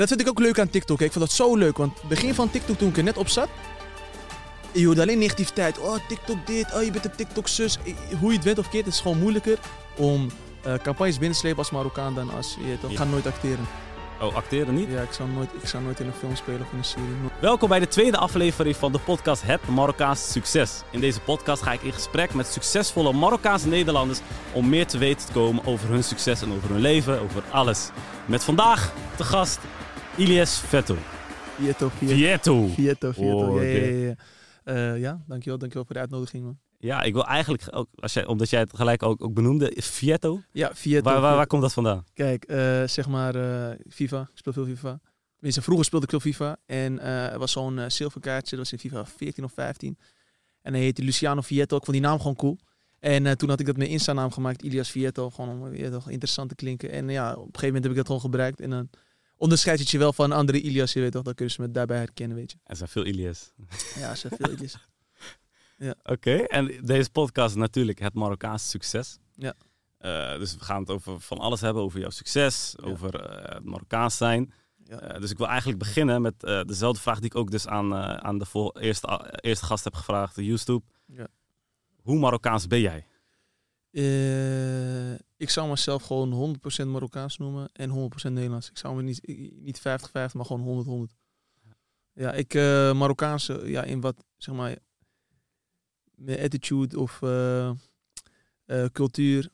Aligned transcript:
Dat 0.00 0.08
vind 0.08 0.20
ik 0.20 0.28
ook 0.28 0.38
leuk 0.38 0.58
aan 0.58 0.70
TikTok. 0.70 0.98
hè. 0.98 1.04
Ik 1.04 1.12
vond 1.12 1.24
dat 1.24 1.34
zo 1.34 1.56
leuk, 1.56 1.76
want 1.76 1.98
het 1.98 2.08
begin 2.08 2.34
van 2.34 2.50
TikTok 2.50 2.78
toen 2.78 2.88
ik 2.88 2.96
er 2.96 3.02
net 3.02 3.16
op 3.16 3.28
zat, 3.28 3.48
je 4.72 4.86
hoorde 4.86 5.02
alleen 5.02 5.18
negativiteit. 5.18 5.78
Oh, 5.78 5.96
TikTok 6.08 6.46
dit, 6.46 6.74
oh, 6.74 6.82
je 6.82 6.90
bent 6.90 7.04
een 7.04 7.16
TikTok-zus. 7.16 7.78
Hoe 8.20 8.30
je 8.30 8.36
het 8.36 8.44
went 8.44 8.58
of 8.58 8.68
keert, 8.68 8.84
het 8.84 8.94
is 8.94 9.00
gewoon 9.00 9.18
moeilijker 9.18 9.58
om 9.96 10.30
eh, 10.62 10.74
campagnes 10.74 11.18
binnen 11.18 11.32
te 11.32 11.38
slepen 11.38 11.58
als 11.58 11.70
Marokkaan 11.70 12.14
dan 12.14 12.34
als 12.34 12.56
je 12.66 12.78
toch. 12.78 12.90
Ik 12.90 12.96
ga 12.96 13.04
nooit 13.04 13.26
acteren. 13.26 13.66
Oh, 14.20 14.34
acteren 14.34 14.74
niet? 14.74 14.90
Ja, 14.90 15.02
ik 15.02 15.12
zou 15.12 15.28
nooit, 15.28 15.50
ik 15.60 15.68
zou 15.68 15.82
nooit 15.82 16.00
in 16.00 16.06
een 16.06 16.12
film 16.12 16.36
spelen 16.36 16.60
of 16.60 16.72
in 16.72 16.78
een 16.78 16.84
serie. 16.84 17.08
Welkom 17.40 17.68
bij 17.68 17.80
de 17.80 17.88
tweede 17.88 18.16
aflevering 18.16 18.76
van 18.76 18.92
de 18.92 18.98
podcast 18.98 19.42
Het 19.42 19.68
Marokkaanse 19.68 20.30
Succes. 20.30 20.82
In 20.90 21.00
deze 21.00 21.20
podcast 21.20 21.62
ga 21.62 21.72
ik 21.72 21.82
in 21.82 21.92
gesprek 21.92 22.34
met 22.34 22.46
succesvolle 22.46 23.12
Marokkaanse 23.12 23.68
Nederlanders 23.68 24.20
om 24.52 24.68
meer 24.68 24.86
te 24.86 24.98
weten 24.98 25.26
te 25.26 25.32
komen 25.32 25.66
over 25.66 25.88
hun 25.88 26.04
succes 26.04 26.42
en 26.42 26.52
over 26.52 26.70
hun 26.70 26.80
leven, 26.80 27.20
over 27.20 27.42
alles. 27.50 27.90
Met 28.26 28.44
vandaag 28.44 28.92
te 29.16 29.24
gast 29.24 29.58
Ilias 30.16 30.58
Vetto. 30.58 30.96
Vieto, 31.56 31.88
Vieto. 31.88 32.14
Vieto. 32.14 32.66
Vieto, 32.66 33.12
Vieto. 33.12 33.46
Oh, 33.46 33.62
ja, 33.62 33.68
ja, 33.68 33.78
oké. 33.78 33.88
ja, 33.88 34.06
ja. 34.06 34.14
Eh, 34.64 35.00
ja, 35.00 35.22
dankjewel, 35.26 35.58
dankjewel 35.58 35.84
voor 35.84 35.94
de 35.94 36.00
uitnodiging, 36.00 36.44
man. 36.44 36.58
Ja, 36.78 37.02
ik 37.02 37.12
wil 37.12 37.26
eigenlijk 37.26 37.62
ook, 37.70 37.88
als 37.94 38.12
jij, 38.12 38.26
omdat 38.26 38.50
jij 38.50 38.60
het 38.60 38.76
gelijk 38.76 39.02
ook, 39.02 39.24
ook 39.24 39.34
benoemde, 39.34 39.72
Vieto. 39.76 40.40
Ja, 40.52 40.70
Vieto. 40.74 41.02
Waar, 41.02 41.20
waar, 41.20 41.46
komt 41.46 41.62
dat 41.62 41.72
vandaan? 41.72 42.04
Kijk, 42.14 42.44
eh, 42.44 42.82
zeg 42.86 43.08
maar 43.08 43.34
eh, 43.34 43.78
FIFA. 43.88 44.20
Ik 44.20 44.38
speel 44.38 44.52
veel 44.52 44.64
FIFA. 44.64 45.00
Tenminste, 45.34 45.62
vroeger 45.62 45.84
speelde 45.84 46.04
ik 46.04 46.10
veel 46.10 46.32
FIFA. 46.32 46.56
En 46.66 47.00
er 47.00 47.38
was 47.38 47.52
zo'n 47.52 47.80
zilverkaartje. 47.86 48.56
Dat 48.56 48.70
was 48.70 48.72
in 48.72 48.90
FIFA 48.90 49.06
14 49.06 49.44
of 49.44 49.52
15. 49.52 49.98
En 50.62 50.72
hij 50.72 50.82
heette 50.82 51.02
Luciano 51.02 51.40
Vieto. 51.40 51.76
Ik 51.76 51.84
vond 51.84 51.96
die 51.96 52.06
naam 52.06 52.18
gewoon 52.18 52.36
cool. 52.36 52.58
En 52.98 53.38
toen 53.38 53.48
had 53.48 53.60
ik 53.60 53.66
dat 53.66 53.76
mijn 53.76 53.90
Insta-naam 53.90 54.30
gemaakt. 54.30 54.62
Ilias 54.62 54.90
Vieto. 54.90 55.30
Gewoon 55.30 55.50
om 55.50 55.70
weer 55.70 55.90
toch 55.90 56.08
interessant 56.08 56.48
te 56.48 56.54
klinken. 56.54 56.90
En 56.90 57.08
ja, 57.08 57.30
op 57.30 57.36
een 57.36 57.44
gegeven 57.44 57.66
moment 57.66 57.82
heb 57.82 57.92
ik 57.92 57.98
dat 57.98 58.06
gewoon 58.06 58.20
gebruikt. 58.20 58.60
En 58.60 58.70
dan 58.70 58.90
onderscheidt 59.40 59.80
het 59.80 59.90
je 59.90 59.98
wel 59.98 60.12
van 60.12 60.32
andere 60.32 60.60
Ilias. 60.60 60.92
Je 60.92 61.00
weet 61.00 61.12
toch, 61.12 61.22
dan 61.22 61.34
kunnen 61.34 61.54
ze 61.54 61.60
me 61.60 61.70
daarbij 61.70 61.96
herkennen, 61.96 62.36
weet 62.36 62.50
je. 62.50 62.58
Er 62.64 62.76
zijn 62.76 62.88
veel 62.88 63.04
Ilias. 63.06 63.52
Ja, 63.94 64.14
ze 64.14 64.28
veel 64.28 64.50
Ilias. 64.50 64.76
Oké, 66.02 66.36
en 66.36 66.84
deze 66.84 67.10
podcast 67.10 67.50
is 67.50 67.60
natuurlijk 67.60 67.98
het 67.98 68.14
Marokkaanse 68.14 68.66
succes. 68.66 69.18
Ja. 69.34 69.54
Eh, 69.98 70.38
dus 70.38 70.54
we 70.54 70.64
gaan 70.64 70.80
het 70.80 70.90
over 70.90 71.20
van 71.20 71.38
alles 71.38 71.60
hebben, 71.60 71.82
over 71.82 72.00
jouw 72.00 72.10
succes, 72.10 72.74
Ja. 72.76 72.86
over 72.86 73.14
eh, 73.14 73.54
het 73.54 73.64
Marokkaans 73.64 74.16
zijn. 74.16 74.52
Ja. 74.84 75.00
Eh, 75.00 75.20
dus 75.20 75.30
ik 75.30 75.38
wil 75.38 75.46
eigenlijk 75.48 75.78
beginnen 75.78 76.22
met 76.22 76.40
dezelfde 76.66 77.00
vraag 77.00 77.16
die 77.16 77.30
ik 77.30 77.34
ook 77.34 77.50
dus 77.50 77.66
aan, 77.66 77.94
aan 77.94 78.38
de 78.38 78.72
eerste, 78.80 79.38
eerste 79.40 79.64
gast 79.64 79.84
heb 79.84 79.94
gevraagd, 79.94 80.34
de 80.34 80.44
YouTube. 80.44 80.84
Ja. 81.06 81.26
Hoe 82.02 82.18
Marokkaans 82.18 82.66
ben 82.66 82.80
jij? 82.80 83.06
Eh, 83.90 85.12
ik 85.36 85.50
zou 85.50 85.68
mezelf 85.68 86.02
gewoon 86.02 86.32
100% 86.32 86.88
Marokkaans 86.88 87.38
noemen 87.38 87.68
en 87.72 87.90
100% 87.90 88.32
Nederlands. 88.34 88.70
Ik 88.70 88.78
zou 88.78 88.96
me 88.96 89.02
niet, 89.02 89.20
niet 89.60 89.78
50-50, 89.78 89.82
maar 90.12 90.44
gewoon 90.44 91.08
100-100. 91.10 91.14
Ja, 92.12 92.32
ik 92.32 92.54
uh, 92.54 92.92
Marokkaanse, 92.92 93.62
ja, 93.66 93.82
in 93.82 94.00
wat, 94.00 94.24
zeg 94.36 94.54
maar, 94.54 94.76
mijn 96.14 96.40
attitude 96.40 96.98
of 97.00 97.22
eh, 97.22 97.68
eh, 98.64 98.84
cultuur. 98.92 99.48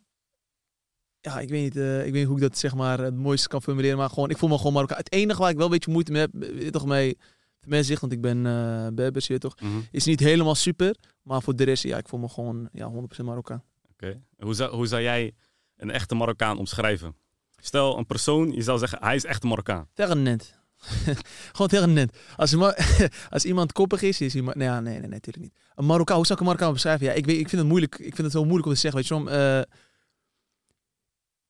Ja, 1.21 1.41
ik 1.41 1.49
weet, 1.49 1.63
niet, 1.63 1.77
eh, 1.77 1.99
ik 1.99 2.13
weet 2.13 2.13
niet 2.13 2.27
hoe 2.27 2.37
ik 2.37 2.43
dat 2.43 2.59
zeg 2.59 2.75
maar 2.75 2.99
het 2.99 3.15
mooiste 3.17 3.49
kan 3.49 3.63
formuleren, 3.63 3.97
maar 3.97 4.09
gewoon, 4.11 4.31
ik 4.31 4.39
voel 4.39 4.49
me 4.49 4.57
gewoon 4.57 4.73
Marokkaan. 4.73 4.99
Het 4.99 5.13
enige 5.13 5.41
waar 5.41 5.51
ik 5.51 5.57
wel 5.57 5.65
een 5.65 5.71
beetje 5.73 5.93
moeite 5.93 6.13
mee 6.13 6.21
heb, 6.21 6.31
weet 6.33 6.73
toch 6.73 6.87
mee, 6.87 7.19
mensen 7.65 7.87
zegt, 7.87 8.01
want 8.01 8.13
ik 8.13 8.21
ben 8.21 8.47
eh 8.47 8.87
Berbers, 8.93 9.31
toch, 9.39 9.61
Mhm. 9.61 9.79
is 9.91 10.05
niet 10.05 10.21
helemaal 10.21 10.55
super, 10.55 10.97
maar 11.23 11.43
voor 11.43 11.57
de 11.57 11.65
rest, 11.65 11.83
ja, 11.83 11.99
ik 11.99 12.09
voel 12.09 12.21
me 12.21 12.29
gewoon 12.29 12.69
ja, 12.73 12.89
100% 12.91 13.27
Marokkaan. 13.27 13.63
Oké. 13.97 14.23
Hoe, 14.39 14.55
zou, 14.55 14.75
hoe 14.75 14.87
zou 14.87 15.03
jij 15.03 15.35
een 15.77 15.91
echte 15.91 16.15
Marokkaan 16.15 16.59
omschrijven? 16.59 17.17
Stel 17.57 17.99
een 17.99 18.07
persoon, 18.07 18.53
je 18.53 18.63
zou 18.63 18.79
zeggen, 18.79 18.99
hij 19.03 19.15
is 19.15 19.25
echt 19.25 19.43
een 19.43 19.49
Marokkaan. 19.49 19.89
Tegen 19.95 20.23
net. 20.23 20.55
Gewoon 21.53 21.69
tegen 21.69 21.93
net. 21.93 22.19
Als, 22.37 22.57
als 23.31 23.45
iemand 23.45 23.73
koppig 23.73 24.03
is, 24.03 24.21
is 24.21 24.35
iemand... 24.35 24.57
Nee, 24.57 24.69
nee, 24.69 24.81
nee, 24.81 24.99
nee, 24.99 25.09
natuurlijk 25.09 25.45
niet. 25.45 25.55
Een 25.75 25.87
Marokkaan, 25.87 26.17
hoe 26.17 26.27
zou 26.27 26.39
ik 26.39 26.45
een 26.45 26.51
Marokkaan 26.51 26.73
beschrijven? 26.73 27.07
Ja, 27.07 27.13
ik, 27.13 27.27
weet, 27.27 27.39
ik 27.39 27.49
vind 27.49 27.61
het 27.61 27.71
moeilijk. 27.71 27.95
Ik 27.95 28.15
vind 28.15 28.19
het 28.19 28.33
zo 28.33 28.45
moeilijk 28.45 28.67
om 28.67 28.73
te 28.73 28.79
zeggen. 28.79 29.01
Weet 29.01 29.09
je, 29.09 29.25
waarom? 29.25 29.41
Eh, 29.41 29.73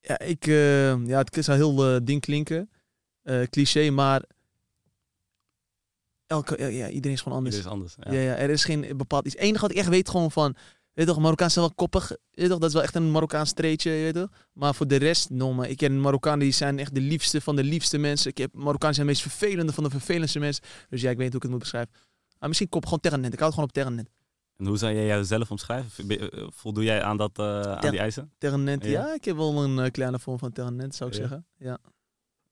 ja, 0.00 0.18
ik... 0.18 0.46
eh, 0.46 1.06
ja, 1.06 1.18
het 1.18 1.44
zou 1.44 1.56
heel 1.58 1.94
eh, 1.94 2.00
ding 2.02 2.20
klinken. 2.20 2.70
Cliché, 3.50 3.90
maar... 3.90 4.22
Elke, 6.26 6.72
ja, 6.72 6.88
iedereen 6.88 7.16
is 7.16 7.20
gewoon 7.20 7.38
anders. 7.38 7.56
Dit 7.56 7.64
is 7.64 7.70
anders. 7.70 7.94
Ja. 8.00 8.12
Ja. 8.12 8.20
Ja, 8.20 8.36
er 8.36 8.50
is 8.50 8.64
geen 8.64 8.96
bepaald 8.96 9.26
iets. 9.26 9.34
Het 9.34 9.44
enige 9.44 9.60
wat 9.60 9.70
ik 9.70 9.76
echt 9.76 9.88
weet 9.88 10.08
gewoon 10.08 10.30
van... 10.30 10.56
Weet 10.96 11.06
toch, 11.06 11.18
Marokkaans 11.18 11.52
zijn 11.52 11.64
wel 11.64 11.74
koppig. 11.74 12.16
Weet 12.30 12.48
toch, 12.48 12.58
dat 12.58 12.68
is 12.68 12.74
wel 12.74 12.82
echt 12.82 12.94
een 12.94 13.10
Marokkaans 13.10 13.52
treetje, 13.52 13.90
weet 13.90 14.14
je 14.14 14.20
toch. 14.20 14.28
Maar 14.52 14.74
voor 14.74 14.86
de 14.86 14.96
rest, 14.96 15.30
no, 15.30 15.52
maar 15.52 15.68
ik 15.68 15.76
ken 15.76 16.00
Marokkanen 16.00 16.38
die 16.38 16.52
zijn 16.52 16.78
echt 16.78 16.94
de 16.94 17.00
liefste 17.00 17.40
van 17.40 17.56
de 17.56 17.64
liefste 17.64 17.98
mensen. 17.98 18.30
Ik 18.30 18.38
heb 18.38 18.54
Marokkanen 18.54 18.94
zijn 18.94 19.06
de 19.06 19.12
meest 19.12 19.24
vervelende 19.24 19.72
van 19.72 19.84
de 19.84 19.90
vervelendste 19.90 20.38
mensen. 20.38 20.64
Dus 20.88 21.00
ja, 21.00 21.10
ik 21.10 21.16
weet 21.16 21.24
niet 21.24 21.32
hoe 21.32 21.36
ik 21.36 21.42
het 21.42 21.50
moet 21.50 21.60
beschrijven. 21.60 21.92
Maar 22.38 22.48
misschien 22.48 22.68
kop 22.68 22.84
gewoon 22.84 23.00
tegen 23.00 23.20
net. 23.20 23.32
Ik 23.32 23.38
hou 23.38 23.50
het 23.50 23.54
gewoon 23.60 23.68
op 23.68 23.74
tegen 23.74 23.94
net. 23.94 24.10
En 24.56 24.66
hoe 24.66 24.76
zou 24.78 24.94
jij 24.94 25.06
jezelf 25.06 25.50
omschrijven? 25.50 26.08
Eh, 26.08 26.46
Voldoe 26.50 26.84
jij 26.84 27.02
aan, 27.02 27.16
dat, 27.16 27.38
eh, 27.38 27.60
aan 27.60 27.90
die 27.90 27.98
eisen? 28.00 28.32
Tegen 28.38 28.64
net, 28.64 28.84
Ja. 28.84 28.90
ja. 28.90 29.14
ik 29.14 29.24
heb 29.24 29.36
wel 29.36 29.62
een 29.64 29.78
eh, 29.78 29.90
kleine 29.90 30.18
vorm 30.18 30.38
van 30.38 30.52
tegen 30.52 30.76
net, 30.76 30.94
zou 30.94 31.10
ik 31.10 31.16
Ja. 31.16 31.20
zeggen. 31.22 31.46
Ja. 31.58 31.78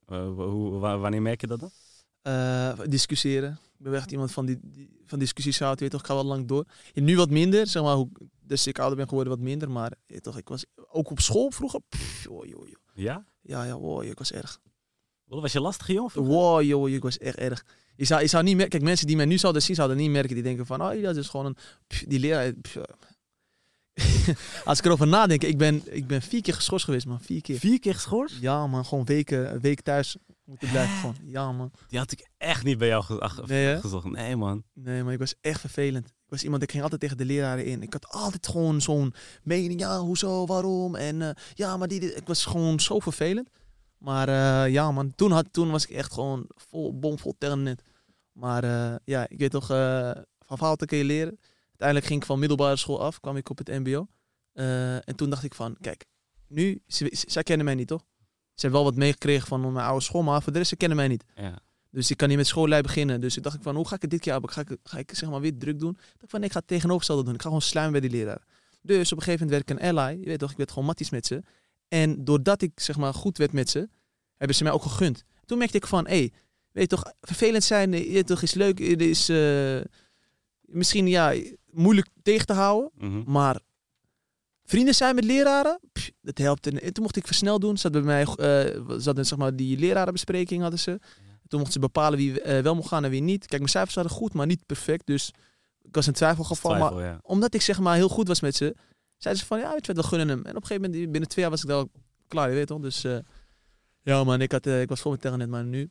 Hoe, 0.06 0.78
wa- 0.78 0.98
wanneer 0.98 1.22
merk 1.22 1.40
je 1.40 1.46
dat 1.46 1.60
dan? 1.60 1.70
Discussiëren. 2.90 3.58
Ben 3.84 3.94
echt 3.94 4.10
iemand 4.10 4.32
van, 4.32 4.46
die, 4.46 4.58
die, 4.62 5.00
van 5.04 5.18
discussies 5.18 5.58
houdt. 5.58 5.80
Weet 5.80 5.90
toch, 5.90 6.00
ik 6.00 6.06
ga 6.06 6.14
wel 6.14 6.24
lang 6.24 6.46
door. 6.46 6.64
Ja, 6.92 7.02
nu 7.02 7.16
wat 7.16 7.30
minder, 7.30 7.66
zeg 7.66 7.82
maar, 7.82 7.94
hoe, 7.94 8.08
dus 8.40 8.66
ik 8.66 8.78
ouder 8.78 8.96
ben 8.96 9.08
geworden 9.08 9.32
wat 9.32 9.42
minder. 9.42 9.70
Maar 9.70 9.92
weet 10.06 10.22
toch, 10.22 10.38
ik 10.38 10.48
was 10.48 10.64
ook 10.90 11.10
op 11.10 11.20
school 11.20 11.50
vroeger. 11.50 11.80
Pff, 11.88 12.22
joh, 12.22 12.46
joh, 12.46 12.66
joh. 12.66 12.78
Ja? 12.94 13.24
Ja, 13.40 13.64
ja, 13.64 13.78
wow, 13.78 14.02
ik 14.02 14.18
was 14.18 14.32
erg. 14.32 14.60
Was 15.24 15.52
je 15.52 15.60
lastig, 15.60 15.86
jongen? 15.86 16.12
Wow, 16.14 16.62
joh, 16.62 16.88
ik 16.88 17.02
was 17.02 17.18
echt 17.18 17.36
erg. 17.36 17.64
Je 17.96 18.04
zou, 18.04 18.20
je 18.20 18.26
zou 18.26 18.42
niet 18.44 18.54
merken, 18.54 18.70
kijk, 18.70 18.82
mensen 18.82 19.06
die 19.06 19.16
mij 19.16 19.24
nu 19.24 19.38
zouden 19.38 19.62
zien, 19.62 19.74
zouden 19.76 19.96
niet 19.96 20.10
merken. 20.10 20.34
Die 20.34 20.42
denken 20.42 20.66
van, 20.66 20.82
oh, 20.82 21.02
dat 21.02 21.16
is 21.16 21.28
gewoon 21.28 21.46
een, 21.46 21.56
pff, 21.86 22.04
die 22.04 22.18
leraar. 22.18 22.52
pff. 22.52 22.76
Als 24.64 24.78
ik 24.78 24.84
erover 24.84 25.06
nadenk, 25.06 25.42
ik 25.42 25.58
ben, 25.58 25.82
ik 25.84 26.06
ben 26.06 26.22
vier 26.22 26.42
keer 26.42 26.54
geschorst 26.54 26.84
geweest, 26.84 27.06
man. 27.06 27.20
Vier 27.20 27.40
keer. 27.40 27.58
Vier 27.58 27.78
keer 27.78 27.94
geschorst? 27.94 28.36
Ja, 28.40 28.66
man, 28.66 28.84
gewoon 28.84 29.04
weken, 29.04 29.54
een 29.54 29.60
week 29.60 29.80
thuis 29.80 30.16
moeten 30.44 30.68
blijven. 30.68 30.96
Gewoon. 30.96 31.16
Ja, 31.24 31.52
man. 31.52 31.70
Die 31.88 31.98
had 31.98 32.12
ik 32.12 32.28
echt 32.36 32.64
niet 32.64 32.78
bij 32.78 32.88
jou 32.88 33.02
ge- 33.04 33.42
Nee, 33.46 33.80
gezocht. 33.80 34.10
Nee, 34.10 34.36
man. 34.36 34.62
Nee, 34.72 35.02
maar 35.02 35.12
ik 35.12 35.18
was 35.18 35.34
echt 35.40 35.60
vervelend. 35.60 36.06
Ik 36.06 36.30
was 36.30 36.44
iemand, 36.44 36.62
ik 36.62 36.70
ging 36.70 36.82
altijd 36.82 37.00
tegen 37.00 37.16
de 37.16 37.24
leraren 37.24 37.64
in. 37.64 37.82
Ik 37.82 37.92
had 37.92 38.08
altijd 38.08 38.46
gewoon 38.48 38.80
zo'n 38.80 39.14
mening. 39.42 39.80
Ja, 39.80 39.98
hoezo, 39.98 40.46
waarom? 40.46 40.94
En 40.94 41.22
eh, 41.22 41.30
ja, 41.54 41.76
maar 41.76 41.88
die, 41.88 42.00
die- 42.00 42.14
ik 42.14 42.26
was 42.26 42.44
gewoon 42.44 42.80
zo 42.80 42.98
vervelend. 42.98 43.48
Maar 43.98 44.28
eh, 44.28 44.72
ja, 44.72 44.92
man, 44.92 45.14
toen, 45.14 45.30
had, 45.32 45.46
toen 45.52 45.70
was 45.70 45.84
ik 45.86 45.90
echt 45.96 46.12
gewoon 46.12 46.44
vol, 46.48 46.98
bomvol 46.98 47.34
net. 47.56 47.82
Maar 48.32 48.64
eh, 48.64 48.94
ja, 49.04 49.28
ik 49.28 49.38
weet 49.38 49.50
toch, 49.50 49.66
van 50.46 50.58
fouten 50.58 50.86
kun 50.86 50.98
je 50.98 51.04
leren. 51.04 51.38
Uiteindelijk 51.68 52.06
ging 52.06 52.20
ik 52.20 52.26
van 52.26 52.38
middelbare 52.38 52.76
school 52.76 53.00
af, 53.00 53.20
kwam 53.20 53.36
ik 53.36 53.50
op 53.50 53.58
het 53.58 53.68
mbo. 53.68 54.06
En 55.04 55.16
toen 55.16 55.30
dacht 55.30 55.44
ik 55.44 55.54
van, 55.54 55.76
kijk, 55.80 56.04
nu, 56.48 56.82
zij 57.08 57.42
kennen 57.42 57.64
mij 57.64 57.74
niet, 57.74 57.88
toch? 57.88 58.04
Ze 58.54 58.60
hebben 58.60 58.80
wel 58.80 58.90
wat 58.90 58.98
meegekregen 58.98 59.46
van 59.46 59.72
mijn 59.72 59.86
oude 59.86 60.04
school, 60.04 60.22
maar 60.22 60.42
voor 60.42 60.52
de 60.52 60.58
rest, 60.58 60.70
ze 60.70 60.76
kennen 60.76 60.96
mij 60.96 61.08
niet. 61.08 61.24
Ja. 61.34 61.58
Dus 61.90 62.10
ik 62.10 62.16
kan 62.16 62.28
niet 62.28 62.36
met 62.36 62.46
schoollei 62.46 62.82
beginnen. 62.82 63.20
Dus 63.20 63.36
ik 63.36 63.42
dacht 63.42 63.56
ik 63.56 63.62
van, 63.62 63.76
hoe 63.76 63.88
ga 63.88 63.94
ik 63.94 64.02
het 64.02 64.10
dit 64.10 64.20
keer 64.20 64.36
op? 64.36 64.46
Ga 64.46 64.60
ik, 64.60 64.76
ga 64.82 64.98
ik 64.98 65.10
zeg 65.14 65.30
maar 65.30 65.40
weer 65.40 65.58
druk 65.58 65.78
doen? 65.80 65.90
Ik 65.90 66.18
dacht 66.18 66.30
van, 66.30 66.38
nee, 66.38 66.48
ik 66.48 66.54
ga 66.54 66.58
het 66.58 66.68
tegenovergestelde 66.68 67.24
doen. 67.24 67.34
Ik 67.34 67.40
ga 67.40 67.46
gewoon 67.46 67.62
sluimen 67.62 68.00
bij 68.00 68.08
die 68.08 68.18
leraar. 68.18 68.42
Dus 68.82 69.12
op 69.12 69.18
een 69.18 69.24
gegeven 69.24 69.46
moment 69.46 69.66
werd 69.66 69.80
ik 69.80 69.88
een 69.88 69.98
ally. 69.98 70.18
Je 70.20 70.26
weet 70.26 70.38
toch, 70.38 70.50
ik 70.50 70.56
werd 70.56 70.70
gewoon 70.70 70.84
matties 70.84 71.10
met 71.10 71.26
ze. 71.26 71.42
En 71.88 72.24
doordat 72.24 72.62
ik 72.62 72.80
zeg 72.80 72.96
maar 72.96 73.14
goed 73.14 73.38
werd 73.38 73.52
met 73.52 73.70
ze, 73.70 73.88
hebben 74.36 74.56
ze 74.56 74.62
mij 74.62 74.72
ook 74.72 74.82
gegund. 74.82 75.24
Toen 75.44 75.58
merkte 75.58 75.76
ik 75.76 75.86
van, 75.86 76.06
hé, 76.06 76.16
hey, 76.16 76.32
weet 76.70 76.90
je 76.90 76.96
toch, 76.96 77.12
vervelend 77.20 77.64
zijn, 77.64 77.92
je 77.92 78.12
weet 78.12 78.26
toch, 78.26 78.42
is 78.42 78.54
leuk. 78.54 78.78
Het 78.78 79.02
is 79.02 79.28
eh, 79.28 79.80
misschien 80.60 81.06
ja, 81.06 81.34
moeilijk 81.70 82.08
tegen 82.22 82.46
te 82.46 82.52
houden. 82.52 82.90
Mhm. 82.94 83.22
Maar 83.26 83.60
vrienden 84.64 84.94
zijn 84.94 85.14
met 85.14 85.24
leraren, 85.24 85.80
pff, 85.92 86.10
dat 86.20 86.38
helpt. 86.38 86.66
En 86.66 86.92
toen 86.92 87.02
mocht 87.02 87.16
ik 87.16 87.26
versneld 87.26 87.60
doen. 87.60 87.76
Zat 87.76 87.92
bij 87.92 88.00
mij, 88.00 88.24
eh 88.24 88.80
zat 88.96 89.18
een, 89.18 89.26
zeg 89.26 89.38
maar, 89.38 89.56
die 89.56 89.78
lerarenbespreking 89.78 90.62
hadden 90.62 90.80
ze. 90.80 90.98
Toen 91.48 91.58
mochten 91.58 91.72
ze 91.72 91.78
bepalen 91.78 92.18
wie 92.18 92.40
eh, 92.40 92.62
wel 92.62 92.74
mocht 92.74 92.88
gaan 92.88 93.04
en 93.04 93.10
wie 93.10 93.22
niet. 93.22 93.46
Kijk, 93.46 93.58
mijn 93.58 93.68
cijfers 93.68 93.94
waren 93.94 94.10
goed, 94.10 94.32
maar 94.32 94.46
niet 94.46 94.66
perfect. 94.66 95.06
Dus 95.06 95.32
ik 95.82 95.94
was 95.94 96.06
in 96.06 96.12
twijfelgeval. 96.12 96.70
Maar 96.70 96.90
Twijfel, 96.90 97.02
ja. 97.02 97.18
omdat 97.22 97.54
ik 97.54 97.62
zeg 97.62 97.80
maar 97.80 97.94
heel 97.94 98.08
goed 98.08 98.28
was 98.28 98.40
met 98.40 98.56
ze, 98.56 98.74
zeiden 99.16 99.42
ze 99.42 99.48
van 99.48 99.58
ja, 99.58 99.70
weet 99.70 99.86
je 99.86 99.92
wat, 99.92 100.04
we 100.04 100.08
gunnen 100.10 100.28
hem. 100.28 100.38
En 100.44 100.56
op 100.56 100.62
een 100.62 100.66
gegeven 100.66 100.90
moment, 100.90 101.10
binnen 101.10 101.28
twee 101.28 101.44
jaar 101.44 101.52
was 101.52 101.62
ik 101.62 101.68
wel 101.68 101.90
klaar, 102.28 102.48
je 102.48 102.54
weet 102.54 102.66
toch. 102.66 102.80
Dus 102.80 103.04
eh, 103.04 103.18
ja 104.02 104.24
man, 104.24 104.40
ik, 104.40 104.52
had, 104.52 104.66
ik 104.66 104.88
was 104.88 105.00
vol 105.00 105.10
met 105.10 105.20
tegen 105.20 105.38
net, 105.38 105.48
maar 105.48 105.64
nu... 105.64 105.90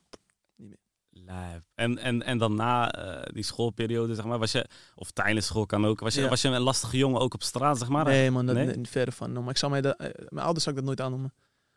Lijp. 1.26 1.62
En, 1.74 1.98
en, 1.98 2.22
en 2.22 2.38
dan 2.38 2.54
na 2.54 2.92
eh, 2.92 3.32
die 3.34 3.42
schoolperiode, 3.42 4.14
zeg 4.14 4.24
maar, 4.24 4.38
was 4.38 4.52
je, 4.52 4.66
of 4.94 5.10
tijdens 5.10 5.46
school 5.46 5.66
kan 5.66 5.86
ook, 5.86 6.00
was 6.00 6.14
je, 6.14 6.20
Ja. 6.20 6.28
was 6.28 6.42
je 6.42 6.48
een 6.48 6.60
lastige 6.60 6.96
jongen 6.96 7.20
ook 7.20 7.34
op 7.34 7.42
straat, 7.42 7.78
zeg 7.78 7.88
maar? 7.88 8.04
nee 8.04 8.30
man, 8.30 8.46
dat, 8.46 8.54
Nee? 8.54 8.66
nee? 8.66 8.86
verre 8.86 9.12
van. 9.12 9.32
Maar 9.32 9.50
ik 9.50 9.56
zou 9.56 9.72
mij 9.72 9.80
dat, 9.80 9.96
eh, 9.96 10.08
mijn 10.28 10.44
ouders 10.44 10.64
zou 10.64 10.76
ik 10.76 10.84
dat 10.84 10.84
nooit 10.96 11.00
aannoemen. 11.06 11.32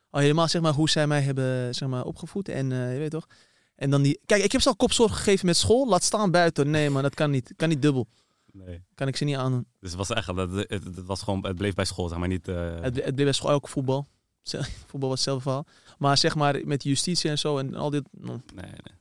Al 0.09 0.19
helemaal 0.21 0.47
zeg 0.47 0.61
maar 0.61 0.73
hoe 0.73 0.89
zij 0.89 1.07
mij 1.07 1.21
hebben 1.21 1.75
zeg 1.75 1.89
maar, 1.89 2.03
opgevoed. 2.03 2.49
En 2.49 2.71
eh, 2.71 2.93
je 2.93 2.99
weet 2.99 3.11
toch. 3.11 3.27
En 3.75 3.89
dan 3.89 4.01
die... 4.01 4.19
Kijk, 4.25 4.43
ik 4.43 4.51
heb 4.51 4.61
ze 4.61 4.69
al 4.69 4.75
kopzorg 4.75 5.15
gegeven 5.15 5.45
met 5.45 5.57
school. 5.57 5.87
Laat 5.87 6.03
staan 6.03 6.31
buiten. 6.31 6.69
Nee 6.69 6.89
man, 6.89 7.01
dat 7.01 7.13
kan 7.13 7.31
niet. 7.31 7.53
Kan 7.55 7.69
niet 7.69 7.81
dubbel. 7.81 8.07
Nee. 8.51 8.83
Kan 8.95 9.07
ik 9.07 9.15
ze 9.15 9.23
niet 9.23 9.35
aandoen. 9.35 9.67
Dus 9.79 9.89
het 9.89 9.99
was 9.99 10.09
echt, 10.09 10.35
dat, 10.35 10.51
het, 10.51 10.69
het 10.69 11.05
was 11.05 11.21
gewoon, 11.21 11.45
het 11.45 11.55
bleef 11.55 11.73
bij 11.73 11.85
school, 11.85 12.07
zeg 12.07 12.17
maar, 12.17 12.27
niet... 12.27 12.45
Het, 12.45 12.81
het 12.81 13.15
bleef 13.15 13.23
bij 13.25 13.31
school 13.31 13.51
ook 13.51 13.67
voetbal. 13.67 14.07
voetbal 14.89 15.09
was 15.09 15.17
hetzelfde 15.17 15.43
verhaal. 15.43 15.65
Maar 15.97 16.17
zeg 16.17 16.35
maar 16.35 16.61
met 16.65 16.83
justitie 16.83 17.29
en 17.29 17.37
zo 17.39 17.57
en 17.57 17.75
al 17.75 17.89
dit. 17.89 18.03
Nee, 18.11 18.35
nee. 18.55 18.95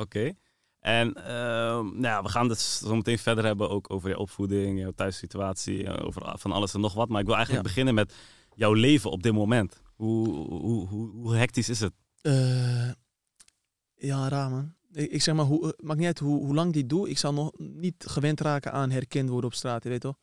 Oké. 0.00 0.32
En 0.80 1.14
ehm, 1.14 1.84
nou 1.84 2.00
ja, 2.02 2.22
we 2.22 2.28
gaan 2.28 2.48
het 2.48 2.60
zo 2.60 2.96
meteen 2.96 3.18
verder 3.18 3.44
hebben 3.44 3.70
ook 3.70 3.90
over 3.92 4.08
je 4.08 4.18
opvoeding, 4.18 4.78
jouw 4.78 4.90
thuissituatie, 4.94 5.84
eh, 5.86 6.06
over 6.06 6.38
van 6.38 6.52
alles 6.52 6.74
en 6.74 6.80
nog 6.80 6.94
wat. 6.94 7.08
Maar 7.08 7.20
ik 7.20 7.26
wil 7.26 7.36
eigenlijk 7.36 7.64
Ja. 7.66 7.70
beginnen 7.72 7.94
met 7.94 8.14
jouw 8.54 8.72
leven 8.72 9.10
op 9.10 9.22
dit 9.22 9.32
moment. 9.32 9.80
Hoe, 9.96 10.28
hoe, 10.28 10.86
hoe, 10.88 11.10
hoe 11.10 11.34
hectisch 11.36 11.68
is 11.68 11.80
het? 11.80 11.92
Eh, 12.20 12.90
ja, 13.94 14.28
raar 14.28 14.50
man. 14.50 14.74
Ik, 14.92 15.10
ik 15.10 15.22
zeg 15.22 15.34
maar, 15.34 15.44
hoe, 15.44 15.62
eh, 15.76 15.84
maakt 15.86 15.98
niet 15.98 16.06
uit 16.06 16.18
hoe, 16.18 16.44
hoe 16.44 16.54
lang 16.54 16.72
die 16.72 16.86
doe. 16.86 17.08
Ik 17.08 17.18
zal 17.18 17.32
nog 17.32 17.50
niet 17.58 18.04
gewend 18.08 18.40
raken 18.40 18.72
aan 18.72 18.90
herkend 18.90 19.28
worden 19.28 19.50
op 19.50 19.56
straat, 19.56 19.82
je 19.82 19.88
weet 19.88 20.00
toch? 20.00 20.16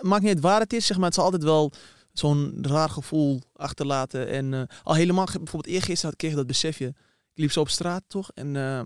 Maakt 0.00 0.22
niet 0.22 0.32
uit 0.34 0.40
waar 0.40 0.60
het 0.60 0.72
is, 0.72 0.86
zeg 0.86 0.96
maar. 0.96 1.06
Het 1.06 1.14
zal 1.14 1.24
altijd 1.24 1.42
wel 1.42 1.72
zo'n 2.12 2.58
raar 2.62 2.90
gevoel 2.90 3.40
achterlaten. 3.52 4.28
En 4.28 4.68
al 4.82 4.94
helemaal, 4.94 5.24
bijvoorbeeld 5.24 5.66
eergisteren 5.66 6.02
had 6.02 6.12
ik 6.12 6.18
kreeg 6.18 6.30
ik 6.30 6.36
dat 6.36 6.46
besefje. 6.46 6.94
Liep 7.40 7.52
zo 7.52 7.60
op 7.60 7.68
straat, 7.68 8.02
toch? 8.06 8.30
En 8.34 8.56
eh, 8.56 8.80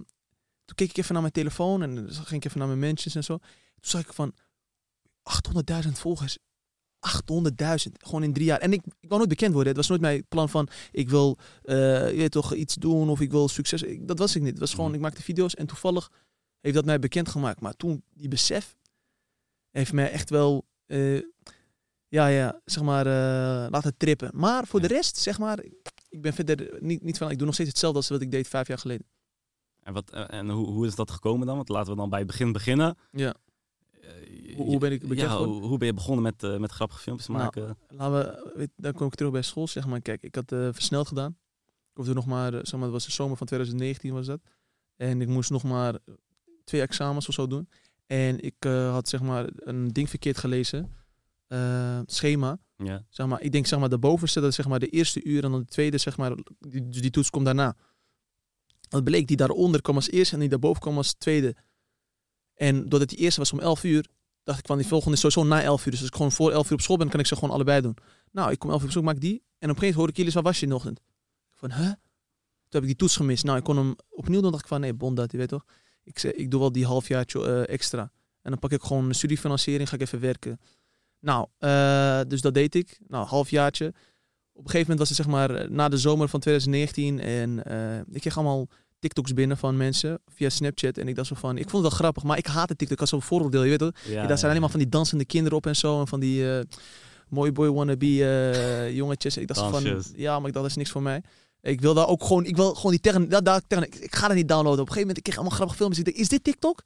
toen 0.64 0.74
keek 0.76 0.88
ik 0.90 0.96
even 0.96 1.12
naar 1.12 1.22
mijn 1.22 1.34
telefoon 1.34 1.82
en 1.82 1.94
dan 1.94 2.10
ging 2.10 2.42
ik 2.42 2.44
even 2.44 2.58
naar 2.58 2.68
mijn 2.68 2.78
mentions 2.80 3.14
en 3.14 3.24
zo. 3.24 3.36
Toen 3.38 3.48
zag 3.90 4.00
ik 4.00 4.12
van 4.12 4.34
800.000 5.84 5.88
volgers. 5.92 6.38
800.000, 6.98 7.92
gewoon 7.98 8.22
in 8.22 8.32
drie 8.32 8.44
jaar. 8.46 8.58
En 8.60 8.72
ik, 8.72 8.80
ik 8.84 9.08
wou 9.08 9.16
nooit 9.16 9.28
bekend 9.28 9.52
worden. 9.52 9.68
Het 9.68 9.76
was 9.76 9.88
nooit 9.88 10.00
mijn 10.00 10.26
plan 10.28 10.48
van, 10.48 10.68
ik 10.90 11.08
wil 11.08 11.38
eh, 11.62 12.10
je 12.10 12.16
weet 12.16 12.30
toch 12.32 12.54
iets 12.54 12.74
doen 12.74 13.08
of 13.08 13.20
ik 13.20 13.30
wil 13.30 13.48
succes. 13.48 13.82
Ik, 13.82 14.08
dat 14.08 14.18
was 14.18 14.36
ik 14.36 14.42
niet. 14.42 14.50
Het 14.50 14.60
was 14.60 14.70
gewoon, 14.70 14.86
Mhm. 14.86 14.94
ik 14.94 15.00
maakte 15.02 15.22
video's 15.22 15.54
en 15.54 15.66
toevallig 15.66 16.10
heeft 16.60 16.74
dat 16.76 16.84
mij 16.84 16.98
bekend 16.98 17.28
gemaakt. 17.28 17.60
Maar 17.60 17.74
toen, 17.76 18.04
die 18.14 18.28
besef 18.28 18.76
heeft 19.70 19.92
mij 19.92 20.10
echt 20.10 20.30
wel, 20.30 20.66
eh, 20.86 21.20
ja, 22.08 22.26
ja, 22.26 22.60
zeg 22.64 22.82
maar, 22.82 23.06
eh, 23.06 23.70
laten 23.70 23.96
trippen. 23.96 24.30
Maar 24.34 24.66
voor 24.66 24.80
Ja. 24.80 24.88
de 24.88 24.94
rest, 24.94 25.16
zeg 25.16 25.38
maar, 25.38 25.64
ik 26.14 26.22
ben 26.22 26.32
verder 26.32 26.76
niet, 26.80 27.02
niet 27.02 27.18
van, 27.18 27.30
ik 27.30 27.36
doe 27.36 27.44
nog 27.46 27.54
steeds 27.54 27.68
hetzelfde 27.70 27.98
als 27.98 28.08
wat 28.08 28.20
ik 28.20 28.30
deed 28.30 28.48
vijf 28.48 28.68
jaar 28.68 28.78
geleden. 28.78 29.06
En, 29.82 29.92
wat, 29.92 30.10
eh, 30.10 30.24
en 30.38 30.48
hoe, 30.50 30.66
hoe 30.66 30.86
is 30.86 30.94
dat 30.94 31.10
gekomen 31.10 31.46
dan? 31.46 31.56
Want 31.56 31.68
laten 31.68 31.90
we 31.92 31.98
dan 31.98 32.08
bij 32.10 32.18
het 32.18 32.26
begin 32.28 32.52
beginnen. 32.52 32.96
Ja. 33.10 33.34
Eh, 34.00 34.56
Hoe- 34.56 34.66
hoe 34.66 34.78
ben 34.78 34.92
ik 34.92 35.14
ja, 35.14 35.36
hoe, 35.38 35.62
hoe 35.62 35.78
ben 35.78 35.86
je 35.86 35.94
begonnen 35.94 36.22
met, 36.22 36.42
eh, 36.42 36.56
met 36.56 36.70
grappige 36.70 37.00
filmpjes 37.00 37.28
Nou, 37.28 37.40
maken? 37.42 37.76
Laten 37.88 38.14
we, 38.18 38.52
weet, 38.56 38.70
dan 38.76 38.92
kom 38.92 39.06
ik 39.06 39.14
terug 39.14 39.32
bij 39.32 39.42
school, 39.42 39.68
zeg 39.68 39.86
maar. 39.86 40.00
Kijk, 40.00 40.22
ik 40.22 40.34
had 40.34 40.52
eh, 40.52 40.68
versneld 40.72 41.08
gedaan. 41.08 41.30
Ik 41.90 42.00
hoefde 42.00 42.14
nog 42.14 42.26
maar, 42.26 42.52
zeg 42.52 42.72
maar, 42.72 42.80
dat 42.80 42.90
was 42.90 43.04
de 43.04 43.10
zomer 43.12 43.36
van 43.36 43.46
2019 43.46 44.12
was 44.12 44.26
dat. 44.26 44.40
En 44.96 45.20
ik 45.20 45.28
moest 45.28 45.50
nog 45.50 45.62
maar 45.62 45.98
twee 46.64 46.80
examens 46.80 47.28
of 47.28 47.34
zo 47.34 47.46
doen. 47.46 47.68
En 48.06 48.40
ik 48.40 48.54
had, 48.64 49.08
zeg 49.08 49.22
maar, 49.22 49.48
een 49.54 49.88
ding 49.88 50.08
verkeerd 50.10 50.38
gelezen. 50.38 50.92
Schema. 52.06 52.58
Ja. 52.76 53.06
Zeg 53.08 53.26
maar, 53.26 53.40
ik 53.40 53.52
denk, 53.52 53.66
zeg 53.66 53.78
maar, 53.78 53.88
de 53.88 53.98
bovenste, 53.98 54.40
dat 54.40 54.54
zeg 54.54 54.68
maar 54.68 54.78
de 54.78 54.88
eerste 54.88 55.24
uur. 55.24 55.44
En 55.44 55.50
dan 55.50 55.60
de 55.60 55.66
tweede, 55.66 55.98
zeg 55.98 56.16
maar, 56.16 56.34
die, 56.58 56.88
dus 56.88 57.00
die 57.00 57.10
toets 57.10 57.30
komt 57.30 57.44
daarna. 57.44 57.76
Dat 58.88 59.04
bleek, 59.04 59.26
die 59.26 59.36
daaronder 59.36 59.82
kwam 59.82 59.94
als 59.94 60.10
eerste 60.10 60.34
en 60.34 60.40
die 60.40 60.48
daarboven 60.48 60.80
kwam 60.80 60.96
als 60.96 61.14
tweede. 61.14 61.56
En 62.54 62.88
doordat 62.88 63.08
die 63.08 63.18
eerste 63.18 63.40
was 63.40 63.52
om 63.52 63.60
11 63.60 63.84
uur, 63.84 64.06
dacht 64.42 64.58
ik 64.58 64.66
van 64.66 64.78
die 64.78 64.86
volgende 64.86 65.14
is 65.14 65.20
sowieso 65.20 65.44
na 65.44 65.62
11 65.62 65.84
uur. 65.84 65.90
Dus 65.90 66.00
als 66.00 66.08
ik 66.08 66.16
gewoon 66.16 66.32
voor 66.32 66.52
11 66.52 66.66
uur 66.66 66.72
op 66.72 66.80
school 66.80 66.96
ben, 66.96 67.08
kan 67.08 67.20
ik 67.20 67.26
ze 67.26 67.34
gewoon 67.34 67.50
allebei 67.50 67.80
doen. 67.80 67.96
Nou, 68.30 68.50
ik 68.50 68.58
kom 68.58 68.70
11 68.70 68.80
uur 68.80 68.86
op 68.86 68.92
school, 68.92 69.04
maak 69.04 69.20
die. 69.20 69.30
En 69.30 69.40
op 69.40 69.46
een 69.46 69.68
gegeven 69.68 69.80
moment 69.80 69.94
hoorde 69.94 70.10
ik 70.10 70.16
jullie, 70.16 70.32
waar 70.32 70.42
was 70.42 70.56
je 70.56 70.62
in 70.62 70.68
de 70.68 70.74
ochtend? 70.74 70.98
Ik 70.98 71.58
van, 71.58 71.72
huh? 71.72 71.86
Toen 72.68 72.82
heb 72.82 72.82
ik 72.82 72.88
die 72.88 72.96
toets 72.96 73.16
gemist. 73.16 73.44
Nou, 73.44 73.58
ik 73.58 73.64
kon 73.64 73.76
hem 73.76 73.94
opnieuw 74.08 74.40
doen. 74.40 74.50
dacht 74.50 74.62
ik 74.62 74.68
van, 74.68 74.80
nee, 74.80 74.94
bond 74.94 75.16
dat, 75.16 75.32
je 75.32 75.38
weet 75.38 75.48
toch? 75.48 75.64
Ik, 76.02 76.18
zei, 76.18 76.32
ik 76.32 76.50
doe 76.50 76.60
wel 76.60 76.72
die 76.72 76.86
halfjaartje 76.86 77.46
eh, 77.46 77.74
extra. 77.74 78.12
En 78.42 78.50
dan 78.50 78.58
pak 78.58 78.72
ik 78.72 78.82
gewoon 78.82 79.14
studiefinanciering, 79.14 79.88
ga 79.88 79.94
ik 79.94 80.00
even 80.00 80.20
werken. 80.20 80.60
Nou, 81.24 81.46
eh, 81.58 82.20
dus 82.28 82.40
dat 82.40 82.54
deed 82.54 82.74
ik. 82.74 82.98
Nou, 83.08 83.26
halfjaartje. 83.26 83.86
Op 84.52 84.64
een 84.64 84.70
gegeven 84.70 84.80
moment 84.80 84.98
was 84.98 85.08
het 85.08 85.16
zeg 85.16 85.26
maar 85.26 85.50
eh, 85.50 85.68
na 85.68 85.88
de 85.88 85.98
zomer 85.98 86.28
van 86.28 86.40
2019. 86.40 87.20
En 87.20 87.64
eh, 87.64 88.14
ik 88.14 88.20
kreeg 88.20 88.36
allemaal 88.36 88.68
TikToks 88.98 89.32
binnen 89.32 89.56
van 89.56 89.76
mensen 89.76 90.20
via 90.26 90.48
Snapchat. 90.48 90.98
En 90.98 91.08
ik 91.08 91.14
dacht 91.14 91.28
zo 91.28 91.34
van, 91.34 91.58
ik 91.58 91.70
vond 91.70 91.82
het 91.82 91.92
wel 91.92 92.00
grappig, 92.00 92.22
maar 92.22 92.38
ik 92.38 92.46
haatte 92.46 92.76
TikTok 92.76 93.00
als 93.00 93.10
zo'n 93.10 93.22
vooroordeel. 93.22 93.62
Je 93.62 93.68
weet 93.68 93.78
toch? 93.78 93.92
Ja, 94.04 94.26
daar 94.26 94.38
zijn 94.38 94.50
alleen 94.50 94.60
maar 94.60 94.70
van 94.70 94.80
die 94.80 94.88
dansende 94.88 95.24
kinderen 95.24 95.58
op 95.58 95.66
en 95.66 95.76
zo. 95.76 96.00
En 96.00 96.08
van 96.08 96.20
die 96.20 96.56
eh 96.56 96.64
mooi 97.28 97.52
boy 97.52 97.68
wannabe 97.68 98.90
jongetjes. 98.92 99.36
Ik 99.36 99.46
dacht 99.46 99.60
zo 99.60 99.70
van, 99.70 100.02
ja, 100.16 100.38
maar 100.38 100.48
ik 100.48 100.52
dacht, 100.52 100.64
dat 100.64 100.70
is 100.70 100.76
niks 100.76 100.90
voor 100.90 101.02
mij. 101.02 101.22
Ik 101.60 101.80
wil 101.80 101.94
daar 101.94 102.08
ook 102.08 102.24
gewoon, 102.24 102.44
ik 102.44 102.56
wil 102.56 102.74
gewoon 102.74 102.90
die 102.90 103.00
tegen, 103.00 103.28
daar, 103.28 103.42
daar, 103.42 103.60
tegen 103.66 103.84
ik, 103.84 103.94
ik 103.94 104.14
ga 104.14 104.26
dat 104.26 104.36
niet 104.36 104.48
downloaden. 104.48 104.80
Op 104.80 104.88
een 104.88 104.92
gegeven 104.92 105.00
moment, 105.00 105.16
ik 105.18 105.22
kreeg 105.22 105.36
allemaal 105.36 105.56
grappige 105.56 105.78
filmpjes. 105.78 106.00
Ik 106.00 106.06
dacht, 106.06 106.18
is 106.18 106.28
dit 106.28 106.44
TikTok? 106.44 106.82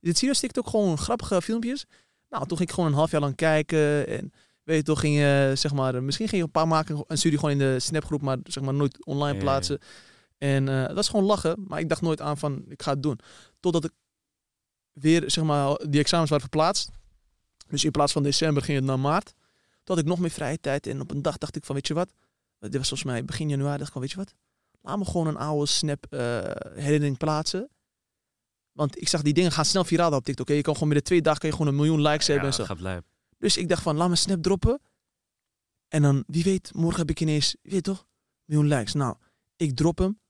Is 0.00 0.08
dit 0.08 0.18
serieus 0.18 0.40
TikTok? 0.40 0.68
Gewoon 0.68 0.98
grappige 0.98 1.42
filmpjes? 1.42 1.86
Nou, 2.32 2.46
toen 2.46 2.56
ging 2.56 2.68
ik 2.68 2.74
gewoon 2.74 2.90
een 2.90 2.96
half 2.96 3.10
jaar 3.10 3.20
lang 3.20 3.34
kijken. 3.34 4.06
En 4.06 4.32
weet 4.62 4.76
je 4.76 4.82
toch, 4.82 5.00
ging 5.00 5.16
je, 5.16 5.52
zeg 5.54 5.72
maar, 5.72 6.02
misschien 6.02 6.28
ging 6.28 6.40
je 6.40 6.46
een 6.46 6.52
paar 6.52 6.68
maken 6.68 7.04
en 7.06 7.18
stuurde 7.18 7.36
je 7.36 7.42
gewoon 7.42 7.60
in 7.60 7.72
de 7.72 7.80
snapgroep, 7.80 8.22
maar 8.22 8.38
zeg 8.44 8.62
maar 8.62 8.74
nooit 8.74 9.04
online 9.04 9.38
plaatsen. 9.38 9.78
En 10.38 10.68
eh, 10.68 10.86
dat 10.86 10.98
is 10.98 11.08
gewoon 11.08 11.24
lachen, 11.24 11.64
maar 11.66 11.80
ik 11.80 11.88
dacht 11.88 12.00
nooit 12.00 12.20
aan 12.20 12.38
van, 12.38 12.64
ik 12.68 12.82
ga 12.82 12.90
het 12.90 13.02
doen. 13.02 13.18
Totdat 13.60 13.84
ik 13.84 13.90
weer, 14.92 15.30
zeg 15.30 15.44
maar, 15.44 15.76
die 15.88 16.00
examens 16.00 16.30
waren 16.30 16.48
verplaatst. 16.48 16.90
Dus 17.68 17.84
in 17.84 17.90
plaats 17.90 18.12
van 18.12 18.22
december 18.22 18.62
ging 18.62 18.78
het 18.78 18.86
naar 18.86 19.00
maart. 19.00 19.34
Toen 19.84 19.96
had 19.96 19.98
ik 19.98 20.04
nog 20.04 20.18
meer 20.18 20.30
vrije 20.30 20.60
tijd. 20.60 20.86
En 20.86 21.00
op 21.00 21.10
een 21.10 21.22
dag 21.22 21.38
dacht 21.38 21.56
ik 21.56 21.64
van, 21.64 21.74
weet 21.74 21.86
je 21.86 21.94
wat? 21.94 22.12
Dit 22.58 22.76
was 22.76 22.88
volgens 22.88 23.04
mij 23.04 23.24
begin 23.24 23.48
januari. 23.48 23.76
dacht 23.76 23.86
ik 23.86 23.92
van, 23.92 24.02
weet 24.02 24.10
je 24.10 24.16
wat? 24.16 24.34
Laat 24.80 24.98
me 24.98 25.04
gewoon 25.04 25.26
een 25.26 25.36
oude 25.36 25.66
snap 25.66 26.06
eh, 26.10 26.38
herinnering 26.74 27.18
plaatsen. 27.18 27.68
Want 28.72 29.00
ik 29.00 29.08
zag 29.08 29.22
die 29.22 29.32
dingen 29.32 29.52
gaan 29.52 29.64
snel 29.64 29.84
viraal 29.84 30.12
op 30.12 30.24
TikTok. 30.24 30.48
hè. 30.48 30.54
Je 30.54 30.62
kan 30.62 30.72
gewoon 30.72 30.88
binnen 30.88 31.06
twee 31.06 31.22
dagen 31.22 31.40
kan 31.40 31.48
je 31.48 31.56
gewoon 31.56 31.70
een 31.70 31.78
miljoen 31.78 32.02
likes 32.02 32.26
hebben 32.26 32.46
en 32.46 32.54
zo. 32.54 32.64
gaat 32.64 32.80
lijp. 32.80 33.04
Dus 33.38 33.56
ik 33.56 33.68
dacht 33.68 33.82
van, 33.82 33.96
laat 33.96 34.08
me 34.08 34.16
snap 34.16 34.42
droppen. 34.42 34.80
En 35.88 36.02
dan, 36.02 36.24
wie 36.26 36.44
weet, 36.44 36.74
morgen 36.74 36.98
heb 36.98 37.10
ik 37.10 37.20
ineens, 37.20 37.56
je 37.62 37.70
weet 37.70 37.84
toch, 37.84 37.98
een 37.98 38.06
miljoen 38.44 38.68
likes. 38.68 38.92
Nou, 38.92 39.16
ik 39.56 39.76
drop 39.76 39.98
hem. 39.98 40.20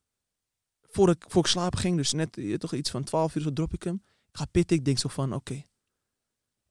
Voor 0.80 1.08
ik, 1.08 1.24
voor 1.28 1.42
ik 1.42 1.50
slapen 1.50 1.78
ging, 1.78 1.96
dus 1.96 2.12
net 2.12 2.36
je 2.36 2.58
toch 2.58 2.72
iets 2.74 2.90
van 2.90 3.04
12 3.04 3.34
uur, 3.34 3.42
zo 3.42 3.52
drop 3.52 3.72
ik 3.72 3.82
hem. 3.82 4.02
Ik 4.04 4.36
ga 4.38 4.44
pitten, 4.44 4.76
ik 4.76 4.84
denk 4.84 4.98
zo 4.98 5.08
van, 5.08 5.34
oké. 5.34 5.64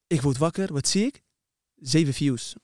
Ik 0.08 0.22
word 0.22 0.38
wakker, 0.38 0.74
wat 0.74 0.88
zie 0.88 1.06
ik? 1.06 1.24
Zeven 1.82 2.14
views. 2.14 2.54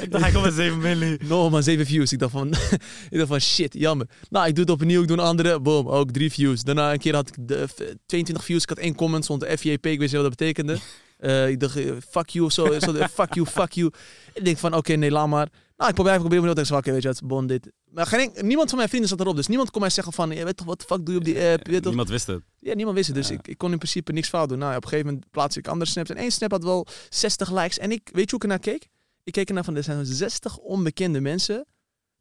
ik 0.00 0.10
dacht, 0.10 0.22
hij 0.24 0.32
komt 0.32 0.44
met 0.44 0.54
7 0.54 0.78
milli. 0.78 1.16
No 1.28 1.50
man, 1.50 1.62
zeven 1.62 1.86
views. 1.86 2.12
Ik 2.12 2.18
dacht 2.18 2.32
van, 2.32 2.48
ik 3.10 3.16
dacht 3.18 3.28
van 3.28 3.40
shit, 3.40 3.74
jammer. 3.74 4.06
Nou, 4.30 4.46
ik 4.46 4.54
doe 4.54 4.64
het 4.64 4.72
opnieuw, 4.72 5.02
ik 5.02 5.08
doe 5.08 5.16
een 5.16 5.22
andere. 5.24 5.60
Boom, 5.60 5.88
ook 5.88 6.10
drie 6.10 6.32
views. 6.32 6.62
Daarna 6.62 6.92
een 6.92 6.98
keer 6.98 7.14
had 7.14 7.28
ik 7.28 7.34
de, 7.48 7.66
f- 7.68 7.94
22 8.06 8.44
views. 8.44 8.62
Ik 8.62 8.68
had 8.68 8.78
één 8.78 8.94
comment, 8.94 9.24
stond 9.24 9.44
FJP, 9.44 9.86
ik 9.86 9.98
wist 9.98 10.12
niet 10.12 10.22
wat 10.22 10.22
dat 10.22 10.36
betekende. 10.36 10.78
Eh, 11.18 11.48
ik 11.48 11.60
dacht, 11.60 11.76
eh, 11.76 11.92
fuck 12.10 12.28
you 12.28 12.44
of 12.46 12.52
zo. 12.52 12.78
zo 12.80 12.94
eh, 12.94 13.08
fuck 13.12 13.34
you, 13.34 13.46
fuck 13.46 13.72
you. 13.72 13.90
Ik 14.34 14.44
denk 14.44 14.58
van, 14.58 14.74
oké, 14.74 14.92
nee, 14.94 15.10
laat 15.10 15.28
maar. 15.28 15.48
Nou, 15.76 15.88
ik 15.88 15.94
probeer 15.94 16.12
even 16.12 16.24
opnieuw. 16.24 16.46
Ik 16.46 16.54
dacht, 16.56 16.70
oké, 16.70 16.92
weet 16.92 17.02
je 17.02 17.08
wat, 17.08 17.20
bon, 17.24 17.46
dit. 17.46 17.70
Maar 17.90 18.06
geen, 18.06 18.32
niemand 18.40 18.68
van 18.68 18.76
mijn 18.78 18.88
vrienden 18.88 19.08
zat 19.10 19.20
erop. 19.20 19.36
Dus 19.36 19.46
niemand 19.46 19.70
kon 19.70 19.80
mij 19.80 19.90
zeggen 19.90 20.12
van, 20.12 20.30
je 20.30 20.44
weet 20.44 20.56
toch, 20.56 20.66
wat 20.66 20.78
de 20.80 20.86
fuck 20.86 21.04
doe 21.04 21.14
je 21.14 21.20
op 21.20 21.24
die 21.24 21.40
app? 21.40 21.64
Toch? 21.64 21.84
Niemand 21.84 22.08
wist 22.08 22.26
het. 22.26 22.42
Ja, 22.58 22.74
niemand 22.74 22.96
wist 22.96 23.06
het. 23.08 23.16
Dus 23.16 23.28
Ja. 23.28 23.34
ik, 23.34 23.48
ik 23.48 23.58
kon 23.58 23.72
in 23.72 23.78
principe 23.78 24.12
niks 24.12 24.28
fout 24.28 24.48
doen. 24.48 24.58
Nou, 24.58 24.70
ja, 24.70 24.76
op 24.76 24.82
een 24.82 24.88
gegeven 24.88 25.10
moment 25.12 25.30
plaatste 25.30 25.58
ik 25.58 25.68
andere 25.68 25.90
snaps. 25.90 26.10
En 26.10 26.16
één 26.16 26.30
snap 26.32 26.50
had 26.50 26.64
wel 26.64 26.86
60 27.08 27.50
likes. 27.50 27.78
En 27.78 27.90
ik, 27.92 28.00
weet 28.12 28.24
je 28.24 28.30
hoe 28.30 28.36
ik 28.36 28.42
ernaar 28.42 28.58
keek? 28.58 28.88
Ik 29.24 29.32
keek 29.32 29.48
ernaar 29.48 29.64
van, 29.64 29.76
er 29.76 29.82
zijn 29.82 30.06
60 30.06 30.56
onbekende 30.56 31.20
mensen, 31.20 31.66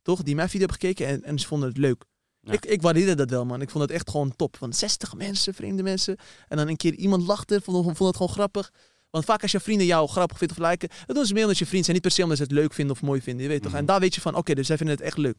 toch, 0.02 0.24
die 0.24 0.36
mijn 0.36 0.50
video 0.50 0.68
hebben 0.68 0.88
gekeken 0.88 1.08
en, 1.08 1.24
en 1.24 1.40
ze 1.40 1.48
vonden 1.48 1.70
het 1.70 1.78
leuk. 1.78 2.04
Ja. 2.42 2.52
Ik, 2.54 2.66
ik 2.66 2.82
waardeerde 2.82 3.16
dat 3.16 3.30
wel, 3.30 3.46
man. 3.46 3.62
Ik 3.62 3.70
vond 3.70 3.84
het 3.84 3.94
echt 3.94 4.10
gewoon 4.10 4.36
top. 4.36 4.58
Van 4.58 4.74
60 4.74 5.14
mensen, 5.16 5.54
vreemde 5.54 5.84
mensen. 5.84 6.18
En 6.48 6.58
dan 6.58 6.68
een 6.68 6.76
keer 6.78 6.94
iemand 6.94 7.28
lachte, 7.28 7.62
vond, 7.62 7.84
vond 7.86 8.00
het 8.00 8.16
gewoon 8.16 8.32
grappig. 8.34 8.72
Want 9.16 9.28
vaak 9.28 9.42
als 9.42 9.52
je 9.52 9.60
vrienden 9.60 9.86
jou 9.86 10.08
grappig 10.08 10.38
vindt 10.38 10.60
of 10.60 10.70
liken, 10.70 10.90
dat 11.06 11.16
doen 11.16 11.26
ze 11.26 11.34
meer 11.34 11.44
omdat 11.44 11.58
je 11.58 11.66
vriend 11.66 11.84
zijn. 11.84 11.96
Niet 11.96 12.06
per 12.06 12.16
se 12.16 12.24
omdat 12.24 12.38
ze 12.38 12.44
het 12.44 12.52
leuk 12.52 12.74
vinden 12.74 12.96
of 12.96 13.02
mooi 13.02 13.22
vinden. 13.22 13.44
Je 13.44 13.50
weet 13.50 13.62
toch? 13.62 13.72
Mhm. 13.72 13.80
En 13.80 13.86
daar 13.86 14.00
weet 14.00 14.16
je 14.16 14.22
van, 14.22 14.36
oké, 14.36 14.54
dus 14.54 14.68
zij 14.68 14.78
vinden 14.78 14.96
het 14.96 15.06
echt 15.06 15.18
leuk. 15.18 15.38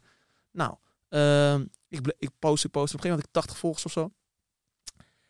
Nou, 0.53 0.75
ehm, 1.09 1.65
ik, 1.89 2.15
ik 2.19 2.31
post, 2.39 2.65
ik 2.65 2.71
post. 2.71 2.95
Op 2.95 3.01
een 3.01 3.01
gegeven 3.01 3.09
moment 3.09 3.19
had 3.19 3.27
ik 3.27 3.33
80 3.33 3.59
volgers 3.59 3.85
of 3.85 3.93
zo. 3.93 4.11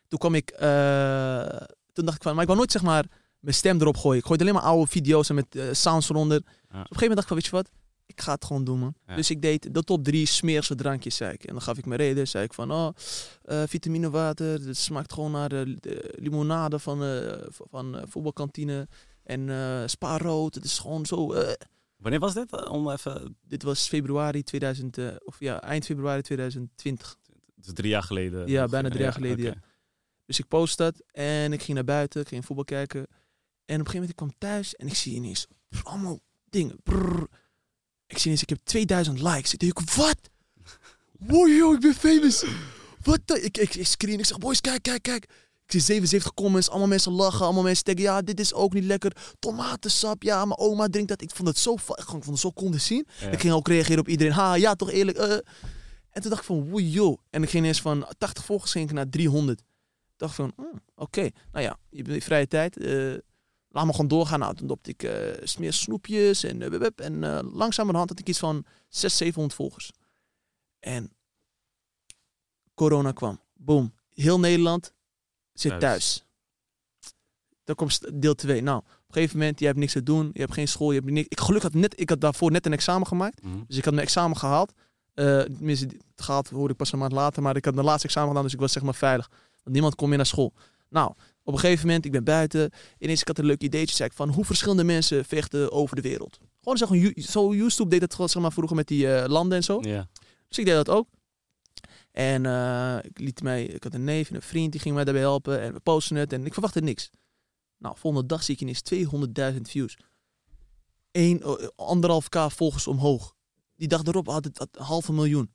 Toen 0.09 0.19
kwam 0.19 0.35
ik, 0.35 0.51
eh, 0.51 1.67
toen 1.93 2.05
dacht 2.05 2.17
ik 2.17 2.23
van, 2.23 2.33
maar 2.33 2.41
ik 2.41 2.47
wou 2.47 2.57
nooit 2.59 2.73
zeg 2.73 2.83
maar 2.83 3.05
mijn 3.39 3.55
stem 3.55 3.81
erop 3.81 3.97
gooien. 3.97 4.19
Ik 4.19 4.25
gooide 4.25 4.45
alleen 4.45 4.57
maar 4.57 4.71
oude 4.71 4.91
video's 4.91 5.29
en 5.29 5.35
met 5.35 5.57
eh, 5.57 5.65
sounds 5.73 6.11
eronder. 6.11 6.41
Dus 6.41 6.49
op 6.49 6.73
een 6.73 6.79
gegeven 6.79 7.09
moment 7.09 7.17
dacht 7.17 7.23
ik 7.23 7.29
van, 7.29 7.37
weet 7.37 7.47
je 7.47 7.51
wat? 7.51 7.71
Ik 8.17 8.23
ga 8.23 8.33
het 8.33 8.45
gewoon 8.45 8.65
doen, 8.65 8.79
man. 8.79 8.95
Ja. 9.07 9.17
Dus 9.17 9.31
ik 9.31 9.43
deed 9.43 9.75
de 9.75 9.83
top 9.83 10.05
drie 10.05 10.27
smeerse 10.27 10.75
drankjes, 10.75 11.17
zei 11.17 11.33
ik. 11.33 11.45
En 11.45 11.53
dan 11.53 11.63
gaf 11.63 11.79
ik 11.79 11.87
mijn 11.87 12.01
reden. 12.01 12.29
Zei 12.29 12.45
ik 12.45 12.53
van, 12.55 12.71
oh, 12.73 12.89
eh 13.43 13.63
vitaminewater. 13.67 14.61
Het 14.67 14.77
smaakt 14.77 15.13
gewoon 15.13 15.31
naar 15.31 15.49
de, 15.49 15.77
de 15.81 16.15
limonade 16.19 16.79
van, 16.79 17.05
eh, 17.05 17.43
van 17.49 17.97
eh, 17.97 18.03
voetbalkantine. 18.07 18.89
En 19.23 19.51
eh 19.51 19.83
spa 19.87 20.19
rood. 20.19 20.55
Het 20.55 20.65
is 20.65 20.79
gewoon 20.79 21.07
zo... 21.07 21.33
eh. 21.33 21.53
Wanneer 21.97 22.21
was 22.21 22.35
dit? 22.35 22.53
Eh, 22.53 22.73
Om 22.73 22.91
even... 22.91 23.37
Dit 23.43 23.63
was 23.63 23.89
februari 23.89 24.43
2000, 24.43 24.99
eh, 24.99 25.07
of 25.25 25.41
ja, 25.41 25.63
eind 25.63 25.85
februari 25.85 26.23
2020. 26.23 27.17
Dus 27.55 27.73
drie 27.75 27.91
jaar 27.91 28.03
geleden. 28.03 28.49
Ja, 28.49 28.67
bijna 28.67 28.89
drie 28.89 29.03
jaar 29.03 29.13
geleden, 29.13 29.45
ja. 29.45 29.55
Dus 30.27 30.39
ik 30.39 30.49
post 30.49 30.79
dat 30.79 31.03
en 31.11 31.53
ik 31.53 31.63
ging 31.63 31.75
naar 31.77 31.85
buiten, 31.87 32.21
ik 32.21 32.29
ging 32.29 32.45
voetbal 32.45 32.65
kijken. 32.65 33.01
En 33.01 33.07
op 33.07 33.17
een 33.67 33.77
gegeven 33.77 33.93
moment 33.95 34.11
ik 34.11 34.17
kwam 34.17 34.35
thuis 34.39 34.75
en 34.75 34.87
ik 34.87 34.95
zie 34.95 35.15
ineens 35.15 35.47
allemaal 35.83 36.21
dingen. 36.51 36.77
Brrr. 36.83 37.27
Ik 38.07 38.17
zie 38.19 38.25
ineens, 38.25 38.43
ik 38.43 38.49
heb 38.49 38.59
2000 38.65 39.21
likes. 39.23 39.53
Ik 39.53 39.59
denk, 39.59 39.81
wat? 39.91 40.17
Wow, 41.19 41.49
yo, 41.49 41.73
ik 41.75 41.81
ben 41.81 41.95
famous. 41.95 42.45
Wat? 43.03 43.21
Ik, 43.43 43.57
ik, 43.59 43.75
ik 43.75 43.87
screen, 43.87 44.19
ik 44.19 44.25
zeg, 44.27 44.39
boys, 44.39 44.61
kijk, 44.61 44.83
kijk, 44.83 45.03
kijk. 45.03 45.25
Ik 45.65 45.73
zie 45.73 45.81
77 45.81 46.35
comments, 46.35 46.69
allemaal 46.69 46.89
mensen 46.89 47.13
lachen, 47.13 47.45
allemaal 47.45 47.63
mensen 47.63 47.85
denken, 47.85 48.05
ja, 48.05 48.23
dit 48.23 48.41
is 48.41 48.55
ook 48.55 48.73
niet 48.73 48.85
lekker. 48.85 49.17
Tomatensap, 49.39 50.23
ja, 50.23 50.45
mijn 50.45 50.59
oma 50.59 50.87
drinkt 50.89 51.09
dat. 51.09 51.23
Ik 51.23 51.31
vond 51.31 51.49
het 51.49 51.59
zo, 51.59 51.75
ik 51.75 51.81
vond 52.07 52.25
het 52.27 52.39
zo 52.39 52.51
om 52.55 52.71
te 52.71 52.79
zien. 52.79 53.07
Ja. 53.21 53.31
Ik 53.31 53.41
ging 53.41 53.53
ook 53.53 53.69
reageren 53.69 54.01
op 54.01 54.09
iedereen, 54.09 54.33
ha, 54.33 54.55
ja, 54.55 54.75
toch 54.75 54.91
eerlijk. 54.91 55.19
eh. 55.19 55.33
En 56.11 56.23
toen 56.23 56.31
dacht 56.31 56.41
ik 56.41 56.47
van, 56.47 56.69
woei, 56.69 56.91
joh. 56.91 57.19
En 57.31 57.43
ik 57.43 57.49
ging 57.51 57.63
ineens 57.63 57.81
van 57.81 58.07
80 58.19 58.45
volgers 58.45 58.73
ging 58.73 58.89
ik 58.89 58.95
naar 58.95 59.09
300. 59.09 59.61
Ik 59.61 59.67
dacht 60.17 60.35
van, 60.35 60.53
hmm, 60.57 60.81
oké, 60.95 61.29
nou 61.53 61.65
ja, 61.65 61.79
je 61.91 62.03
hebt 62.03 62.25
vrije 62.25 62.47
tijd. 62.47 62.77
eh, 62.77 63.15
laat 63.69 63.85
me 63.85 63.91
gewoon 63.91 64.09
doorgaan. 64.09 64.39
Nou, 64.39 64.55
toen 64.55 64.67
dopte 64.67 64.91
ik 64.91 65.59
meer 65.59 65.73
snoepjes 65.73 66.45
en 66.45 66.61
uh, 66.61 66.89
En 66.97 67.25
eh 67.25 67.39
langzamerhand 67.53 68.09
had 68.09 68.19
ik 68.19 68.29
iets 68.29 68.39
van 68.39 68.65
600, 68.89 69.13
700 69.13 69.55
volgers. 69.55 69.91
En 70.81 71.13
corona 72.75 73.13
kwam. 73.13 73.41
Boom. 73.53 73.95
Heel 74.15 74.41
Nederland 74.41 74.93
zit 75.53 75.71
Thuis. 75.71 75.83
thuis. 75.83 76.25
Dan 77.65 77.75
komt 77.75 78.21
deel 78.23 78.35
2. 78.35 78.63
Nou, 78.63 78.79
op 78.79 78.85
een 78.85 79.15
gegeven 79.15 79.39
moment, 79.39 79.59
je 79.59 79.67
hebt 79.67 79.79
niks 79.79 79.93
te 79.93 80.03
doen. 80.03 80.31
Je 80.33 80.41
hebt 80.41 80.53
geen 80.53 80.69
school. 80.69 80.93
Je 80.93 81.01
hebt 81.01 81.11
niks. 81.11 81.29
Ik 81.29 81.41
gelukkig 81.41 81.73
had 81.73 81.81
net, 81.81 82.01
ik 82.01 82.09
had 82.09 82.21
daarvoor 82.21 82.51
net 82.51 82.67
een 82.67 82.73
examen 82.73 83.07
gemaakt. 83.07 83.43
Mhm. 83.43 83.59
Dus 83.67 83.77
ik 83.77 83.85
had 83.85 83.95
mijn 83.95 84.07
examen 84.07 84.37
gehaald. 84.37 84.73
Eh 85.15 85.41
tenminste, 85.41 85.87
het 85.87 86.23
gehaald 86.23 86.49
hoorde 86.49 86.73
ik 86.73 86.79
pas 86.79 86.93
een 86.93 86.99
maand 86.99 87.13
later. 87.13 87.43
Maar 87.43 87.57
ik 87.57 87.65
had 87.65 87.75
mijn 87.75 87.87
laatste 87.87 88.07
examen 88.07 88.29
gedaan, 88.29 88.45
dus 88.45 88.53
ik 88.53 88.61
was 88.61 88.73
zeg 88.73 88.83
maar 88.83 88.95
veilig. 88.95 89.31
Want 89.63 89.75
niemand 89.75 89.95
kon 89.95 90.09
meer 90.09 90.17
naar 90.17 90.27
school. 90.27 90.53
Nou, 90.89 91.13
op 91.47 91.53
een 91.53 91.61
gegeven 91.61 91.87
moment, 91.87 92.05
ik 92.05 92.13
ben 92.13 92.25
buiten. 92.25 92.71
Ineens 92.99 93.21
ik 93.21 93.27
had 93.27 93.39
een 93.39 93.45
leuk 93.45 93.63
ideetje. 93.63 93.95
Zei 93.97 94.09
ik 94.09 94.15
van 94.15 94.29
hoe 94.29 94.45
verschillende 94.45 94.85
mensen 94.85 95.25
vechten 95.25 95.73
over 95.73 95.97
de 95.97 96.03
wereld. 96.03 96.39
Gewoon 96.61 96.79
zeg, 96.79 96.89
maar, 96.89 97.13
zo 97.17 97.55
YouTube 97.55 97.91
deed 97.91 98.01
het 98.01 98.13
gewoon 98.13 98.29
zeg 98.29 98.43
maar, 98.43 98.53
vroeger 98.53 98.77
met 98.77 98.89
die 98.89 99.13
eh, 99.15 99.29
landen 99.29 99.57
en 99.57 99.65
zo. 99.65 99.79
Ja. 99.83 100.09
Dus 100.49 100.59
ik 100.59 100.65
deed 100.65 100.75
dat 100.75 100.89
ook. 100.89 101.09
En 102.11 102.47
eh, 102.47 102.99
ik 103.03 103.19
liet 103.19 103.43
mij, 103.43 103.65
ik 103.65 103.83
had 103.83 103.95
een 103.95 104.05
neef 104.05 104.29
en 104.29 104.35
een 104.35 104.43
vriend 104.43 104.73
die 104.73 104.81
ging 104.81 104.95
mij 104.95 105.05
daarbij 105.05 105.23
helpen. 105.23 105.61
En 105.61 105.73
we 105.73 105.81
posten 105.81 106.17
het 106.17 106.33
en 106.33 106.47
ik 106.47 106.53
verwachtte 106.53 106.81
niks. 106.81 107.11
Nou, 107.79 107.97
volgende 107.99 108.27
dag 108.27 108.43
zie 108.43 108.55
ik 108.55 108.61
ineens 108.61 108.83
200.000 109.55 109.61
views. 109.61 109.97
Eén, 111.11 111.43
eh, 111.43 111.67
anderhalf 111.77 112.29
k 112.29 112.51
volgers 112.51 112.87
omhoog. 112.87 113.35
Die 113.77 113.89
dag 113.89 114.05
erop 114.05 114.27
had 114.27 114.45
het 114.45 114.59
had 114.59 114.69
een 114.73 114.85
halve 114.85 115.13
miljoen. 115.13 115.51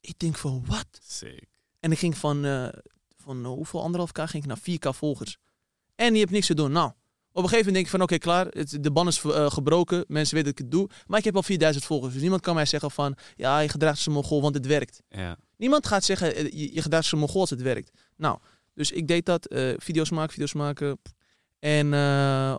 Ik 0.00 0.18
denk 0.18 0.36
van, 0.36 0.64
wat? 0.66 1.00
Sick. 1.02 1.48
En 1.78 1.92
ik 1.92 1.98
ging 1.98 2.16
van, 2.16 2.44
eh, 2.44 2.68
van 3.20 3.44
eh, 3.44 3.50
hoeveel 3.50 3.82
anderhalf 3.82 4.12
k 4.12 4.18
ging 4.18 4.44
ik 4.44 4.46
naar 4.46 4.58
4k 4.58 4.96
volgers. 4.96 5.38
En 5.94 6.12
je 6.12 6.20
hebt 6.20 6.30
niks 6.30 6.46
te 6.46 6.54
doen. 6.54 6.72
Nou, 6.72 6.88
op 7.32 7.42
een 7.42 7.48
gegeven 7.48 7.56
moment 7.56 7.74
denk 7.74 7.84
ik 7.84 7.90
van, 7.90 8.02
oké, 8.02 8.18
klaar. 8.18 8.46
Het, 8.46 8.82
de 8.82 8.90
ban 8.90 9.06
is 9.06 9.22
eh, 9.22 9.50
gebroken. 9.50 10.04
Mensen 10.08 10.34
weten 10.34 10.50
dat 10.50 10.60
ik 10.60 10.64
het 10.64 10.70
doe. 10.70 10.88
Maar 11.06 11.18
ik 11.18 11.24
heb 11.24 11.36
al 11.36 11.42
4000 11.42 11.84
volgers. 11.84 12.12
Dus 12.12 12.20
niemand 12.20 12.42
kan 12.42 12.54
mij 12.54 12.66
zeggen 12.66 12.90
van, 12.90 13.16
ja, 13.36 13.58
je 13.58 13.68
gedraagt 13.68 14.06
een 14.06 14.12
mongool, 14.12 14.42
want 14.42 14.54
het 14.54 14.66
werkt. 14.66 15.02
Ja. 15.08 15.36
Niemand 15.56 15.86
gaat 15.86 16.04
zeggen, 16.04 16.34
eh, 16.34 16.44
je, 16.44 16.74
je 16.74 16.82
gedraagt 16.82 17.12
een 17.12 17.18
mongool 17.18 17.40
als 17.40 17.50
het 17.50 17.62
werkt. 17.62 17.90
Nou, 18.16 18.38
dus 18.74 18.90
ik 18.90 19.08
deed 19.08 19.26
dat. 19.26 19.54
video's 19.76 20.10
maken, 20.10 20.32
video's 20.32 20.52
maken. 20.52 20.98
En 21.58 21.86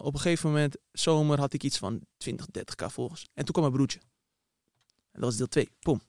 op 0.02 0.14
een 0.14 0.20
gegeven 0.20 0.50
moment, 0.50 0.78
zomer, 0.92 1.40
had 1.40 1.54
ik 1.54 1.64
iets 1.64 1.78
van 1.78 2.02
20, 2.18 2.46
30k 2.58 2.86
volgers. 2.86 3.28
En 3.34 3.46
toen 3.46 3.54
kwam 3.54 3.64
mijn 3.64 3.76
broertje. 3.76 4.00
En 5.12 5.20
dat 5.22 5.24
was 5.24 5.38
deel 5.38 5.48
2. 5.48 5.70
Pom. 5.80 6.02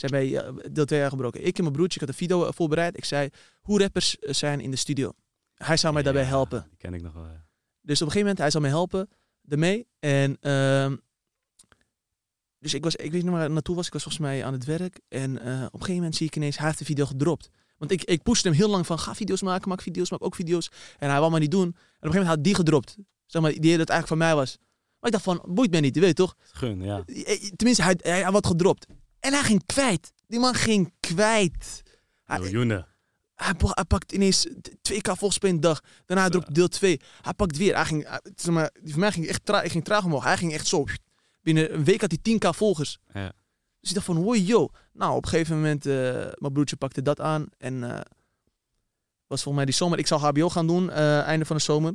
Zijn 0.00 0.10
bij 0.10 0.36
eh, 0.36 0.72
deel 0.72 0.84
2 0.84 1.02
aangebroken. 1.02 1.46
Ik 1.46 1.56
en 1.56 1.62
mijn 1.62 1.74
broertje, 1.74 2.00
ik 2.00 2.06
had 2.06 2.08
een 2.08 2.26
video 2.26 2.46
eh, 2.46 2.52
voorbereid. 2.52 2.96
Ik 2.96 3.04
zei 3.04 3.28
hoe 3.60 3.78
rappers 3.78 4.18
eh, 4.18 4.32
zijn 4.32 4.60
in 4.60 4.70
de 4.70 4.76
studio. 4.76 5.12
Hij 5.54 5.76
zou 5.76 5.94
mij 5.94 6.02
daarbij 6.02 6.24
helpen. 6.24 6.66
Die 6.68 6.78
ken 6.78 6.94
ik 6.94 7.02
nog 7.02 7.12
wel. 7.12 7.24
ja. 7.24 7.44
Dus 7.80 8.02
op 8.02 8.06
een 8.06 8.12
gegeven 8.12 8.20
moment, 8.20 8.38
hij 8.38 8.50
zou 8.50 8.62
mij 8.62 8.72
helpen 8.72 9.08
ermee. 9.48 9.86
En 9.98 10.36
ehm, 10.40 10.96
dus 12.58 12.74
ik 12.74 12.84
was, 12.84 12.96
ik 12.96 13.12
weet 13.12 13.22
niet 13.22 13.32
waar 13.32 13.44
ik 13.44 13.50
naartoe 13.52 13.76
was. 13.76 13.86
Ik 13.86 13.92
was 13.92 14.02
volgens 14.02 14.24
mij 14.24 14.44
aan 14.44 14.52
het 14.52 14.64
werk. 14.64 15.00
En 15.08 15.38
eh, 15.38 15.52
op 15.52 15.72
een 15.72 15.78
gegeven 15.78 15.94
moment 15.94 16.16
zie 16.16 16.26
ik 16.26 16.36
ineens, 16.36 16.56
hij 16.56 16.66
heeft 16.66 16.78
de 16.78 16.84
video 16.84 17.06
gedropt. 17.06 17.50
Want 17.78 17.90
ik, 17.90 18.04
ik 18.04 18.22
pushte 18.22 18.48
hem 18.48 18.56
heel 18.56 18.68
lang 18.68 18.86
van, 18.86 18.98
ga 18.98 19.14
video's 19.14 19.42
maken, 19.42 19.68
maak 19.68 19.82
video's, 19.82 20.10
maak 20.10 20.24
ook 20.24 20.34
video's. 20.34 20.70
En 20.98 21.10
hij 21.10 21.18
wou 21.18 21.30
maar 21.30 21.40
niet 21.40 21.50
doen. 21.50 21.62
En 21.62 21.68
op 21.68 21.74
een 21.74 21.82
gegeven 21.82 22.08
moment 22.10 22.26
had 22.26 22.34
hij 22.34 22.44
die 22.44 22.54
gedropt. 22.54 22.96
Zeg 23.26 23.42
maar, 23.42 23.50
die 23.50 23.76
dat 23.76 23.88
eigenlijk 23.88 24.06
van 24.06 24.18
mij 24.18 24.34
was. 24.34 24.58
Maar 25.00 25.10
ik 25.10 25.12
dacht 25.12 25.24
van, 25.24 25.54
boeit 25.54 25.70
mij 25.70 25.80
niet, 25.80 25.94
je 25.94 26.00
weet 26.00 26.16
toch? 26.16 26.36
Gun, 26.52 26.82
ja. 26.82 27.04
Tenminste, 27.56 27.82
hij, 27.82 27.98
hij, 28.02 28.22
hij 28.22 28.30
had 28.30 28.46
gedropt. 28.46 28.86
En 29.20 29.32
hij 29.32 29.42
ging 29.42 29.66
kwijt. 29.66 30.12
Die 30.26 30.38
man 30.40 30.54
ging 30.54 30.92
kwijt. 31.00 31.82
Hij, 32.24 32.38
Miljoenen. 32.38 32.86
hij, 33.34 33.54
pa- 33.54 33.70
hij 33.74 33.84
pakt 33.84 34.12
ineens 34.12 34.46
2k 34.92 35.00
volgens 35.02 35.38
per 35.38 35.60
dag. 35.60 35.80
Daarna 36.06 36.28
dropt 36.28 36.54
deel 36.54 36.68
2. 36.68 37.00
Hij 37.22 37.32
pakt 37.34 37.56
weer. 37.56 37.74
Hij 37.74 37.84
ging, 37.84 38.08
hij- 38.08 38.20
zeg 38.34 38.54
maar, 38.54 38.70
die 38.80 38.90
van 38.90 39.00
mij 39.00 39.12
ging 39.12 39.26
echt 39.26 39.44
tra 39.44 39.62
ik 39.62 39.70
ging 39.70 39.84
traag 39.84 40.04
omhoog. 40.04 40.24
Hij 40.24 40.36
ging 40.36 40.52
echt 40.52 40.66
zo. 40.66 40.84
Binnen 41.42 41.74
een 41.74 41.84
week 41.84 42.00
had 42.00 42.10
hij 42.22 42.34
10k 42.34 42.48
volgers. 42.56 42.98
Ja. 43.12 43.32
Dus 43.80 43.88
ik 43.88 43.94
dacht 43.94 44.06
van, 44.06 44.16
hoi 44.16 44.44
yo. 44.44 44.68
Nou, 44.92 45.16
op 45.16 45.22
een 45.24 45.28
gegeven 45.30 45.56
moment, 45.56 45.86
eh, 45.86 45.94
mijn 46.34 46.52
broertje 46.52 46.76
pakte 46.76 47.02
dat 47.02 47.20
aan. 47.20 47.46
En 47.58 47.84
eh, 47.84 48.00
was 49.26 49.42
volgens 49.42 49.54
mij 49.54 49.64
die 49.64 49.74
zomer. 49.74 49.98
Ik 49.98 50.06
zou 50.06 50.20
HBO 50.20 50.48
gaan 50.48 50.66
doen, 50.66 50.90
eh, 50.90 51.20
einde 51.20 51.44
van 51.44 51.56
de 51.56 51.62
zomer. 51.62 51.94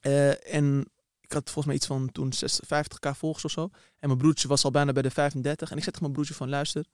Eh, 0.00 0.54
en 0.54 0.90
ik 1.32 1.38
had 1.38 1.50
volgens 1.50 1.66
mij 1.66 1.74
iets 1.74 1.86
van 1.86 2.12
toen 2.12 2.32
60, 2.32 2.64
50k 2.64 3.10
volgers 3.16 3.44
of 3.44 3.50
zo. 3.50 3.62
En 3.98 4.08
mijn 4.08 4.18
broertje 4.18 4.48
was 4.48 4.64
al 4.64 4.70
bijna 4.70 4.92
bij 4.92 5.02
de 5.02 5.10
35. 5.10 5.70
En 5.70 5.76
ik 5.76 5.82
zei 5.82 5.84
tegen 5.84 6.00
mijn 6.00 6.12
broertje 6.12 6.34
van, 6.34 6.48
luister. 6.48 6.84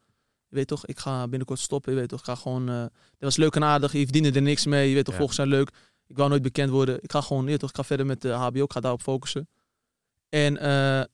Je 0.48 0.56
weet 0.56 0.66
toch, 0.66 0.86
ik 0.86 0.98
ga 0.98 1.28
binnenkort 1.28 1.58
stoppen. 1.58 1.92
Je 1.92 1.98
weet 1.98 2.08
toch, 2.08 2.18
ik 2.18 2.24
ga 2.24 2.34
gewoon... 2.34 2.66
dat 2.66 2.90
was 3.18 3.36
leuk 3.36 3.54
en 3.54 3.64
aardig. 3.64 3.92
Je 3.92 4.02
verdiende 4.02 4.32
er 4.32 4.42
niks 4.42 4.66
mee. 4.66 4.88
Je 4.88 4.94
weet 4.94 5.04
toch, 5.04 5.12
Ja. 5.12 5.18
volgers 5.18 5.36
zijn 5.38 5.48
leuk. 5.48 5.70
Ik 6.06 6.16
wou 6.16 6.28
nooit 6.28 6.42
bekend 6.42 6.70
worden. 6.70 7.02
Ik 7.02 7.12
ga 7.12 7.20
gewoon, 7.20 7.42
je 7.44 7.48
weet 7.48 7.60
toch, 7.60 7.68
ik 7.70 7.76
ga 7.76 7.84
verder 7.84 8.06
met 8.06 8.20
de 8.20 8.30
HBO. 8.30 8.62
Ik 8.64 8.72
ga 8.72 8.80
daarop 8.80 9.02
focussen. 9.02 9.48
En 10.28 10.56
eh, 10.58 11.04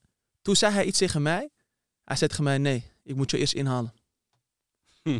toen 0.41 0.55
zei 0.55 0.73
hij 0.73 0.85
iets 0.85 0.97
tegen 0.97 1.21
mij. 1.21 1.49
Hij 2.03 2.15
zei 2.15 2.29
tegen 2.29 2.43
mij, 2.43 2.57
nee, 2.57 2.91
ik 3.03 3.15
moet 3.15 3.31
je 3.31 3.37
eerst 3.37 3.53
inhalen. 3.53 3.93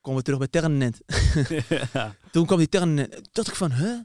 Komen 0.00 0.18
we 0.18 0.22
terug 0.22 0.38
bij 0.38 0.48
Ternet. 0.48 1.00
ja. 1.92 2.16
Toen 2.30 2.46
kwam 2.46 2.58
die 2.58 2.68
Ternet. 2.68 3.10
Toen 3.12 3.22
dacht 3.32 3.48
ik 3.48 3.54
van, 3.54 3.72
huh? 3.72 4.00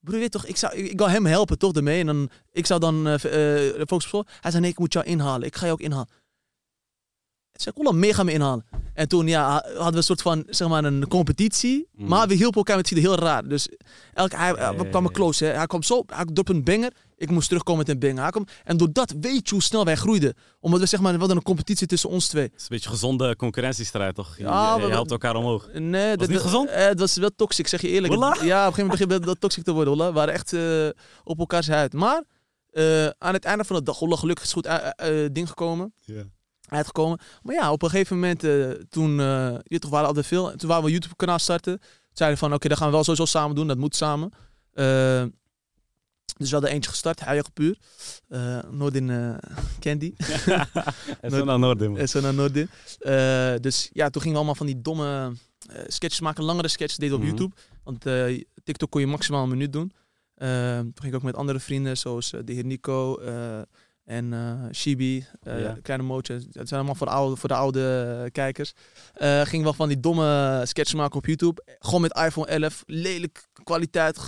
Broer, 0.00 0.14
je 0.14 0.20
weet 0.20 0.32
toch, 0.32 0.46
ik, 0.46 0.56
zou, 0.56 0.74
ik, 0.74 1.00
hem 1.00 1.26
helpen 1.26 1.58
toch 1.58 1.72
ermee. 1.72 2.00
En 2.00 2.06
dan, 2.06 2.30
ik 2.52 2.66
zou 2.66 2.80
dan 2.80 3.18
focussen 3.18 3.88
op 3.88 4.02
school. 4.02 4.26
Hij 4.40 4.50
zei, 4.50 4.62
nee, 4.62 4.70
ik 4.70 4.78
moet 4.78 4.92
jou 4.92 5.06
inhalen. 5.06 5.46
Ik 5.46 5.56
ga 5.56 5.66
je 5.66 5.72
ook 5.72 5.80
inhalen. 5.80 6.08
Zei 7.52 7.70
ik, 7.70 7.74
hoe 7.74 7.84
lang 7.84 7.96
meer 7.96 8.14
gaan 8.14 8.26
we 8.26 8.32
inhalen? 8.32 8.64
En 8.94 9.08
toen 9.08 9.26
ja, 9.26 9.50
hadden 9.52 9.90
we 9.90 9.96
een 9.96 10.02
soort 10.02 10.22
van, 10.22 10.44
zeg 10.48 10.68
maar, 10.68 10.84
een 10.84 11.08
competitie. 11.08 11.88
Mm. 11.92 12.08
Maar 12.08 12.28
we 12.28 12.34
hielpen 12.34 12.56
elkaar 12.56 12.76
met 12.76 12.90
het 12.90 12.98
heel 12.98 13.14
raar. 13.14 13.48
Dus 13.48 13.68
elke, 14.14 14.36
hij, 14.36 14.54
Ja, 14.54 14.76
we 14.76 14.88
kwamen 14.88 15.12
close. 15.12 15.44
Hè. 15.44 15.52
Hij 15.52 15.66
kwam 15.66 15.82
zo, 15.82 16.02
hij 16.06 16.24
een 16.48 16.64
banger. 16.64 16.92
Ik 17.18 17.30
moest 17.30 17.48
terugkomen 17.48 17.84
met 17.86 18.02
een. 18.04 18.18
Hij 18.18 18.30
kwam, 18.30 18.46
en 18.64 18.76
door 18.76 18.88
dat 18.92 19.14
weet 19.20 19.48
je 19.48 19.54
hoe 19.54 19.62
snel 19.62 19.84
wij 19.84 19.96
groeiden. 19.96 20.34
Omdat 20.60 20.80
we, 20.80 20.86
zeg 20.86 21.00
maar, 21.00 21.12
we 21.12 21.18
hadden 21.18 21.36
een 21.36 21.42
competitie 21.42 21.86
tussen 21.86 22.10
ons 22.10 22.26
twee. 22.26 22.42
Het 22.42 22.52
is 22.56 22.62
een 22.62 22.66
beetje 22.68 22.88
gezonde 22.88 23.36
concurrentiestrijd, 23.36 24.14
toch? 24.14 24.36
Je, 24.36 24.42
Ja, 24.42 24.76
je 24.76 24.86
helpt 24.86 25.10
elkaar 25.10 25.36
omhoog. 25.36 25.68
Nee, 25.72 26.16
dat 26.16 26.28
niet 26.28 26.38
gezond? 26.40 26.68
eh, 26.68 26.86
het 26.86 27.00
was 27.00 27.16
wel 27.16 27.30
toxic, 27.36 27.66
zeg 27.66 27.80
je 27.80 27.88
eerlijk. 27.88 28.12
Ja, 28.14 28.26
op 28.28 28.68
een 28.68 28.74
gegeven 28.74 28.82
moment 28.82 29.08
begint 29.08 29.24
dat 29.24 29.40
toxic 29.40 29.64
te 29.64 29.72
worden. 29.72 29.96
Wallah. 29.96 30.12
We 30.12 30.18
waren 30.18 30.34
echt 30.34 30.52
eh, 30.52 30.88
op 31.24 31.38
elkaars 31.38 31.68
huid. 31.68 31.92
Maar 31.92 32.22
eh, 32.70 33.06
aan 33.06 33.34
het 33.34 33.44
einde 33.44 33.64
van 33.64 33.76
de 33.76 33.82
dag, 33.82 33.98
gelukkig 33.98 34.44
is 34.44 34.52
het 34.54 34.66
goed 34.66 34.66
eh, 34.66 35.26
ding 35.32 35.48
gekomen. 35.48 35.92
Ja. 36.04 36.22
Uitgekomen. 36.68 37.18
Maar 37.42 37.54
ja, 37.54 37.72
op 37.72 37.82
een 37.82 37.90
gegeven 37.90 38.16
moment, 38.16 38.44
eh, 38.44 38.70
toen, 38.88 39.20
eh 39.20 39.54
je 39.62 39.78
toch, 39.78 39.90
waren 39.90 40.06
altijd 40.06 40.26
veel. 40.26 40.56
Toen 40.56 40.68
waren 40.68 40.82
we 40.82 40.88
een 40.88 40.94
YouTube 40.94 41.16
kanaal 41.16 41.38
starten. 41.38 41.78
Toen 41.78 41.88
zeiden 42.12 42.38
we 42.38 42.44
van, 42.46 42.54
oké, 42.54 42.68
dat 42.68 42.78
gaan 42.78 42.86
we 42.86 42.92
wel 42.92 43.04
sowieso 43.04 43.24
samen 43.24 43.56
doen. 43.56 43.66
Dat 43.66 43.76
moet 43.78 43.96
samen. 43.96 44.32
Eh, 46.28 46.34
dus 46.38 46.48
we 46.48 46.54
hadden 46.54 46.70
eentje 46.74 46.90
gestart, 46.90 47.20
Heilige 47.24 47.50
Puur. 47.50 47.78
Uh, 48.28 48.58
Noordin 48.70 49.10
eh 49.10 49.34
Candy. 49.80 50.12
en 51.20 51.30
zo 51.30 51.44
naar 51.44 51.58
Noorden, 51.58 51.90
man. 51.90 51.98
En 52.00 52.08
zo 52.08 52.20
naar 52.20 52.34
Noordin. 52.34 52.68
Eh, 52.98 53.54
dus 53.60 53.88
ja, 53.92 54.10
toen 54.10 54.22
gingen 54.22 54.30
we 54.30 54.36
allemaal 54.36 54.54
van 54.54 54.66
die 54.66 54.80
domme 54.82 55.32
eh, 55.68 55.82
sketches 55.86 56.20
maken. 56.20 56.44
Langere 56.44 56.68
sketches 56.68 56.96
deden 56.96 57.18
we 57.18 57.24
op 57.24 57.28
Mhm. 57.30 57.36
YouTube. 57.36 57.56
Want 57.84 58.06
eh, 58.06 58.42
TikTok 58.64 58.90
kon 58.90 59.00
je 59.00 59.06
maximaal 59.06 59.42
een 59.42 59.48
minuut 59.48 59.72
doen. 59.72 59.92
Eh, 60.34 60.78
toen 60.78 60.92
ging 60.94 61.06
ik 61.12 61.14
ook 61.14 61.22
met 61.22 61.34
andere 61.36 61.60
vrienden, 61.60 61.96
zoals 61.96 62.32
eh, 62.32 62.40
de 62.44 62.52
heer 62.52 62.64
Nico 62.64 63.16
eh, 63.18 63.58
en 64.04 64.32
eh 64.32 64.72
Shibi, 64.74 65.26
eh, 65.42 65.60
Ja. 65.60 65.76
Kleine 65.82 66.04
Mootje. 66.06 66.34
Dat 66.34 66.68
zijn 66.68 66.80
allemaal 66.80 66.94
voor 66.94 67.06
de 67.06 67.12
oude, 67.12 67.36
voor 67.36 67.48
de 67.48 67.54
oude 67.54 68.16
eh, 68.24 68.30
kijkers. 68.32 68.72
Eh 69.14 69.40
gingen 69.40 69.64
wel 69.64 69.74
van 69.74 69.88
die 69.88 70.00
domme 70.00 70.60
sketches 70.64 70.94
maken 70.94 71.16
op 71.16 71.26
YouTube. 71.26 71.62
Gewoon 71.78 72.00
met 72.00 72.16
iPhone 72.16 72.46
11. 72.46 72.82
Lelijk 72.86 73.46
kwaliteit. 73.62 74.18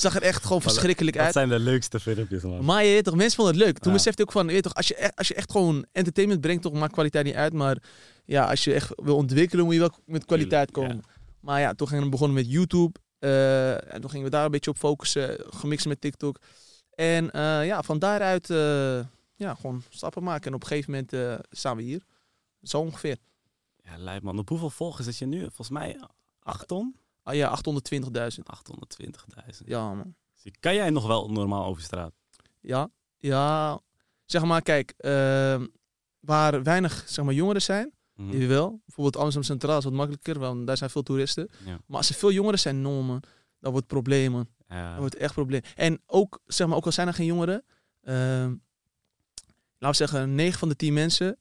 Zag 0.00 0.14
er 0.16 0.22
echt 0.22 0.44
gewoon 0.44 0.62
verschrikkelijk 0.62 1.16
Dat 1.16 1.24
uit. 1.24 1.34
zijn 1.34 1.48
de 1.48 1.58
leukste 1.58 2.00
filmpjes, 2.00 2.42
man. 2.42 2.64
Maar 2.64 2.84
je 2.84 2.92
weet 2.92 3.04
toch, 3.04 3.14
mensen 3.14 3.36
vonden 3.36 3.54
het 3.54 3.62
leuk. 3.64 3.78
Toen 3.78 3.90
Ja. 3.92 3.96
besefte 3.96 4.22
ik 4.22 4.28
ook 4.28 4.34
van, 4.34 4.46
je 4.46 4.52
weet 4.52 4.62
toch, 4.62 4.74
als 4.74 4.88
je, 4.88 4.94
echt, 4.94 5.16
als 5.16 5.28
je 5.28 5.34
echt 5.34 5.50
gewoon 5.50 5.86
entertainment 5.92 6.40
brengt, 6.40 6.62
toch 6.62 6.72
maakt 6.72 6.92
kwaliteit 6.92 7.24
niet 7.24 7.34
uit. 7.34 7.52
Maar 7.52 7.82
ja, 8.24 8.44
als 8.50 8.64
je 8.64 8.74
echt 8.74 8.92
wil 9.02 9.16
ontwikkelen, 9.16 9.64
moet 9.64 9.74
je 9.74 9.80
wel 9.80 9.94
met 10.06 10.24
kwaliteit 10.24 10.70
komen. 10.70 11.00
Maar 11.40 11.60
ja, 11.60 11.74
toen 11.74 11.88
gingen 11.88 12.04
we 12.04 12.10
begonnen 12.10 12.36
met 12.36 12.50
YouTube. 12.50 12.98
eh, 13.18 13.94
en 13.94 14.00
toen 14.00 14.10
gingen 14.10 14.24
we 14.24 14.30
daar 14.30 14.44
een 14.44 14.50
beetje 14.50 14.70
op 14.70 14.76
focussen, 14.76 15.36
gemixt 15.50 15.86
met 15.86 16.00
TikTok. 16.00 16.38
En 16.94 17.30
eh, 17.30 17.66
ja, 17.66 17.82
van 17.82 17.98
daaruit 17.98 18.50
eh, 18.50 19.00
ja, 19.36 19.54
gewoon 19.54 19.82
stappen 19.88 20.22
maken. 20.22 20.46
En 20.46 20.54
op 20.54 20.62
een 20.62 20.68
gegeven 20.68 20.90
moment 20.90 21.12
eh, 21.12 21.34
staan 21.50 21.76
we 21.76 21.82
hier. 21.82 22.02
Zo 22.62 22.78
ongeveer. 22.78 23.16
Ja, 23.76 23.96
lijp, 23.98 24.22
man. 24.22 24.38
Op 24.38 24.48
hoeveel 24.48 24.70
volgers 24.70 25.06
zit 25.06 25.16
je 25.18 25.26
nu? 25.26 25.40
Volgens 25.40 25.70
mij 25.70 26.00
8 26.42 26.68
ton? 26.68 26.96
Ah 27.30 27.36
ja, 27.36 27.48
820.000. 27.48 28.46
820.000. 28.46 29.66
Ja, 29.66 29.94
man. 29.94 30.14
Kan 30.60 30.74
jij 30.74 30.90
nog 30.90 31.06
wel 31.06 31.30
normaal 31.30 31.64
over 31.64 31.82
straat? 31.82 32.12
Ja, 32.60 32.90
ja. 33.18 33.80
Zeg 34.24 34.44
maar, 34.44 34.62
kijk, 34.62 34.94
eh, 34.96 35.62
waar 36.20 36.62
weinig 36.62 37.04
zeg 37.06 37.24
maar, 37.24 37.34
jongeren 37.34 37.62
zijn, 37.62 37.92
Mhm. 38.20 38.38
Je 38.40 38.46
wel. 38.46 38.80
Bijvoorbeeld 38.86 39.16
Amsterdam 39.16 39.50
Centraal 39.50 39.78
is 39.78 39.84
wat 39.84 39.92
makkelijker, 39.92 40.38
want 40.38 40.66
daar 40.66 40.76
zijn 40.76 40.90
veel 40.90 41.02
toeristen. 41.02 41.48
Ja. 41.64 41.80
Maar 41.86 41.96
als 41.96 42.08
er 42.08 42.14
veel 42.14 42.32
jongeren 42.32 42.58
zijn, 42.58 42.80
no 42.80 43.02
man, 43.02 43.22
dat 43.60 43.72
wordt 43.72 43.86
probleem 43.86 44.32
man. 44.32 44.48
Ja. 44.68 44.90
Dat 44.90 44.98
wordt 44.98 45.16
echt 45.16 45.34
probleem. 45.34 45.60
En 45.76 46.00
ook, 46.06 46.40
zeg 46.46 46.66
maar, 46.66 46.76
ook 46.76 46.84
al 46.84 46.92
zijn 46.92 47.06
er 47.06 47.14
geen 47.14 47.26
jongeren, 47.26 47.64
ehm, 48.02 48.54
laten 49.78 49.88
we 49.88 49.94
zeggen, 49.94 50.34
9 50.34 50.58
van 50.58 50.68
de 50.68 50.76
10 50.76 50.92
mensen 50.92 51.38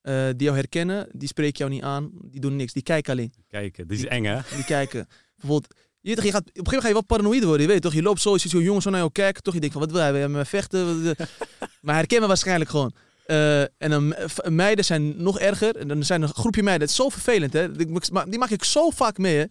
eh, 0.00 0.26
die 0.26 0.42
jou 0.42 0.56
herkennen, 0.56 1.08
die 1.12 1.28
spreken 1.28 1.58
jou 1.58 1.70
niet 1.70 1.82
aan, 1.82 2.10
die 2.14 2.40
doen 2.40 2.56
niks, 2.56 2.72
die 2.72 2.82
kijken 2.82 3.12
alleen. 3.12 3.32
Kijken, 3.48 3.88
die 3.88 3.98
is 3.98 4.04
eng 4.04 4.24
hè? 4.24 4.40
Die 4.54 4.64
kijken. 4.64 5.06
Bijvoorbeeld, 5.40 5.74
je, 6.00 6.06
weet 6.08 6.16
toch, 6.16 6.24
je 6.24 6.30
gaat, 6.32 6.40
op 6.40 6.46
een 6.46 6.52
gegeven 6.54 6.64
moment 6.64 6.82
ga 6.82 6.88
je 6.88 6.92
wel 6.94 7.02
paranoïde 7.18 7.46
worden, 7.46 7.66
je 7.66 7.72
weet 7.72 7.82
toch? 7.82 7.92
Je 7.94 8.02
loopt 8.02 8.20
zo, 8.20 8.32
je 8.32 8.38
ziet 8.38 8.50
zo'n 8.50 8.62
jongen 8.62 8.82
zo 8.82 8.90
naar 8.90 8.98
jou 9.00 9.12
kijken, 9.12 9.42
toch? 9.42 9.54
Je 9.54 9.60
denkt 9.60 9.74
van, 9.76 9.84
wat 9.84 9.92
wil 9.92 10.00
hij, 10.00 10.10
wil 10.12 10.20
hij 10.20 10.28
met 10.30 10.38
me 10.38 10.46
vechten? 10.46 11.16
Maar 11.80 11.94
herken 11.94 12.20
me 12.20 12.26
waarschijnlijk 12.26 12.70
gewoon. 12.70 12.92
Eh, 13.26 13.60
en 13.60 13.90
dan 13.90 14.14
v- 14.26 14.48
meiden 14.48 14.84
zijn 14.84 15.22
nog 15.22 15.38
erger. 15.38 15.76
En 15.76 15.88
dan 15.88 16.02
zijn 16.04 16.22
er 16.22 16.28
een 16.28 16.34
groepje 16.34 16.62
meiden. 16.62 16.82
Het 16.88 16.96
is 16.98 17.02
zo 17.02 17.08
vervelend, 17.08 17.52
hè? 17.52 17.72
Die, 17.72 18.38
maak- 18.38 18.50
ik 18.50 18.64
zo 18.64 18.90
vaak 18.90 19.18
mee, 19.18 19.36
hè? 19.36 19.44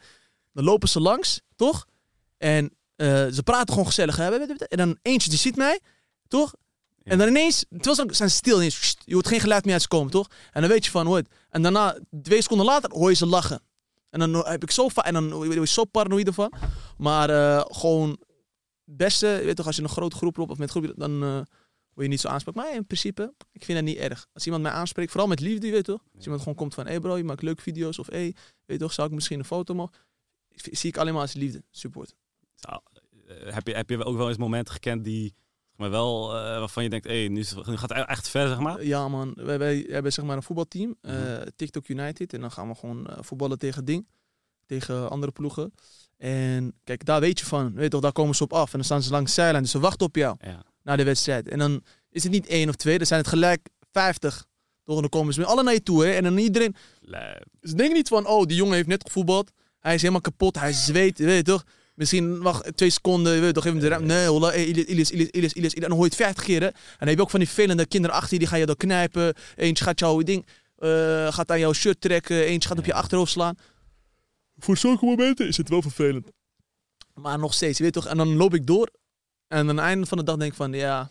Dan 0.53 0.63
lopen 0.63 0.89
ze 0.89 0.99
langs, 0.99 1.41
toch? 1.55 1.85
En 2.37 2.73
eh, 2.95 3.07
ze 3.07 3.41
praten 3.43 3.69
gewoon 3.69 3.85
gezellig. 3.85 4.15
hè? 4.15 4.29
En 4.67 4.77
dan 4.77 4.97
eentje 5.01 5.29
die 5.29 5.37
ziet 5.39 5.55
mij, 5.55 5.79
toch? 6.27 6.53
Ja. 7.03 7.11
En 7.11 7.17
dan 7.17 7.27
ineens, 7.27 7.65
terwijl 7.69 7.95
ze 7.95 8.15
zijn 8.15 8.29
ze 8.29 8.35
stil 8.35 8.57
ineens. 8.57 8.95
Je 9.05 9.13
hoort 9.13 9.27
geen 9.27 9.39
geluid 9.39 9.63
meer 9.63 9.73
uit 9.73 9.81
ze 9.81 9.87
komen, 9.87 10.11
toch? 10.11 10.27
En 10.51 10.61
dan 10.61 10.69
weet 10.69 10.85
je 10.85 10.91
van, 10.91 11.05
hoor. 11.05 11.17
het. 11.17 11.27
En 11.49 11.61
daarna, 11.61 11.97
twee 12.21 12.41
seconden 12.41 12.65
later, 12.65 12.91
hoor 12.91 13.09
je 13.09 13.15
ze 13.15 13.25
lachen. 13.25 13.61
En 14.09 14.19
dan 14.19 14.47
heb 14.47 14.63
ik 14.63 14.71
zo 14.71 14.87
vaak, 14.87 15.05
en 15.05 15.13
dan 15.13 15.31
word 15.31 15.53
je 15.53 15.67
zo 15.67 15.85
paranoïde 15.85 16.33
van. 16.33 16.53
Maar 16.97 17.29
eh, 17.29 17.65
gewoon, 17.67 18.09
het 18.83 18.97
beste, 18.97 19.41
weet 19.43 19.55
toch, 19.55 19.65
als 19.65 19.75
je 19.75 19.81
een 19.81 19.89
grote 19.89 20.15
groep 20.15 20.37
loopt 20.37 20.51
of 20.51 20.57
met 20.57 20.69
groep, 20.69 20.93
dan 20.95 21.23
eh, 21.23 21.29
word 21.29 22.05
je 22.05 22.07
niet 22.07 22.19
zo 22.19 22.27
aanspreekt. 22.27 22.57
Maar 22.57 22.73
in 22.73 22.85
principe, 22.85 23.33
ik 23.51 23.65
vind 23.65 23.77
dat 23.77 23.87
niet 23.87 23.97
erg. 23.97 24.27
Als 24.33 24.45
iemand 24.45 24.63
mij 24.63 24.71
aanspreekt, 24.71 25.11
vooral 25.11 25.29
met 25.29 25.39
liefde, 25.39 25.65
je 25.65 25.73
weet 25.73 25.85
toch? 25.85 26.03
Als 26.15 26.23
iemand 26.23 26.41
gewoon 26.41 26.57
komt 26.57 26.73
van, 26.73 26.85
hé 26.85 26.91
hey 26.91 26.99
bro, 26.99 27.17
je 27.17 27.23
maakt 27.23 27.41
leuke 27.41 27.61
video's. 27.61 27.99
Of 27.99 28.07
hé, 28.07 28.17
hey, 28.17 28.35
weet 28.65 28.79
toch, 28.79 28.93
zou 28.93 29.07
ik 29.07 29.13
misschien 29.13 29.39
een 29.39 29.45
foto 29.45 29.73
mogen? 29.73 29.93
Zie 30.49 30.89
ik 30.89 30.97
alleen 30.97 31.13
maar 31.13 31.21
als 31.21 31.33
liefde, 31.33 31.63
support. 31.71 32.15
Eh, 33.27 33.53
heb, 33.53 33.67
je, 33.67 33.73
heb 33.73 33.89
je 33.89 34.03
ook 34.03 34.17
wel 34.17 34.27
eens 34.27 34.37
momenten 34.37 34.73
gekend 34.73 35.03
die, 35.03 35.35
maar 35.77 35.89
wel, 35.89 36.35
eh, 36.35 36.59
waarvan 36.59 36.83
je 36.83 36.89
denkt, 36.89 37.07
hé, 37.07 37.13
nu, 37.29 37.39
is- 37.39 37.53
nu 37.65 37.77
gaat 37.77 37.89
het 37.89 38.07
echt 38.07 38.29
ver, 38.29 38.47
zeg 38.47 38.59
maar? 38.59 38.83
Ja 38.83 39.07
man, 39.07 39.33
wij, 39.35 39.57
wij 39.59 39.85
hebben 39.89 40.13
zeg 40.13 40.25
maar 40.25 40.35
een 40.37 40.43
voetbalteam, 40.43 40.95
eh, 41.01 41.13
Mhm. 41.13 41.47
TikTok 41.55 41.87
United. 41.87 42.33
En 42.33 42.41
dan 42.41 42.51
gaan 42.51 42.67
we 42.67 42.75
gewoon 42.75 43.07
eh, 43.07 43.17
voetballen 43.21 43.59
tegen 43.59 43.85
Ding, 43.85 44.07
tegen 44.65 45.09
andere 45.09 45.31
ploegen. 45.31 45.73
En 46.17 46.73
kijk, 46.83 47.05
daar 47.05 47.19
weet 47.19 47.39
je 47.39 47.45
van, 47.45 47.73
weet 47.73 47.91
toch, 47.91 48.01
daar 48.01 48.11
komen 48.11 48.35
ze 48.35 48.43
op 48.43 48.53
af. 48.53 48.65
En 48.71 48.71
dan 48.77 48.83
staan 48.83 49.03
ze 49.03 49.11
langs 49.11 49.35
de 49.35 49.41
zijlijn, 49.41 49.63
dus 49.63 49.71
ze 49.71 49.79
wachten 49.79 50.07
op 50.07 50.15
jou 50.15 50.35
Ja. 50.39 50.63
na 50.83 50.95
de 50.95 51.03
wedstrijd. 51.03 51.47
En 51.49 51.59
dan 51.59 51.83
is 52.09 52.23
het 52.23 52.31
niet 52.31 52.47
één 52.47 52.69
of 52.69 52.75
twee, 52.75 52.97
dan 52.97 53.07
zijn 53.07 53.19
het 53.19 53.29
gelijk 53.29 53.67
50. 53.91 54.45
Toch, 54.83 54.95
en 54.95 55.01
dan 55.01 55.09
komen 55.09 55.33
ze 55.33 55.39
met 55.39 55.49
alle 55.49 55.63
naar 55.63 55.73
je 55.73 55.83
toe. 55.83 56.05
Hè? 56.05 56.11
En 56.11 56.23
dan 56.23 56.37
iedereen, 56.37 56.75
ze 57.61 57.75
denken 57.75 57.93
niet 57.95 58.07
van, 58.07 58.25
oh, 58.27 58.45
die 58.45 58.57
jongen 58.57 58.75
heeft 58.75 58.87
net 58.87 59.03
gevoetbald. 59.05 59.51
Hij 59.79 59.93
is 59.93 60.01
helemaal 60.01 60.21
kapot, 60.21 60.59
hij 60.59 60.73
zweet, 60.73 61.17
weet 61.19 61.35
je 61.37 61.43
toch. 61.43 61.63
Misschien 61.97 62.41
wacht 62.41 62.77
twee 62.77 62.89
seconden, 62.89 63.33
weet 63.33 63.45
je 63.45 63.51
toch, 63.51 63.65
even 63.65 63.79
de 63.79 63.87
ruimte. 63.87 64.07
Nee, 64.13 64.27
hola, 64.27 64.47
hey, 64.49 64.65
Ilis, 64.65 64.85
Ilis, 64.85 65.11
Ilis, 65.11 65.29
Ilis, 65.31 65.53
Ilis. 65.53 65.73
En 65.73 65.81
dan 65.81 65.91
hoor 65.91 65.99
je 65.99 66.05
het 66.05 66.15
50 66.15 66.43
keer, 66.43 66.59
hè. 66.61 66.67
En 66.67 66.73
dan 66.99 67.07
heb 67.07 67.17
je 67.17 67.21
ook 67.23 67.29
van 67.29 67.39
die 67.39 67.49
velende 67.49 67.85
kinderen 67.85 68.15
achter 68.15 68.33
je, 68.33 68.39
die 68.39 68.47
gaan 68.47 68.59
je 68.59 68.65
dan 68.65 68.75
knijpen. 68.75 69.33
Eentje 69.55 69.83
gaat 69.83 69.99
jouw 69.99 70.21
ding, 70.21 70.45
eh, 70.77 71.33
gaat 71.33 71.51
aan 71.51 71.59
jouw 71.59 71.73
shirt 71.73 72.01
trekken. 72.01 72.45
Eentje 72.45 72.69
gaat 72.69 72.77
op 72.77 72.85
je 72.85 72.93
achterhoofd 72.93 73.31
slaan. 73.31 73.55
Voor 74.57 74.77
zulke 74.77 75.05
momenten 75.05 75.47
is 75.47 75.57
het 75.57 75.69
wel 75.69 75.81
vervelend. 75.81 76.27
Maar 77.13 77.39
nog 77.39 77.53
steeds, 77.53 77.77
je 77.77 77.83
weet 77.83 77.93
toch. 77.93 78.05
En 78.07 78.17
dan 78.17 78.35
loop 78.35 78.53
ik 78.53 78.65
door. 78.67 78.89
En 79.47 79.57
aan 79.59 79.67
het 79.67 79.77
einde 79.77 80.05
van 80.05 80.17
de 80.17 80.23
dag 80.23 80.35
denk 80.37 80.51
ik 80.51 80.57
van, 80.57 80.73
ja... 80.73 81.09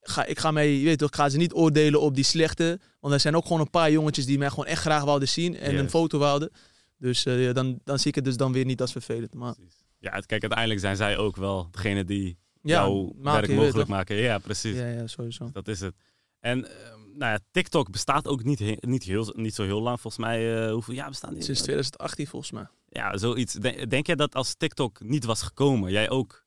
Ga, 0.00 0.24
ik 0.24 0.38
ga 0.38 0.50
mij, 0.50 0.80
weet 0.82 0.98
toch, 0.98 1.08
ik 1.08 1.14
ga 1.14 1.28
ze 1.28 1.36
niet 1.36 1.52
oordelen 1.52 2.00
op 2.00 2.14
die 2.14 2.24
slechte. 2.24 2.80
Want 3.00 3.14
er 3.14 3.20
zijn 3.20 3.36
ook 3.36 3.42
gewoon 3.46 3.60
een 3.60 3.70
paar 3.70 3.90
jongetjes 3.90 4.26
die 4.26 4.38
mij 4.38 4.48
gewoon 4.48 4.66
echt 4.66 4.80
graag 4.80 5.04
wouden 5.04 5.28
zien. 5.28 5.56
En 5.58 5.72
Yes. 5.72 5.80
een 5.80 5.90
foto 5.90 6.18
wouden. 6.18 6.50
Dus 6.98 7.22
ja, 7.22 7.52
dan, 7.52 7.78
dan 7.84 7.98
zie 7.98 8.08
ik 8.08 8.14
het 8.14 8.24
dus 8.24 8.36
dan 8.36 8.52
weer 8.52 8.64
niet 8.64 8.80
als 8.80 8.92
vervelend. 8.92 9.34
Maar 9.34 9.54
precies. 9.54 9.84
Ja, 9.98 10.10
kijk, 10.10 10.40
uiteindelijk 10.42 10.80
zijn 10.80 10.96
zij 10.96 11.16
ook 11.16 11.36
wel 11.36 11.68
degene 11.70 12.04
die 12.04 12.38
ja, 12.62 12.74
jouw 12.74 13.12
maken, 13.16 13.48
werk 13.48 13.60
mogelijk 13.60 13.88
maken. 13.88 14.16
Ja, 14.16 14.38
precies. 14.38 14.76
Ja, 14.76 14.86
ja, 14.86 15.06
sowieso. 15.06 15.50
Dat 15.52 15.68
is 15.68 15.80
het. 15.80 15.94
En 16.40 16.64
ehm, 16.70 16.98
nou 17.14 17.32
ja, 17.32 17.38
TikTok 17.50 17.90
bestaat 17.90 18.26
ook 18.26 18.44
niet, 18.44 18.58
he- 18.58 18.76
niet, 18.80 19.02
heel, 19.02 19.32
niet 19.36 19.54
zo 19.54 19.62
heel 19.64 19.80
lang. 19.82 20.00
Volgens 20.00 20.22
mij, 20.24 20.64
eh, 20.66 20.72
hoeveel 20.72 20.94
jaar 20.94 21.08
bestaan 21.08 21.34
die? 21.34 21.42
Sinds 21.42 21.60
2018 21.60 22.26
volgens 22.26 22.50
mij. 22.52 22.66
Ja, 22.88 23.16
zoiets. 23.16 23.52
Denk, 23.54 23.90
denk 23.90 24.06
jij 24.06 24.14
dat 24.16 24.34
als 24.34 24.54
TikTok 24.54 25.00
niet 25.00 25.24
was 25.24 25.42
gekomen, 25.42 25.90
jij 25.92 26.10
ook 26.10 26.46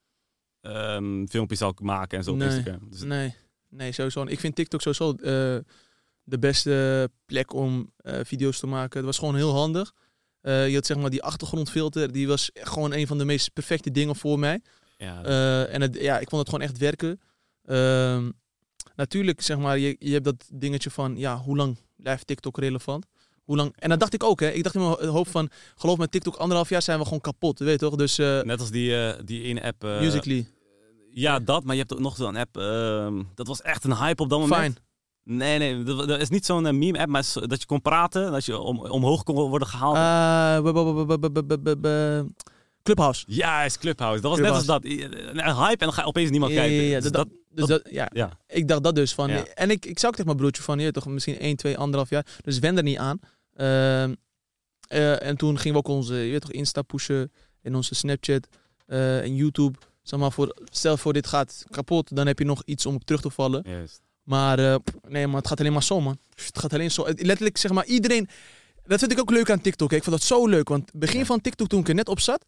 ehm, 0.62 1.26
filmpjes 1.26 1.60
zou 1.60 1.74
maken 1.82 2.18
en 2.18 2.24
zo 2.24 2.32
op 2.32 2.38
Nee. 2.38 2.48
Instagram? 2.48 2.90
Dus, 2.90 3.02
Nee, 3.04 3.36
nee, 3.70 3.92
sowieso. 3.92 4.24
Ik 4.24 4.40
vind 4.40 4.56
TikTok 4.56 4.82
sowieso 4.82 5.12
eh, 5.12 5.60
de 6.24 6.40
beste 6.40 7.10
plek 7.26 7.54
om 7.54 7.92
video's 8.04 8.60
te 8.60 8.68
maken. 8.68 8.98
Het 8.98 9.06
was 9.06 9.18
gewoon 9.18 9.36
heel 9.36 9.54
handig. 9.54 9.94
Eh, 10.42 10.68
je 10.70 10.76
had 10.76 10.86
zeg 10.86 10.98
maar 10.98 11.10
die 11.10 11.24
achtergrondfilter, 11.24 12.12
die 12.12 12.28
was 12.28 12.50
gewoon 12.54 12.94
een 12.94 13.08
van 13.08 13.18
de 13.18 13.26
meest 13.26 13.54
perfecte 13.54 13.92
dingen 13.92 14.16
voor 14.16 14.40
mij. 14.40 14.62
ja, 14.98 15.24
Eh, 15.24 15.74
en 15.74 15.82
het, 15.82 15.96
ja, 16.00 16.20
ik 16.20 16.30
vond 16.30 16.42
het 16.42 16.50
gewoon 16.50 16.66
echt 16.68 16.78
werken. 16.78 17.20
Ehm, 17.66 18.32
natuurlijk, 18.96 19.42
zeg 19.42 19.58
maar, 19.58 19.78
je, 19.80 19.96
je 20.00 20.12
hebt 20.12 20.26
dat 20.26 20.48
dingetje 20.54 20.90
van, 20.90 21.18
ja, 21.18 21.38
hoe 21.38 21.56
lang 21.56 21.78
blijft 21.96 22.28
TikTok 22.28 22.58
relevant? 22.58 23.06
Hoe 23.44 23.56
lang? 23.56 23.74
En 23.78 23.90
dat 23.90 24.00
dacht 24.00 24.14
ik 24.14 24.24
ook, 24.24 24.40
hè. 24.40 24.50
Ik 24.50 24.64
dacht 24.64 24.76
in 24.76 24.82
mijn 24.82 25.08
hoofd 25.08 25.32
van, 25.32 25.50
geloof 25.76 25.98
met 25.98 26.12
TikTok 26.12 26.36
anderhalf 26.36 26.70
jaar 26.70 26.82
zijn 26.82 26.98
we 27.00 27.04
gewoon 27.04 27.22
kapot, 27.22 27.60
weet 27.60 27.72
je 27.72 27.78
toch? 27.78 27.96
Dus 27.96 28.18
eh 28.18 28.42
Net 28.42 28.60
als 28.60 28.72
die, 28.72 29.24
die 29.24 29.44
ene 29.44 29.64
app. 29.64 29.82
Musically, 29.84 30.48
Ja, 31.14 31.40
dat. 31.40 31.64
Maar 31.64 31.74
je 31.76 31.82
hebt 31.82 31.94
ook 31.94 32.00
nog 32.00 32.16
zo'n 32.16 32.36
app. 32.36 32.58
ehm, 32.58 33.24
dat 33.36 33.48
was 33.48 33.62
echt 33.62 33.84
een 33.84 33.96
hype 33.98 34.22
op 34.24 34.30
dat 34.30 34.40
moment. 34.40 34.62
fine. 34.64 34.76
Nee, 35.24 35.58
nee, 35.58 35.84
dat 35.84 36.20
is 36.20 36.30
niet 36.30 36.46
zo'n 36.46 36.66
eh, 36.66 36.74
meme-app, 36.74 37.10
maar 37.10 37.26
eh, 37.36 37.48
dat 37.48 37.60
je 37.60 37.66
kon 37.66 37.82
praten, 37.82 38.32
dat 38.32 38.46
je 38.46 38.58
om, 38.58 38.80
omhoog 38.80 39.24
kon 39.24 39.36
worden 39.36 39.68
gehaald. 39.68 39.96
Clubhouse. 42.84 43.24
Ja, 43.28 43.64
is 43.64 43.78
Clubhouse. 43.78 44.22
Dat 44.22 44.32
was 44.32 44.40
net 44.40 44.50
als 44.50 44.66
dat. 44.66 44.84
Eh, 44.84 45.00
een 45.02 45.56
hype 45.56 45.70
en 45.70 45.78
dan 45.78 45.94
ga 45.94 46.04
opeens 46.04 46.30
niemand 46.30 46.54
kijken. 46.54 47.02
Dus, 47.02 47.12
dus, 47.12 47.26
dus 47.50 47.66
dat, 47.66 47.82
ja. 47.90 48.10
ja. 48.14 48.38
Ik 48.48 48.68
dacht 48.68 48.84
dat 48.84 48.96
dus 48.96 49.14
van. 49.14 49.30
En 49.30 49.70
ik, 49.70 49.86
ik 49.86 50.00
zou 50.00 50.12
ook 50.12 50.18
tegen 50.18 50.26
mijn 50.26 50.38
broertje 50.38 50.64
van, 50.64 50.80
je 50.80 50.92
toch 50.92 51.06
misschien 51.06 51.40
1, 51.40 51.56
2, 51.56 51.76
1,5 51.76 51.80
jaar. 52.10 52.26
Dus 52.42 52.60
wend 52.60 52.78
er 52.78 52.84
niet 52.84 52.98
aan. 52.98 53.20
Ehm, 53.56 54.14
en 55.18 55.38
toen 55.38 55.58
gingen 55.58 55.82
we 55.82 55.88
ook 55.88 55.96
onze 55.96 56.16
je 56.16 56.32
weet 56.32 56.42
toch, 56.42 56.52
Insta 56.52 56.82
pushen. 56.82 57.32
En 57.62 57.76
onze 57.76 57.96
Snapchat. 57.96 58.48
Uh, 58.88 59.22
en 59.22 59.36
YouTube. 59.36 59.78
Zeg 60.02 60.20
maar, 60.20 60.32
voor, 60.32 60.58
stel 60.64 60.98
voor 60.98 61.14
dit 61.14 61.28
gaat 61.28 61.66
kapot, 61.70 62.16
dan 62.16 62.28
heb 62.28 62.40
je 62.40 62.46
nog 62.46 62.62
iets 62.66 62.86
om 62.86 63.04
terug 63.04 63.22
te 63.22 63.30
vallen. 63.30 63.64
Juist. 63.68 64.02
Maar 64.24 64.60
eh, 64.60 64.76
nee, 65.08 65.28
maar 65.28 65.38
het 65.38 65.48
gaat 65.48 65.60
alleen 65.60 65.74
maar 65.74 65.84
zo, 65.84 66.02
man. 66.02 66.18
Het 66.36 66.60
gaat 66.60 66.74
alleen 66.74 66.92
zo. 66.92 67.04
Letterlijk, 67.08 67.58
zeg 67.58 67.72
maar, 67.72 67.86
iedereen. 67.86 68.30
Dat 68.86 69.00
vind 69.00 69.12
ik 69.12 69.20
ook 69.20 69.30
leuk 69.32 69.50
aan 69.50 69.62
TikTok. 69.62 69.90
hè. 69.92 69.96
Ik 69.98 70.04
vond 70.04 70.16
dat 70.18 70.26
zo 70.26 70.48
leuk. 70.48 70.68
Want 70.70 70.92
begin 70.94 71.20
Ja. 71.20 71.26
van 71.26 71.42
TikTok, 71.42 71.68
toen 71.68 71.80
ik 71.80 71.88
er 71.88 71.96
net 71.96 72.08
op 72.10 72.20
zat. 72.20 72.46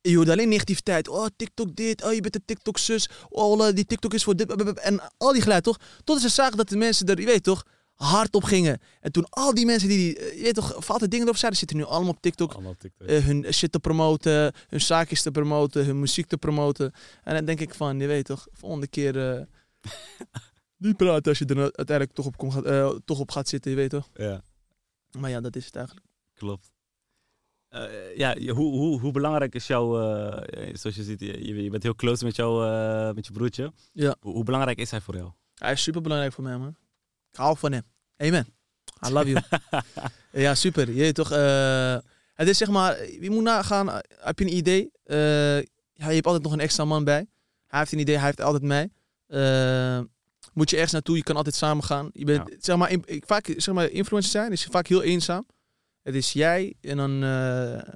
Je 0.00 0.16
hoorde 0.16 0.32
alleen 0.32 0.48
negativiteit. 0.48 1.08
Oh, 1.08 1.26
TikTok 1.36 1.76
dit. 1.76 2.04
Oh, 2.04 2.12
je 2.12 2.20
bent 2.20 2.34
een 2.34 2.44
TikTok-zus. 2.44 3.08
Oh, 3.28 3.68
die 3.74 3.84
TikTok 3.86 4.14
is 4.14 4.24
voor 4.24 4.36
dit. 4.36 4.52
En 4.78 5.00
al 5.16 5.32
die 5.32 5.42
geluid, 5.42 5.64
toch? 5.64 5.76
Totdat 5.96 6.20
ze 6.20 6.28
zagen 6.28 6.56
dat 6.56 6.68
de 6.68 6.76
mensen 6.76 7.06
er, 7.06 7.20
je 7.20 7.26
weet 7.26 7.42
toch, 7.42 7.64
hard 7.94 8.34
op 8.34 8.44
gingen. 8.44 8.80
En 9.00 9.12
toen 9.12 9.26
al 9.28 9.54
die 9.54 9.66
mensen 9.66 9.88
die, 9.88 9.98
die 9.98 10.16
eh, 10.18 10.36
je 10.36 10.42
weet 10.42 10.54
toch, 10.54 10.88
altijd 10.88 11.10
dingen 11.10 11.26
erop 11.26 11.38
zeiden, 11.38 11.58
zitten 11.60 11.76
nu 11.76 11.84
allemaal 11.84 12.10
op 12.12 12.20
TikTok. 12.20 12.52
Allemaal 12.52 12.70
op 12.72 12.78
TikTok. 12.78 13.08
eh, 13.08 13.24
hun 13.24 13.46
shit 13.52 13.72
te 13.72 13.78
promoten, 13.78 14.52
hun 14.68 14.80
zaakjes 14.80 15.22
te 15.22 15.30
promoten, 15.30 15.84
hun 15.84 15.98
muziek 16.00 16.26
te 16.26 16.36
promoten. 16.36 16.92
En 17.24 17.34
dan 17.34 17.44
denk 17.44 17.60
ik 17.60 17.74
van, 17.74 18.00
je 18.00 18.06
weet 18.06 18.24
toch, 18.24 18.46
volgende 18.52 18.86
keer 18.86 19.14
niet 20.80 20.96
praten 20.96 21.28
als 21.28 21.38
je 21.38 21.44
er 21.46 21.56
uiteindelijk 21.60 22.12
toch 22.12 22.26
op, 22.26 22.36
kom, 22.36 22.50
gaat- 22.50 22.64
eh, 22.64 22.90
toch 23.04 23.18
op 23.18 23.30
gaat 23.30 23.48
zitten, 23.48 23.70
je 23.70 23.76
weet 23.76 23.90
toch. 23.90 24.08
ja, 24.14 24.40
Maar 25.18 25.30
ja, 25.30 25.40
dat 25.40 25.56
is 25.56 25.64
het 25.64 25.76
eigenlijk. 25.76 26.06
klopt. 26.34 26.70
Eh, 27.68 28.16
ja, 28.16 28.36
hoe, 28.38 28.54
hoe, 28.78 29.00
hoe 29.00 29.12
belangrijk 29.12 29.54
is 29.54 29.66
jouw, 29.66 30.00
eh, 30.00 30.74
zoals 30.74 30.96
je 30.96 31.02
ziet, 31.02 31.20
je, 31.20 31.62
je 31.62 31.70
bent 31.70 31.82
heel 31.82 31.94
close 31.94 32.24
met, 32.24 32.36
jou, 32.36 32.66
eh, 32.66 33.14
met 33.14 33.26
je 33.26 33.32
broertje. 33.32 33.72
Ja. 33.92 34.16
Hoe, 34.20 34.32
hoe 34.32 34.44
belangrijk 34.44 34.78
is 34.78 34.90
hij 34.90 35.00
voor 35.00 35.14
jou? 35.16 35.30
Hij 35.54 35.72
is 35.72 35.82
super 35.82 36.00
belangrijk 36.00 36.32
voor 36.32 36.44
mij, 36.44 36.56
man. 36.58 36.76
Ik 37.30 37.36
hou 37.38 37.56
van 37.58 37.72
hem. 37.72 37.82
Amen. 38.16 38.46
I 39.06 39.10
love 39.12 39.28
you. 39.30 39.42
ja, 40.44 40.54
super. 40.54 40.90
Je 40.90 41.12
toch, 41.12 41.30
eh, 41.30 41.96
het 42.34 42.48
is 42.48 42.58
zeg 42.58 42.68
maar, 42.68 43.10
je 43.10 43.30
moet 43.30 43.42
nagaan, 43.42 43.88
heb 44.08 44.38
je 44.38 44.44
een 44.44 44.56
idee? 44.56 44.90
eh, 45.04 45.56
ja, 45.92 46.08
je 46.08 46.14
hebt 46.14 46.26
altijd 46.26 46.44
nog 46.44 46.52
een 46.52 46.60
extra 46.60 46.84
man 46.84 47.04
bij. 47.04 47.26
Hij 47.66 47.78
heeft 47.78 47.92
een 47.92 47.98
idee, 47.98 48.16
hij 48.16 48.24
heeft 48.24 48.40
altijd 48.40 48.62
mij. 48.62 48.90
Eh, 50.50 50.56
moet 50.56 50.70
je 50.70 50.74
ergens 50.76 50.92
naartoe, 50.92 51.16
je 51.16 51.22
kan 51.22 51.36
altijd 51.36 51.54
samen 51.54 51.84
gaan. 51.84 52.10
Je 52.12 52.24
bent, 52.24 52.48
Ja. 52.48 52.56
zeg 52.60 52.76
maar, 52.76 52.90
in- 52.90 53.02
ik, 53.06 53.24
vaak, 53.26 53.54
zeg 53.56 53.74
maar, 53.74 53.90
influencer 53.90 54.30
zijn 54.30 54.52
is 54.52 54.64
vaak 54.70 54.86
heel 54.86 55.02
eenzaam. 55.02 55.46
Het 56.02 56.14
is 56.14 56.32
jij 56.32 56.74
en 56.80 56.96
dan 56.96 57.22
eh, 57.24 57.94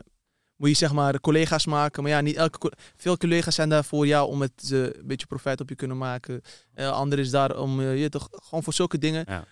moet 0.56 0.68
je 0.68 0.74
zeg 0.74 0.92
maar 0.92 1.20
collega's 1.20 1.66
maken. 1.66 2.02
Maar 2.02 2.12
ja, 2.12 2.20
niet 2.20 2.36
elke, 2.36 2.72
veel 2.96 3.16
collega's 3.16 3.54
zijn 3.54 3.68
daar 3.68 3.84
voor 3.84 4.06
jou 4.06 4.28
om 4.28 4.40
het 4.40 4.52
ze 4.56 4.94
een 4.98 5.06
beetje 5.06 5.26
profijt 5.26 5.60
op 5.60 5.68
je 5.68 5.74
kunnen 5.74 5.98
maken. 5.98 6.40
Uh, 6.76 6.90
ander 6.90 7.18
is 7.18 7.30
daar 7.30 7.58
om, 7.58 7.80
eh, 7.80 8.00
je 8.00 8.08
toch, 8.08 8.28
gewoon 8.30 8.62
voor 8.64 8.72
zulke 8.72 8.98
dingen. 8.98 9.24
Ja. 9.28 9.44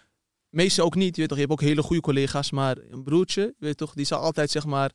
Meeste 0.48 0.82
ook 0.82 0.94
niet, 0.94 1.14
je 1.14 1.20
weet 1.20 1.28
toch, 1.28 1.38
je 1.38 1.44
hebt 1.46 1.60
ook 1.60 1.68
hele 1.68 1.82
goede 1.82 2.02
collega's, 2.02 2.50
maar 2.50 2.76
een 2.90 3.02
broertje, 3.02 3.42
je 3.42 3.64
weet 3.64 3.76
toch, 3.76 3.94
die 3.94 4.04
zal 4.04 4.18
altijd 4.20 4.50
zeg 4.50 4.64
maar 4.66 4.90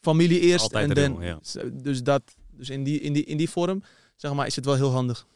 familie 0.00 0.40
eerst 0.40 0.62
Altijd 0.64 0.88
en 0.88 1.12
dan, 1.14 1.22
ja. 1.22 1.38
dus 1.72 2.02
dat, 2.02 2.22
dus 2.50 2.70
in 2.70 2.84
die, 2.84 3.00
in 3.00 3.12
die, 3.12 3.24
in 3.24 3.36
die 3.36 3.50
vorm, 3.50 3.82
zeg 4.16 4.32
maar, 4.34 4.46
is 4.46 4.56
het 4.56 4.64
wel 4.64 4.74
heel 4.74 4.90
handig. 4.90 5.26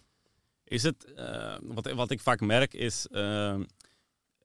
Is 0.65 0.83
het, 0.83 1.13
eh, 1.15 1.57
wat, 1.63 1.93
wat 1.93 2.11
ik 2.11 2.21
vaak 2.21 2.41
merk 2.41 2.75
is, 2.75 3.07
eh, 3.11 3.57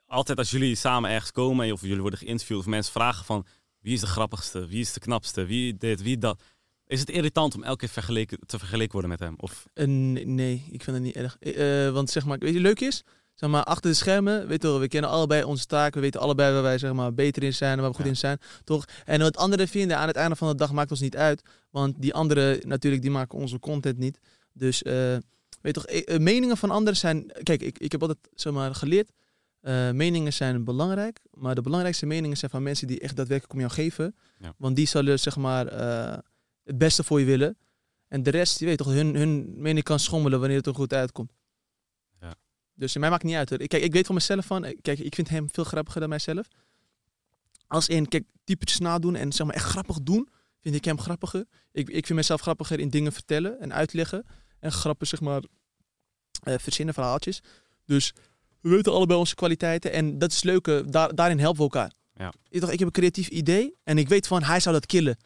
altijd 0.05 0.37
als 0.37 0.51
jullie 0.51 0.75
samen 0.75 1.09
ergens 1.09 1.31
komen 1.31 1.71
of 1.71 1.81
jullie 1.81 2.01
worden 2.01 2.19
geïnterviewd 2.19 2.59
of 2.59 2.65
mensen 2.65 2.91
vragen 2.93 3.25
van 3.25 3.45
wie 3.79 3.93
is 3.93 3.99
de 3.99 4.07
grappigste, 4.07 4.67
wie 4.67 4.79
is 4.81 4.93
de 4.93 4.99
knapste, 4.99 5.45
wie 5.45 5.77
dit, 5.77 6.01
wie 6.01 6.17
dat. 6.17 6.43
Is 6.87 6.99
het 6.99 7.09
irritant 7.09 7.55
om 7.55 7.63
elke 7.63 7.77
keer 7.77 7.89
vergeleken, 7.89 8.39
te 8.45 8.59
vergeleken 8.59 8.91
worden 8.91 9.09
met 9.09 9.19
hem? 9.19 9.33
Of 9.37 9.65
Eh, 9.73 9.87
nee, 9.87 10.65
ik 10.71 10.83
vind 10.83 10.95
het 10.97 11.05
niet 11.05 11.15
erg. 11.15 11.37
Want 11.93 12.09
zeg 12.09 12.25
maar, 12.25 12.37
weet 12.37 12.53
je, 12.53 12.59
leuk 12.59 12.79
is, 12.79 13.03
zeg 13.33 13.49
maar, 13.49 13.63
achter 13.63 13.89
de 13.89 13.95
schermen, 13.95 14.47
weet 14.47 14.63
wel, 14.63 14.79
we 14.79 14.87
kennen 14.87 15.09
allebei 15.09 15.43
onze 15.43 15.65
taken, 15.65 15.93
we 15.93 15.99
weten 16.01 16.19
allebei 16.19 16.53
waar 16.53 16.61
wij 16.61 16.77
zeg 16.77 16.93
maar 16.93 17.13
beter 17.13 17.43
in 17.43 17.53
zijn 17.53 17.79
waar 17.79 17.89
we 17.89 17.95
goed 17.95 18.03
Ja. 18.05 18.09
in 18.11 18.17
zijn, 18.17 18.39
toch? 18.63 18.85
En 19.05 19.19
wat 19.21 19.37
anderen 19.37 19.67
vinden 19.67 19.97
aan 19.97 20.07
het 20.07 20.15
einde 20.15 20.35
van 20.35 20.47
de 20.47 20.55
dag 20.55 20.71
maakt 20.71 20.91
ons 20.91 20.99
niet 20.99 21.15
uit, 21.17 21.41
want 21.69 22.01
die 22.01 22.13
anderen 22.13 22.67
natuurlijk, 22.67 23.01
die 23.01 23.11
maken 23.11 23.37
onze 23.39 23.59
content 23.59 23.97
niet. 23.97 24.19
Dus, 24.53 24.83
weet 25.61 25.73
toch, 25.73 25.85
eh, 25.85 26.15
eh, 26.15 26.21
meningen 26.21 26.57
van 26.57 26.69
anderen 26.69 26.99
zijn, 26.99 27.31
kijk, 27.43 27.61
ik, 27.61 27.79
ik 27.79 27.91
heb 27.91 28.01
altijd 28.01 28.19
zeg 28.33 28.53
maar 28.53 28.75
geleerd, 28.75 29.11
eh, 29.61 29.91
meningen 29.91 30.33
zijn 30.33 30.63
belangrijk, 30.63 31.19
maar 31.33 31.55
de 31.55 31.61
belangrijkste 31.61 32.05
meningen 32.05 32.37
zijn 32.37 32.51
van 32.51 32.63
mensen 32.63 32.87
die 32.87 32.99
echt 32.99 33.15
daadwerkelijk 33.15 33.53
om 33.53 33.59
jou 33.59 33.71
geven, 33.71 34.15
Ja. 34.39 34.53
want 34.57 34.75
die 34.75 34.87
zullen 34.87 35.19
zeg 35.19 35.35
maar 35.35 35.65
het 36.63 36.77
beste 36.77 37.03
voor 37.03 37.19
je 37.19 37.25
willen. 37.25 37.57
En 38.07 38.23
de 38.23 38.29
rest, 38.29 38.59
je 38.59 38.65
weet 38.65 38.77
toch, 38.77 38.87
hun, 38.87 39.15
hun 39.15 39.61
mening 39.61 39.85
kan 39.85 39.99
schommelen 39.99 40.39
wanneer 40.39 40.57
het 40.57 40.67
er 40.67 40.75
goed 40.75 40.93
uitkomt. 40.93 41.31
Ja. 42.21 42.35
Dus 42.73 42.97
mij 42.97 43.09
maakt 43.09 43.23
niet 43.23 43.35
uit. 43.35 43.49
Hoor. 43.49 43.57
Kijk, 43.57 43.83
ik 43.83 43.93
weet 43.93 44.05
van 44.05 44.15
mezelf 44.15 44.45
van, 44.45 44.75
kijk, 44.81 44.99
ik 44.99 45.15
vind 45.15 45.29
hem 45.29 45.47
veel 45.51 45.63
grappiger 45.63 45.99
dan 45.99 46.09
mijzelf. 46.09 46.47
Als 47.67 47.87
in, 47.87 48.07
kijk, 48.07 48.25
typetjes 48.43 48.79
nadoen 48.79 49.15
en 49.15 49.31
zeg 49.31 49.45
maar 49.45 49.55
echt 49.55 49.65
grappig 49.65 50.01
doen, 50.01 50.29
vind 50.61 50.75
ik 50.75 50.85
hem 50.85 50.99
grappiger. 50.99 51.45
Ik, 51.71 51.89
ik 51.89 52.05
vind 52.05 52.17
mezelf 52.19 52.41
grappiger 52.41 52.79
in 52.79 52.89
dingen 52.89 53.11
vertellen 53.11 53.59
en 53.59 53.73
uitleggen. 53.73 54.25
En 54.59 54.71
grappen, 54.71 55.07
zeg 55.07 55.21
maar, 55.21 55.41
eh, 56.43 56.53
verzinnen, 56.59 56.93
verhaaltjes. 56.93 57.41
Dus 57.85 58.13
we 58.61 58.69
weten 58.69 58.93
allebei 58.93 59.19
onze 59.19 59.35
kwaliteiten 59.35 59.91
en 59.91 60.17
dat 60.17 60.29
is 60.29 60.35
het 60.35 60.45
leuke, 60.45 60.83
daar, 60.87 61.15
daarin 61.15 61.39
helpen 61.39 61.57
we 61.57 61.63
elkaar. 61.63 61.91
Ja. 62.15 62.33
Ik, 62.49 62.59
dacht, 62.59 62.73
ik 62.73 62.79
heb 62.79 62.87
een 62.87 62.93
creatief 62.93 63.27
idee 63.27 63.75
en 63.83 63.97
ik 63.97 64.09
weet 64.09 64.27
van, 64.27 64.43
hij 64.43 64.59
zou 64.59 64.75
dat 64.75 64.85
killen. 64.85 65.17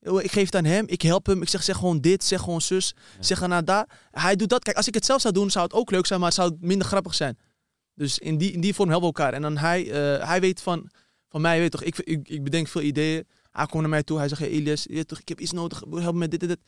Ik 0.00 0.32
geef 0.32 0.44
het 0.44 0.54
aan 0.54 0.64
hem, 0.64 0.84
ik 0.88 1.02
help 1.02 1.26
hem, 1.26 1.42
ik 1.42 1.48
zeg, 1.48 1.62
zeg 1.62 1.76
gewoon 1.76 2.00
dit, 2.00 2.24
zeg 2.24 2.40
gewoon 2.40 2.60
zus, 2.60 2.94
Ja. 3.16 3.22
zeg 3.22 3.42
aan 3.42 3.64
daar. 3.64 4.08
Hij 4.10 4.36
doet 4.36 4.48
dat. 4.48 4.62
Kijk, 4.62 4.76
als 4.76 4.88
ik 4.88 4.94
het 4.94 5.04
zelf 5.04 5.20
zou 5.20 5.34
doen, 5.34 5.50
zou 5.50 5.64
het 5.64 5.74
ook 5.74 5.90
leuk 5.90 6.06
zijn, 6.06 6.20
maar 6.20 6.28
het 6.28 6.38
zou 6.38 6.56
minder 6.60 6.86
grappig 6.86 7.14
zijn. 7.14 7.38
Dus 7.94 8.18
in 8.18 8.38
die, 8.38 8.52
in 8.52 8.60
die 8.60 8.74
vorm 8.74 8.88
helpen 8.88 9.08
we 9.08 9.14
elkaar. 9.14 9.32
En 9.32 9.42
dan 9.42 9.56
hij, 9.56 9.90
eh, 9.90 10.28
hij 10.28 10.40
weet 10.40 10.62
van, 10.62 10.90
van 11.28 11.40
mij, 11.40 11.58
weet 11.58 11.70
toch, 11.70 11.82
ik, 11.82 11.98
ik, 11.98 12.28
ik 12.28 12.44
bedenk 12.44 12.68
veel 12.68 12.82
ideeën. 12.82 13.26
Hij 13.50 13.66
komt 13.66 13.80
naar 13.80 13.90
mij 13.90 14.02
toe, 14.02 14.18
hij 14.18 14.28
zegt, 14.28 14.40
hey 14.40 14.50
Elias, 14.50 14.84
je 14.88 15.04
toch, 15.04 15.20
ik 15.20 15.28
heb 15.28 15.40
iets 15.40 15.52
nodig, 15.52 15.82
help 15.90 16.12
me 16.12 16.18
met 16.18 16.30
dit, 16.30 16.40
dit, 16.40 16.48
dit. 16.48 16.60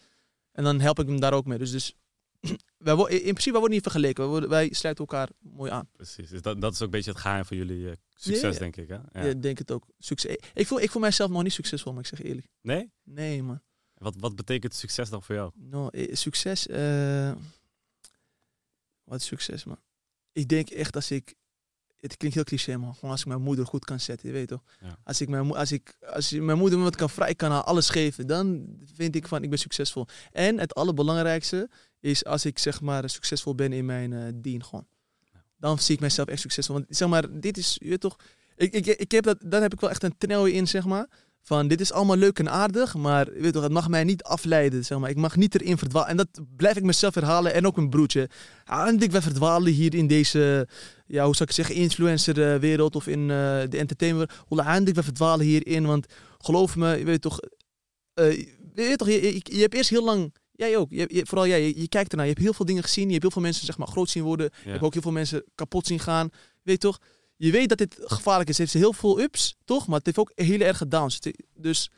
En 0.53 0.65
dan 0.65 0.81
help 0.81 0.99
ik 0.99 1.07
hem 1.07 1.21
daar 1.21 1.33
ook 1.33 1.47
mee. 1.47 1.59
Dus, 1.59 1.71
dus 1.71 1.95
wij, 2.79 2.95
in 2.95 3.21
principe, 3.21 3.51
wij 3.51 3.53
worden 3.53 3.71
niet 3.71 3.83
vergeleken. 3.83 4.23
Wij, 4.23 4.31
worden, 4.33 4.49
wij 4.49 4.69
sluiten 4.73 5.05
elkaar 5.07 5.29
mooi 5.39 5.71
aan. 5.71 5.89
precies. 5.93 6.29
Dus 6.31 6.43
dat, 6.43 6.61
dat 6.61 6.73
is 6.73 6.79
ook 6.79 6.85
een 6.85 6.91
beetje 6.91 7.11
het 7.11 7.21
geheim 7.21 7.45
van 7.45 7.57
jullie 7.57 7.91
eh, 7.91 7.97
succes, 8.15 8.53
Ja. 8.55 8.59
denk 8.59 8.77
ik. 8.77 8.89
Hè? 8.89 8.95
Ja. 8.95 9.05
Ja. 9.13 9.21
Ik 9.23 9.43
denk 9.43 9.59
het 9.59 9.71
ook. 9.71 9.87
Succes. 9.99 10.37
Ik 10.55 10.67
voel, 10.67 10.81
ik 10.81 10.91
voel 10.91 11.01
mijzelf 11.03 11.31
nog 11.31 11.43
niet 11.43 11.53
succesvol, 11.53 11.93
maar 11.93 12.01
ik 12.01 12.07
zeg 12.09 12.23
eerlijk. 12.23 12.47
Nee? 12.61 12.93
Nee, 13.03 13.43
man. 13.43 13.61
Wat, 13.95 14.15
wat 14.19 14.37
betekent 14.37 14.75
succes 14.75 15.11
dan 15.11 15.23
voor 15.23 15.35
jou? 15.35 15.51
No, 15.55 15.89
eh, 15.89 16.15
succes. 16.15 16.67
eh, 16.67 17.33
wat 19.05 19.21
is 19.21 19.27
succes, 19.27 19.65
man? 19.65 19.81
Ik 20.33 20.49
denk 20.49 20.69
echt 20.71 20.95
als 20.97 21.11
ik. 21.11 21.35
Het 22.01 22.17
klinkt 22.17 22.37
heel 22.37 22.45
cliché, 22.45 22.77
man. 22.77 22.95
Gewoon 22.95 23.11
als 23.11 23.21
ik 23.21 23.27
mijn 23.27 23.43
moeder 23.43 23.67
goed 23.67 23.85
kan 23.85 24.01
zetten, 24.01 24.29
je 24.29 24.35
weet 24.35 24.49
toch? 24.49 24.63
Ja. 24.81 24.99
Als 25.05 25.21
ik 25.21 25.29
mijn, 25.29 25.51
als 25.55 25.73
ik, 25.73 25.97
als 26.01 26.31
mijn 26.31 26.59
moeder 26.59 26.79
me 26.79 26.85
wat 26.85 26.97
kan 26.97 27.11
vrij 27.11 27.35
kan 27.35 27.51
haar 27.51 27.63
alles 27.63 27.89
geven, 27.89 28.27
dan 28.27 28.67
vind 28.95 29.15
ik 29.17 29.27
van 29.29 29.43
ik 29.43 29.51
ben 29.51 29.59
succesvol. 29.59 30.07
En 30.31 30.59
het 30.59 30.75
allerbelangrijkste 30.75 31.69
is 32.01 32.25
als 32.25 32.45
ik 32.45 32.59
zeg 32.59 32.81
maar 32.81 33.11
succesvol 33.11 33.55
ben 33.55 33.73
in 33.73 33.85
mijn 33.85 34.13
eh 34.13 34.23
dien 34.35 34.65
gewoon. 34.65 34.87
Dan 35.57 35.79
zie 35.79 35.95
ik 35.95 36.01
mezelf 36.01 36.29
echt 36.29 36.41
succesvol. 36.41 36.75
Want 36.75 36.87
zeg 36.89 37.09
maar, 37.09 37.41
dit 37.41 37.57
is, 37.57 37.77
je 37.83 37.99
toch, 37.99 38.17
ik, 38.57 38.73
ik, 38.73 38.87
ik 38.87 39.11
heb 39.11 39.25
dat, 39.25 39.39
daar 39.45 39.61
heb 39.61 39.73
ik 39.73 39.81
wel 39.81 39.91
echt 39.91 40.03
een 40.03 40.19
tenel 40.19 40.47
in, 40.47 40.69
zeg 40.69 40.85
maar. 40.85 41.09
Van 41.43 41.69
dit 41.69 41.81
is 41.81 41.93
allemaal 41.93 42.17
leuk 42.17 42.39
en 42.39 42.51
aardig, 42.51 42.95
maar 42.95 43.29
weet 43.33 43.53
toch, 43.53 43.63
het 43.63 43.73
mag 43.73 43.89
mij 43.89 44.05
niet 44.05 44.23
afleiden, 44.23 44.85
zeg 44.85 44.99
maar. 44.99 45.11
Ik 45.11 45.17
mag 45.17 45.37
niet 45.37 45.55
erin 45.55 45.79
verdwalen. 45.79 46.09
En 46.09 46.17
dat 46.17 46.29
blijf 46.57 46.77
ik 46.77 46.83
mezelf 46.83 47.15
herhalen 47.15 47.55
en 47.55 47.67
ook 47.67 47.77
mijn 47.77 47.91
broertje. 47.91 48.29
En 48.65 49.01
ik 49.01 49.11
ben 49.11 49.23
verdwalen 49.23 49.73
hier 49.73 49.95
in 49.95 50.07
deze, 50.07 50.69
ja, 51.07 51.25
hoe 51.25 51.37
zou 51.37 51.49
ik 51.49 51.55
zeggen, 51.55 51.75
influencer-wereld 51.75 52.97
of 52.97 53.07
in 53.07 53.21
eh, 53.21 53.27
de 53.69 53.79
entertainment. 53.79 54.33
Hoe 54.47 54.63
eindig 54.63 54.95
we 54.95 55.03
verdwalen 55.03 55.47
hierin, 55.47 55.87
want 55.87 56.07
geloof 56.39 56.77
me, 56.77 56.99
je 56.99 57.05
weet 57.05 57.23
toch, 57.23 57.41
eh, 58.15 58.37
je, 58.37 58.57
weet 58.75 58.99
toch 58.99 59.09
je, 59.09 59.35
je, 59.35 59.41
je 59.43 59.61
hebt 59.61 59.75
eerst 59.75 59.91
heel 59.91 60.05
lang, 60.05 60.35
jij 60.59 60.77
ook, 60.77 60.91
je, 60.91 61.07
je- 61.13 61.27
vooral 61.27 61.47
jij, 61.47 61.63
je, 61.67 61.81
je 61.81 61.89
kijkt 61.89 62.11
ernaar, 62.11 62.27
je 62.27 62.33
hebt 62.33 62.45
heel 62.45 62.53
veel 62.55 62.65
dingen 62.67 62.83
gezien, 62.83 63.05
je 63.07 63.11
hebt 63.11 63.23
heel 63.23 63.31
veel 63.33 63.43
mensen 63.43 63.67
zeg 63.67 63.79
maar 63.79 63.87
groot 63.87 64.11
zien 64.11 64.23
worden, 64.23 64.51
je 64.65 64.71
hebt 64.71 64.83
ook 64.83 64.93
heel 64.93 65.03
veel 65.03 65.13
mensen 65.13 65.45
kapot 65.55 65.87
zien 65.87 65.99
gaan, 66.01 66.31
weet 66.63 66.81
toch? 66.81 66.99
Je 67.37 67.51
weet 67.51 67.69
dat 67.69 67.79
dit 67.79 67.97
gevaarlijk 68.01 68.49
is. 68.49 68.59
Het 68.59 68.73
heeft 68.73 68.85
heel 68.85 68.93
veel 68.93 69.21
ups, 69.21 69.57
toch? 69.65 69.87
Maar 69.87 69.97
het 69.97 70.07
heeft 70.07 70.19
ook 70.19 70.33
hele 70.35 70.65
erge 70.65 70.89
downs. 70.89 71.19
Dus 71.55 71.91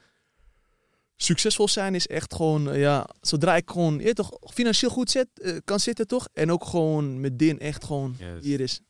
succesvol 1.17 1.69
zijn 1.69 1.95
is 1.95 2.07
echt 2.07 2.35
gewoon, 2.35 2.71
eh, 2.71 2.81
ja, 2.81 3.09
zodra 3.21 3.57
ik 3.57 3.71
gewoon, 3.71 3.99
je 3.99 4.13
toch, 4.13 4.31
financieel 4.41 4.91
goed 4.91 5.11
zit, 5.11 5.29
eh, 5.35 5.57
kan 5.65 5.81
zitten, 5.81 6.07
toch? 6.07 6.29
En 6.33 6.53
ook 6.53 6.65
gewoon 6.65 7.21
met 7.21 7.39
din 7.39 7.59
echt 7.59 7.85
gewoon 7.85 8.17
hier 8.41 8.61
is. 8.61 8.81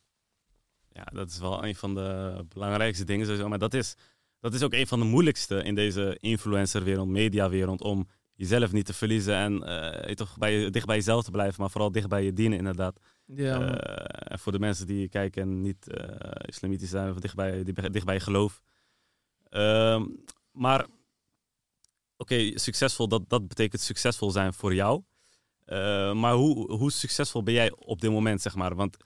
Ja, 0.93 1.03
dat 1.13 1.29
is 1.29 1.37
wel 1.37 1.65
een 1.65 1.75
van 1.75 1.93
de 1.95 2.35
belangrijkste 2.49 3.03
dingen 3.03 3.25
sowieso. 3.25 3.47
Maar 3.49 3.59
dat 3.59 3.73
is, 3.73 3.95
dat 4.39 4.53
is 4.53 4.61
ook 4.63 4.73
een 4.73 4.87
van 4.87 4.99
de 4.99 5.05
moeilijkste 5.05 5.63
in 5.63 5.75
deze 5.75 6.17
influencerwereld, 6.19 7.07
mediawereld, 7.07 7.81
om 7.81 8.07
jezelf 8.41 8.71
niet 8.71 8.85
te 8.85 8.93
verliezen 8.93 9.35
en 9.35 9.63
eh, 9.63 10.15
toch 10.15 10.37
bij 10.37 10.69
dicht 10.69 10.85
bij 10.85 10.95
jezelf 10.95 11.23
te 11.23 11.31
blijven, 11.31 11.61
maar 11.61 11.69
vooral 11.69 11.91
dicht 11.91 12.07
bij 12.07 12.23
je 12.23 12.33
dienen 12.33 12.57
inderdaad. 12.57 12.99
Ja. 13.25 13.59
Eh, 13.59 14.31
en 14.31 14.39
voor 14.39 14.51
de 14.51 14.59
mensen 14.59 14.87
die 14.87 15.09
kijken 15.09 15.41
en 15.41 15.61
niet 15.61 15.87
eh, 15.87 16.31
islamitisch 16.45 16.89
zijn, 16.89 17.11
of 17.11 17.19
dicht 17.19 17.35
bij, 17.35 17.63
dicht 17.63 18.05
bij 18.05 18.13
je 18.13 18.19
geloof. 18.19 18.61
Ehm, 19.49 20.05
maar 20.51 20.85
oké, 22.17 22.59
succesvol, 22.59 23.07
dat, 23.07 23.29
dat 23.29 23.47
betekent 23.47 23.81
succesvol 23.81 24.31
zijn 24.31 24.53
voor 24.53 24.73
jou. 24.73 25.03
Maar 26.13 26.33
hoe, 26.33 26.71
hoe 26.71 26.91
succesvol 26.91 27.43
ben 27.43 27.53
jij 27.53 27.71
op 27.71 28.01
dit 28.01 28.11
moment, 28.11 28.41
zeg 28.41 28.55
maar? 28.55 28.75
Want 28.75 28.97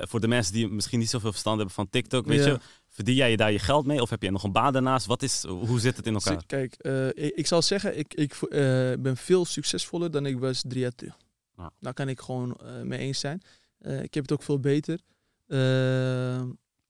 voor 0.00 0.20
de 0.20 0.28
mensen 0.28 0.52
die 0.52 0.68
misschien 0.68 0.98
niet 0.98 1.10
zoveel 1.10 1.30
verstand 1.30 1.56
hebben 1.56 1.74
van 1.74 1.90
TikTok, 1.90 2.26
weet 2.26 2.44
Ja. 2.44 2.46
je, 2.46 2.58
verdien 2.90 3.14
jij 3.14 3.36
daar 3.36 3.52
je 3.52 3.58
geld 3.58 3.86
mee 3.86 4.00
of 4.00 4.10
heb 4.10 4.22
je 4.22 4.30
nog 4.30 4.42
een 4.42 4.52
baan 4.52 4.72
daarnaast? 4.72 5.06
Wat 5.06 5.22
is, 5.22 5.42
hoe 5.42 5.80
zit 5.80 5.96
het 5.96 6.06
in 6.06 6.14
elkaar? 6.14 6.46
Kijk, 6.46 6.74
eh, 6.74 7.08
ik, 7.08 7.34
ik 7.34 7.46
zal 7.46 7.62
zeggen, 7.62 7.98
ik, 7.98 8.14
ik 8.14 8.32
eh, 8.32 8.48
ben 8.98 9.16
veel 9.16 9.44
succesvoller 9.44 10.10
dan 10.10 10.26
ik 10.26 10.38
was 10.38 10.62
drie 10.68 10.80
jaar 10.80 10.94
terug. 10.94 11.16
Ja. 11.56 11.70
Daar 11.80 11.94
kan 11.94 12.08
ik 12.08 12.20
gewoon 12.20 12.56
eh, 12.56 12.80
mee 12.82 12.98
eens 12.98 13.20
zijn. 13.20 13.40
Ik 13.80 14.14
heb 14.14 14.22
het 14.22 14.32
ook 14.32 14.42
veel 14.42 14.60
beter. 14.60 15.00
Eh, 15.46 16.42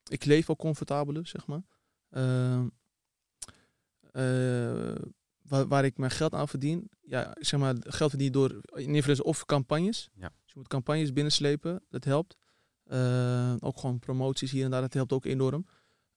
ik 0.09 0.25
leef 0.25 0.51
ook 0.51 0.59
comfortabeler, 0.59 1.27
zeg 1.27 1.47
maar. 1.47 1.63
Eh, 2.11 2.61
eh, 4.13 4.97
waar, 5.43 5.67
waar 5.69 5.85
ik 5.85 5.99
mijn 5.99 6.11
geld 6.11 6.35
aan 6.35 6.49
verdien, 6.49 6.91
ja, 7.01 7.37
zeg 7.41 7.61
maar, 7.61 7.75
geld 7.81 8.11
verdien 8.11 8.33
door 8.33 8.61
in 8.75 8.95
influencer 8.95 9.25
of 9.25 9.45
campagnes. 9.47 10.09
Ja. 10.15 10.29
Dus 10.43 10.53
je 10.53 10.59
moet 10.59 10.69
campagnes 10.69 11.13
binnenslepen, 11.13 11.83
dat 11.89 12.05
helpt. 12.05 12.37
Eh, 12.85 13.55
ook 13.61 13.79
gewoon 13.79 13.99
promoties 13.99 14.51
hier 14.51 14.65
en 14.65 14.71
daar, 14.71 14.81
dat 14.81 14.95
helpt 14.95 15.13
ook 15.13 15.25
enorm. 15.25 15.67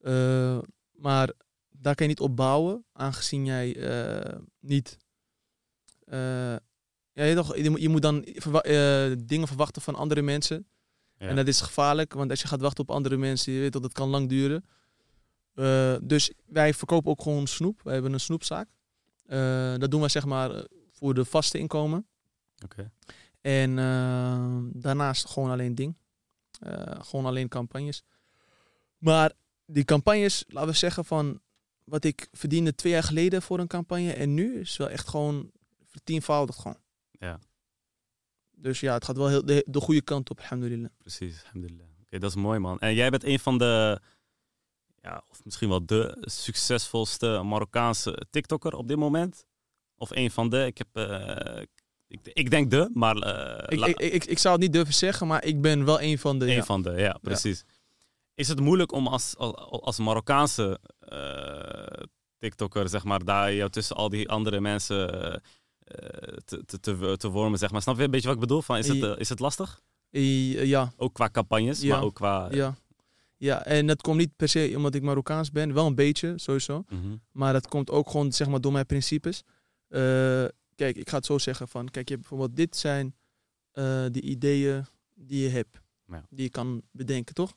Eh, 0.04 0.60
maar 0.92 1.32
daar 1.70 1.96
kan 1.96 2.06
je 2.06 2.12
niet 2.12 2.20
op 2.22 2.36
bouwen, 2.36 2.86
aangezien 2.94 3.46
jij 3.46 3.76
eh, 3.76 4.40
niet. 4.60 4.98
eh, 6.06 6.56
ja, 7.12 7.24
je, 7.24 7.36
toch, 7.36 7.56
je, 7.58 7.70
moet, 7.70 7.82
je 7.82 7.90
moet 7.90 8.02
dan 8.02 8.26
verwa- 8.26 9.16
dingen 9.26 9.48
verwachten 9.48 9.82
van 9.82 9.96
andere 9.96 10.22
mensen. 10.22 10.68
Ja. 11.18 11.28
En 11.28 11.36
dat 11.36 11.48
is 11.48 11.62
gevaarlijk, 11.62 12.14
want 12.14 12.30
als 12.30 12.42
je 12.42 12.48
gaat 12.48 12.62
wachten 12.62 12.84
op 12.84 12.92
andere 12.92 13.18
mensen, 13.18 13.54
je 13.54 13.60
weet 13.60 13.74
dat 13.74 13.84
het 13.84 13.94
kan 13.94 14.10
lang 14.10 14.30
duren. 14.30 14.66
Dus 16.08 16.34
wij 16.46 16.74
verkopen 16.74 17.12
ook 17.12 17.22
gewoon 17.22 17.48
snoep. 17.48 17.82
Wij 17.84 17.94
hebben 17.94 18.14
een 18.14 18.20
snoepzaak. 18.20 18.70
Dat 19.80 19.92
doen 19.92 20.00
wij 20.00 20.10
zeg 20.10 20.26
maar 20.26 20.66
voor 20.92 21.14
de 21.14 21.26
vaste 21.26 21.58
inkomen. 21.58 22.08
En 23.42 23.76
daarnaast 24.74 25.26
gewoon 25.28 25.50
alleen 25.52 25.76
ding. 25.76 25.98
Gewoon 27.00 27.26
alleen 27.26 27.48
campagnes. 27.48 28.04
Maar 28.98 29.32
die 29.74 29.84
campagnes, 29.84 30.44
laten 30.48 30.70
we 30.70 30.78
zeggen 30.78 31.06
van 31.06 31.42
wat 31.84 32.04
ik 32.04 32.28
verdiende 32.32 32.76
twee 32.76 32.94
jaar 32.94 33.04
geleden 33.04 33.42
voor 33.42 33.60
een 33.60 33.68
campagne 33.68 34.14
en 34.14 34.34
nu 34.34 34.60
is 34.60 34.78
wel 34.78 34.90
echt 34.90 35.08
gewoon 35.08 35.52
vertienvoudigd 35.86 36.60
gewoon. 36.60 36.78
Ja. 37.12 37.40
Dus 38.52 38.80
ja, 38.80 38.94
het 38.94 39.06
gaat 39.06 39.18
wel 39.18 39.28
heel 39.28 39.46
de, 39.46 39.66
de 39.68 39.80
goede 39.80 40.02
kant 40.02 40.30
op, 40.30 40.40
alhamdulillah. 40.40 40.90
Precies, 40.98 41.44
alhamdulillah. 41.44 41.88
Oké, 42.02 42.20
dat 42.20 42.30
is 42.30 42.36
mooi 42.36 42.60
man. 42.60 42.80
En 42.80 42.94
jij 42.94 43.10
bent 43.10 43.24
een 43.24 43.40
van 43.40 43.58
de, 43.58 44.02
ja, 45.02 45.24
of 45.30 45.44
misschien 45.44 45.70
wel 45.70 45.86
de 45.86 46.18
succesvolste 46.22 47.42
Marokkaanse 47.44 48.28
TikToker 48.30 48.74
op 48.74 48.88
dit 48.88 48.98
moment? 48.98 49.46
Of 49.98 50.12
een 50.12 50.32
van 50.32 50.50
de, 50.50 50.66
ik 50.66 50.78
heb, 50.78 50.88
eh, 50.94 51.62
ik, 52.08 52.20
ik 52.24 52.50
denk 52.50 52.72
de, 52.72 52.90
maar 52.94 53.16
eh, 53.16 53.80
Ik, 53.80 53.86
ik, 53.86 54.00
ik, 54.14 54.26
ik 54.26 54.40
zou 54.40 54.54
het 54.54 54.64
niet 54.64 54.74
durven 54.74 54.94
zeggen, 54.94 55.28
maar 55.28 55.44
ik 55.46 55.62
ben 55.62 55.86
wel 55.86 56.02
een 56.02 56.20
van 56.20 56.40
de. 56.40 56.46
een 56.46 56.52
ja. 56.54 56.64
van 56.64 56.82
de, 56.82 56.92
ja, 56.92 57.18
precies. 57.22 57.64
Is 58.36 58.48
het 58.48 58.60
moeilijk 58.60 58.92
om 58.92 59.08
als, 59.08 59.38
als, 59.38 60.00
Marokkaanse 60.00 60.80
eh, 61.00 62.04
TikToker, 62.38 62.90
zeg 62.90 63.04
maar, 63.04 63.24
daar 63.24 63.54
jou 63.54 63.70
tussen 63.70 63.96
al 63.96 64.10
die 64.10 64.30
andere 64.30 64.62
mensen 64.62 65.12
eh, 65.14 65.38
te, 66.46 66.66
te, 66.66 66.80
te, 66.80 67.16
te 67.18 67.30
wormen, 67.30 67.60
zeg 67.60 67.72
maar. 67.72 67.82
Snap 67.82 67.98
je 67.98 68.04
een 68.04 68.12
beetje 68.12 68.28
wat 68.28 68.36
ik 68.36 68.42
bedoel? 68.42 68.62
Van, 68.62 68.78
is, 68.78 68.88
het, 68.88 69.04
eh, 69.04 69.14
is 69.18 69.30
het 69.30 69.40
lastig? 69.40 69.82
Ja, 70.10 70.94
Ook 70.98 71.14
qua 71.14 71.30
campagnes, 71.30 71.82
Ja. 71.82 71.96
maar 71.96 72.04
ook 72.04 72.16
qua... 72.16 72.48
ja. 72.52 72.76
Ja, 73.38 73.66
en 73.66 73.88
dat 73.88 74.02
komt 74.02 74.18
niet 74.18 74.36
per 74.36 74.48
se 74.48 74.74
omdat 74.76 74.96
ik 74.96 75.02
Marokkaans 75.02 75.52
ben. 75.52 75.74
Wel 75.74 75.86
een 75.86 75.96
beetje, 75.96 76.34
sowieso. 76.36 76.84
Mhm. 76.90 77.16
Maar 77.32 77.54
dat 77.54 77.68
komt 77.68 77.90
ook 77.90 78.10
gewoon 78.10 78.32
zeg 78.32 78.48
maar, 78.48 78.62
door 78.62 78.72
mijn 78.72 78.86
principes. 78.86 79.44
Kijk, 80.76 80.96
ik 80.96 81.10
ga 81.10 81.18
het 81.18 81.26
zo 81.26 81.38
zeggen 81.38 81.68
van... 81.68 81.90
Kijk, 81.90 82.08
je 82.08 82.16
hebt 82.16 82.28
bijvoorbeeld 82.28 82.58
dit 82.58 82.78
zijn 82.78 83.16
de 84.12 84.22
ideeën 84.22 84.86
die 85.16 85.44
je 85.44 85.50
hebt. 85.50 85.82
Ja. 86.08 86.26
Die 86.30 86.44
je 86.44 86.50
kan 86.50 86.82
bedenken, 86.92 87.34
toch? 87.36 87.54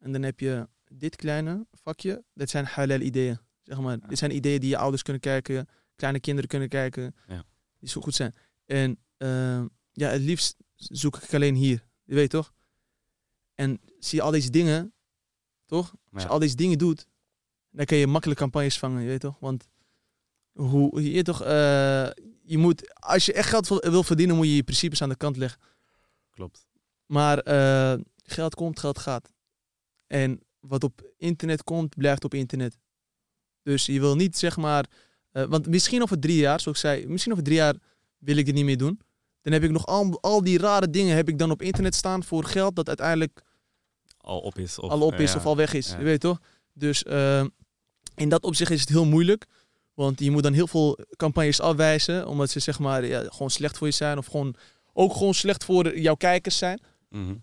En 0.00 0.12
dan 0.12 0.22
heb 0.22 0.40
je 0.40 0.68
dit 0.92 1.16
kleine 1.16 1.66
vakje. 1.72 2.24
Dat 2.34 2.50
zijn 2.50 2.64
halal 2.64 3.00
ideeën. 3.00 3.38
Zeg 3.62 3.80
maar. 3.80 4.08
Dit 4.08 4.18
zijn 4.18 4.34
ideeën 4.34 4.60
die 4.60 4.68
je 4.68 4.76
ouders 4.76 5.02
kunnen 5.02 5.22
kijken. 5.22 5.68
Kleine 5.96 6.20
kinderen 6.20 6.48
kunnen 6.50 6.68
kijken. 6.68 7.14
Ja. 7.28 7.44
Die 7.78 7.88
zo 7.88 8.00
goed 8.00 8.14
zijn. 8.14 8.34
En 8.66 8.98
eh, 9.16 9.64
ja, 9.92 10.08
het 10.08 10.20
liefst 10.22 10.56
zoek 10.74 11.16
ik 11.16 11.34
alleen 11.34 11.54
hier. 11.54 11.86
Je 12.04 12.14
weet 12.14 12.30
toch? 12.30 12.52
En 13.54 13.80
zie 13.98 14.18
je 14.18 14.24
al 14.24 14.30
deze 14.30 14.50
dingen, 14.50 14.92
toch? 15.66 15.94
Als 16.12 16.22
je 16.22 16.28
al 16.28 16.38
deze 16.38 16.56
dingen 16.56 16.78
doet, 16.78 17.06
dan 17.70 17.84
kan 17.84 17.96
je 17.98 18.06
makkelijk 18.06 18.40
campagnes 18.40 18.78
vangen, 18.78 19.02
je 19.02 19.08
weet 19.08 19.20
toch? 19.20 19.38
Want 19.38 19.68
hoe, 20.52 21.12
je, 21.12 21.22
toch, 21.22 21.42
eh, 21.42 22.10
je 22.42 22.58
moet, 22.58 22.94
als 22.94 23.26
je 23.26 23.32
echt 23.32 23.48
geld 23.48 23.68
wil- 23.68 23.80
wil 23.90 24.02
verdienen, 24.02 24.36
moet 24.36 24.46
je 24.46 24.54
je 24.56 24.62
principes 24.62 25.02
aan 25.02 25.08
de 25.08 25.16
kant 25.16 25.36
leggen. 25.36 25.60
Klopt. 26.30 26.66
Maar 27.06 27.38
eh, 27.38 28.00
geld 28.24 28.54
komt, 28.54 28.78
geld 28.78 28.98
gaat. 28.98 29.32
En 30.10 30.40
wat 30.60 30.84
op 30.84 31.12
internet 31.16 31.62
komt, 31.62 31.96
blijft 31.96 32.24
op 32.24 32.34
internet. 32.34 32.78
Dus 33.62 33.86
je 33.86 34.00
wil 34.00 34.16
niet 34.16 34.38
zeg 34.38 34.56
maar, 34.56 34.86
eh, 35.30 35.44
want 35.44 35.66
misschien 35.66 36.02
over 36.02 36.18
drie 36.18 36.36
jaar, 36.36 36.60
zoals 36.60 36.82
ik 36.82 36.88
zei, 36.88 37.06
misschien 37.06 37.32
over 37.32 37.44
drie 37.44 37.56
jaar 37.56 37.74
wil 38.18 38.36
ik 38.36 38.44
dit 38.44 38.54
niet 38.54 38.64
meer 38.64 38.76
doen. 38.76 39.00
Dan 39.42 39.52
heb 39.52 39.62
ik 39.62 39.70
nog 39.70 39.86
al, 39.86 40.20
al 40.20 40.42
die 40.42 40.58
rare 40.58 40.90
dingen 40.90 41.16
heb 41.16 41.28
ik 41.28 41.38
dan 41.38 41.50
op 41.50 41.62
internet 41.62 41.94
staan 41.94 42.24
voor 42.24 42.44
geld 42.44 42.76
dat 42.76 42.88
uiteindelijk 42.88 43.42
Al 44.20 44.40
op 44.40 44.58
is. 44.58 44.78
Of, 44.78 44.90
al 44.90 45.00
op 45.00 45.14
is 45.14 45.32
ja. 45.32 45.38
of 45.38 45.46
al 45.46 45.56
weg 45.56 45.72
is. 45.72 45.88
Ja. 45.88 45.98
Je 45.98 46.04
weet 46.04 46.20
toch? 46.20 46.40
Dus 46.72 47.02
eh, 47.02 47.44
in 48.14 48.28
dat 48.28 48.44
opzicht 48.44 48.70
is 48.70 48.80
het 48.80 48.88
heel 48.88 49.04
moeilijk. 49.04 49.46
Want 49.94 50.20
je 50.20 50.30
moet 50.30 50.42
dan 50.42 50.52
heel 50.52 50.66
veel 50.66 50.98
campagnes 51.16 51.60
afwijzen. 51.60 52.26
Omdat 52.26 52.50
ze 52.50 52.60
zeg 52.60 52.78
maar 52.78 53.06
ja, 53.06 53.24
gewoon 53.28 53.50
slecht 53.50 53.78
voor 53.78 53.86
je 53.86 53.92
zijn. 53.92 54.18
Of 54.18 54.26
gewoon 54.26 54.54
ook 54.92 55.12
gewoon 55.12 55.34
slecht 55.34 55.64
voor 55.64 55.98
jouw 55.98 56.14
kijkers 56.14 56.58
zijn. 56.58 56.80
Mhm. 57.08 57.34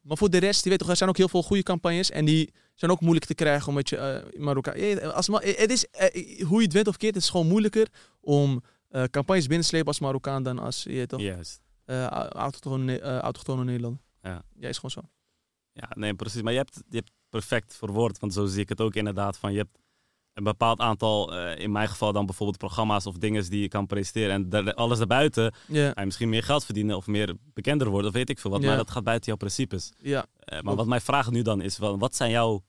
Maar 0.00 0.16
voor 0.16 0.30
de 0.30 0.38
rest, 0.38 0.62
je 0.64 0.70
weet 0.70 0.78
toch, 0.78 0.88
er 0.88 0.96
zijn 0.96 1.08
ook 1.08 1.16
heel 1.16 1.28
veel 1.28 1.42
goede 1.42 1.62
campagnes. 1.62 2.10
En 2.10 2.24
die 2.24 2.52
zijn 2.74 2.90
ook 2.90 3.00
moeilijk 3.00 3.26
te 3.26 3.34
krijgen 3.34 3.68
omdat 3.68 3.88
je 3.88 3.96
eh, 3.96 4.40
Marokkaan... 4.40 4.80
Ja, 4.80 4.98
Als, 5.08 5.28
Ma- 5.28 5.40
het 5.40 5.70
is, 5.70 5.86
eh, 5.86 6.44
hoe 6.46 6.58
je 6.58 6.64
het 6.64 6.72
went 6.72 6.88
of 6.88 6.96
keert, 6.96 7.14
het 7.14 7.22
is 7.22 7.30
gewoon 7.30 7.46
moeilijker 7.46 7.88
om 8.20 8.62
eh, 8.88 9.02
campagnes 9.04 9.44
binnen 9.46 9.60
te 9.62 9.68
slepen 9.68 9.86
als 9.88 10.00
Marokkaan 10.00 10.42
dan 10.42 10.58
als 10.58 10.82
je 10.82 10.90
weet 10.90 11.08
toch, 11.08 11.20
Juist. 11.20 11.60
eh, 11.84 12.06
autochtone, 12.06 13.00
eh, 13.00 13.18
autochtone 13.18 13.64
Nederlander. 13.64 14.00
Ja. 14.22 14.42
Ja, 14.58 14.68
is 14.68 14.74
gewoon 14.78 14.90
zo. 14.90 15.00
Ja, 15.72 15.88
nee, 15.94 16.14
precies. 16.14 16.42
Maar 16.42 16.52
je 16.52 16.58
hebt, 16.58 16.82
je 16.88 16.96
hebt 16.96 17.10
perfect 17.28 17.76
verwoord, 17.76 18.18
want 18.18 18.32
zo 18.32 18.46
zie 18.46 18.60
ik 18.60 18.68
het 18.68 18.80
ook 18.80 18.94
inderdaad. 18.94 19.38
Van 19.38 19.52
je 19.52 19.58
hebt 19.58 19.78
een 20.34 20.44
bepaald 20.44 20.80
aantal, 20.80 21.34
eh, 21.34 21.62
in 21.64 21.72
mijn 21.72 21.88
geval 21.88 22.12
dan 22.12 22.26
bijvoorbeeld 22.26 22.58
programma's 22.58 23.06
of 23.06 23.16
dingen 23.16 23.50
die 23.50 23.60
je 23.60 23.68
kan 23.68 23.86
presenteren. 23.86 24.30
En 24.30 24.48
daar- 24.48 24.74
alles 24.74 24.98
daarbuiten 24.98 25.52
Ja, 25.68 25.90
ga 25.92 26.00
je 26.00 26.06
misschien 26.06 26.28
meer 26.28 26.42
geld 26.42 26.64
verdienen 26.64 26.96
of 26.96 27.06
meer 27.06 27.34
bekender 27.54 27.88
worden 27.88 28.08
of 28.10 28.16
weet 28.16 28.30
ik 28.30 28.38
veel 28.38 28.50
wat. 28.50 28.60
Maar 28.62 28.76
dat 28.76 28.90
gaat 28.90 29.04
buiten 29.04 29.26
jouw 29.26 29.36
principes. 29.36 29.92
ja. 29.98 30.26
Eh, 30.38 30.60
maar 30.60 30.74
wat 30.74 30.86
mijn 30.86 31.00
vraag 31.00 31.30
nu 31.30 31.42
dan 31.42 31.60
is, 31.60 31.78
wat 31.78 32.16
zijn 32.16 32.30
jouw... 32.30 32.62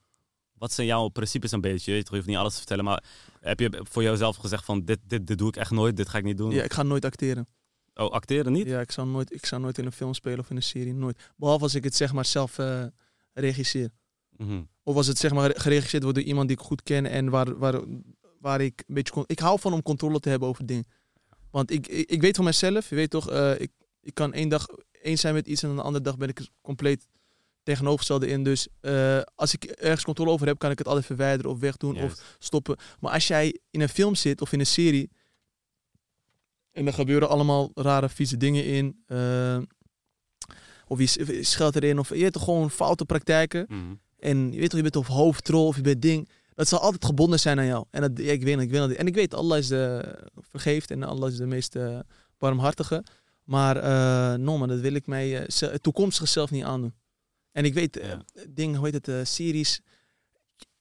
Wat 0.53 0.71
zijn 0.71 0.87
jouw 0.87 1.07
principes 1.07 1.51
een 1.51 1.61
beetje? 1.61 1.93
Je 1.93 2.03
hoeft 2.09 2.25
niet 2.25 2.37
alles 2.37 2.51
te 2.51 2.57
vertellen, 2.57 2.83
maar 2.83 3.03
heb 3.39 3.59
je 3.59 3.79
voor 3.83 4.03
jezelf 4.03 4.35
gezegd 4.35 4.65
van 4.65 4.85
dit, 4.85 4.99
dit, 5.07 5.27
dit 5.27 5.37
doe 5.37 5.47
ik 5.47 5.55
echt 5.55 5.71
nooit, 5.71 5.97
dit 5.97 6.09
ga 6.09 6.17
ik 6.17 6.23
niet 6.23 6.37
doen? 6.37 6.51
ja, 6.51 6.63
ik 6.63 6.73
ga 6.73 6.83
nooit 6.83 7.05
acteren. 7.05 7.47
Oh, 7.93 8.11
acteren 8.11 8.51
niet? 8.51 8.67
Ja, 8.67 8.79
ik 8.79 8.91
zou, 8.91 9.07
nooit, 9.07 9.33
ik 9.33 9.45
zou 9.45 9.61
nooit 9.61 9.77
in 9.77 9.85
een 9.85 9.91
film 9.91 10.13
spelen 10.13 10.39
of 10.39 10.49
in 10.49 10.55
een 10.55 10.63
serie. 10.63 10.93
Nooit. 10.93 11.31
Behalve 11.37 11.63
als 11.63 11.75
ik 11.75 11.83
het 11.83 11.95
zeg 11.95 12.13
maar 12.13 12.25
zelf 12.25 12.57
eh, 12.57 12.83
regisseer. 13.33 13.89
Mhm. 14.41 14.61
Of 14.83 14.95
als 14.95 15.07
het 15.07 15.17
zeg 15.17 15.33
maar 15.33 15.51
geregisseerd 15.55 16.03
door 16.03 16.19
iemand 16.19 16.47
die 16.47 16.57
ik 16.57 16.63
goed 16.63 16.83
ken 16.83 17.05
en 17.05 17.29
waar, 17.29 17.57
waar, 17.57 17.81
waar 18.39 18.61
ik 18.61 18.83
een 18.87 18.93
beetje... 18.93 19.23
Ik 19.25 19.39
hou 19.39 19.59
van 19.59 19.73
om 19.73 19.81
controle 19.81 20.19
te 20.19 20.29
hebben 20.29 20.47
over 20.47 20.65
dingen. 20.65 20.87
Want 21.51 21.71
ik, 21.71 21.87
ik, 21.87 22.09
ik 22.09 22.21
weet 22.21 22.35
van 22.35 22.45
mezelf, 22.45 22.89
je 22.89 22.95
weet 22.95 23.09
toch, 23.09 23.29
eh, 23.29 23.59
ik, 23.59 23.71
ik 24.01 24.13
kan 24.13 24.33
één 24.33 24.49
dag 24.49 24.67
eens 25.01 25.21
zijn 25.21 25.33
met 25.33 25.47
iets 25.47 25.63
en 25.63 25.75
de 25.75 25.81
andere 25.81 26.03
dag 26.03 26.17
ben 26.17 26.29
ik 26.29 26.39
er 26.39 26.49
compleet 26.61 27.07
tegenovergestelde 27.63 28.27
in. 28.27 28.43
Dus 28.43 28.67
eh, 28.79 29.21
als 29.35 29.53
ik 29.53 29.63
ergens 29.63 30.03
controle 30.03 30.31
over 30.31 30.47
heb, 30.47 30.59
kan 30.59 30.71
ik 30.71 30.77
het 30.77 30.87
altijd 30.87 31.05
verwijderen 31.05 31.51
of 31.51 31.59
wegdoen 31.59 32.01
of 32.01 32.35
stoppen. 32.39 32.77
Maar 32.99 33.11
als 33.13 33.27
jij 33.27 33.59
in 33.71 33.81
een 33.81 33.89
film 33.89 34.15
zit 34.15 34.41
of 34.41 34.51
in 34.51 34.59
een 34.59 34.65
serie 34.65 35.09
en 36.71 36.87
er 36.87 36.93
gebeuren 36.93 37.29
allemaal 37.29 37.71
rare, 37.73 38.09
vieze 38.09 38.37
dingen 38.37 38.65
in, 38.65 39.03
eh, 39.05 39.57
of 40.87 40.99
je 40.99 41.43
scheldt 41.43 41.75
erin, 41.75 41.99
of 41.99 42.15
je 42.15 42.23
hebt 42.23 42.39
gewoon 42.39 42.71
foute 42.71 43.05
praktijken. 43.05 43.65
Mhm. 43.69 43.93
En 44.21 44.51
je 44.51 44.59
weet 44.59 44.69
toch, 44.69 44.77
je 44.77 44.89
bent 44.91 44.95
of 44.95 45.07
hoofdrol 45.07 45.67
of 45.67 45.75
je 45.75 45.81
bent 45.81 46.01
ding. 46.01 46.29
Dat 46.53 46.67
zal 46.67 46.79
altijd 46.79 47.05
gebonden 47.05 47.39
zijn 47.39 47.59
aan 47.59 47.65
jou. 47.65 47.85
En 47.89 48.01
dat, 48.01 48.11
ja, 48.15 48.31
ik 48.31 48.43
weet 48.43 48.59
ik 48.59 48.69
weet. 48.71 48.95
En 48.95 49.07
ik 49.07 49.15
weet, 49.15 49.33
Allah 49.33 49.57
is 49.57 49.67
de 49.67 50.15
vergeeft 50.39 50.91
en 50.91 51.03
Allah 51.03 51.31
is 51.31 51.37
de 51.37 51.45
meest 51.45 51.75
eh, 51.75 51.99
barmhartige. 52.37 53.03
Maar 53.43 53.77
eh 53.77 54.39
no 54.39 54.57
man, 54.57 54.67
dat 54.67 54.79
wil 54.79 54.93
ik 54.93 55.07
mij 55.07 55.39
eh, 55.45 55.69
het 55.71 55.83
toekomstige 55.83 56.25
zelf 56.27 56.51
niet 56.51 56.63
aandoen. 56.63 56.93
En 57.51 57.65
ik 57.65 57.73
weet, 57.73 57.97
eh, 57.97 58.07
Ja. 58.09 58.21
dingen, 58.49 58.75
hoe 58.75 58.85
heet 58.85 58.93
het, 58.93 59.07
eh, 59.07 59.19
series. 59.23 59.81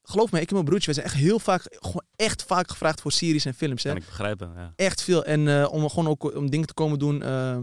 Geloof 0.03 0.33
me, 0.33 0.41
ik 0.41 0.49
en 0.49 0.55
mijn 0.55 0.65
broertje, 0.67 0.87
we 0.89 0.95
zijn 0.95 1.07
echt 1.07 1.15
heel 1.17 1.39
vaak, 1.39 1.63
gewoon 1.69 2.05
echt 2.17 2.43
vaak 2.43 2.71
gevraagd 2.71 3.01
voor 3.01 3.13
series 3.13 3.45
en 3.45 3.55
films. 3.55 3.83
Hè? 3.83 3.89
Kan 3.89 3.99
ik 3.99 4.07
begrijpen, 4.07 4.53
ja. 4.55 4.73
Echt 4.77 5.03
veel. 5.03 5.25
En 5.25 5.49
eh, 5.49 5.69
om 5.73 5.89
gewoon 5.89 6.09
ook 6.09 6.35
om 6.37 6.51
dingen 6.51 6.67
te 6.67 6.75
komen 6.75 6.99
doen. 6.99 7.23
eh 7.23 7.59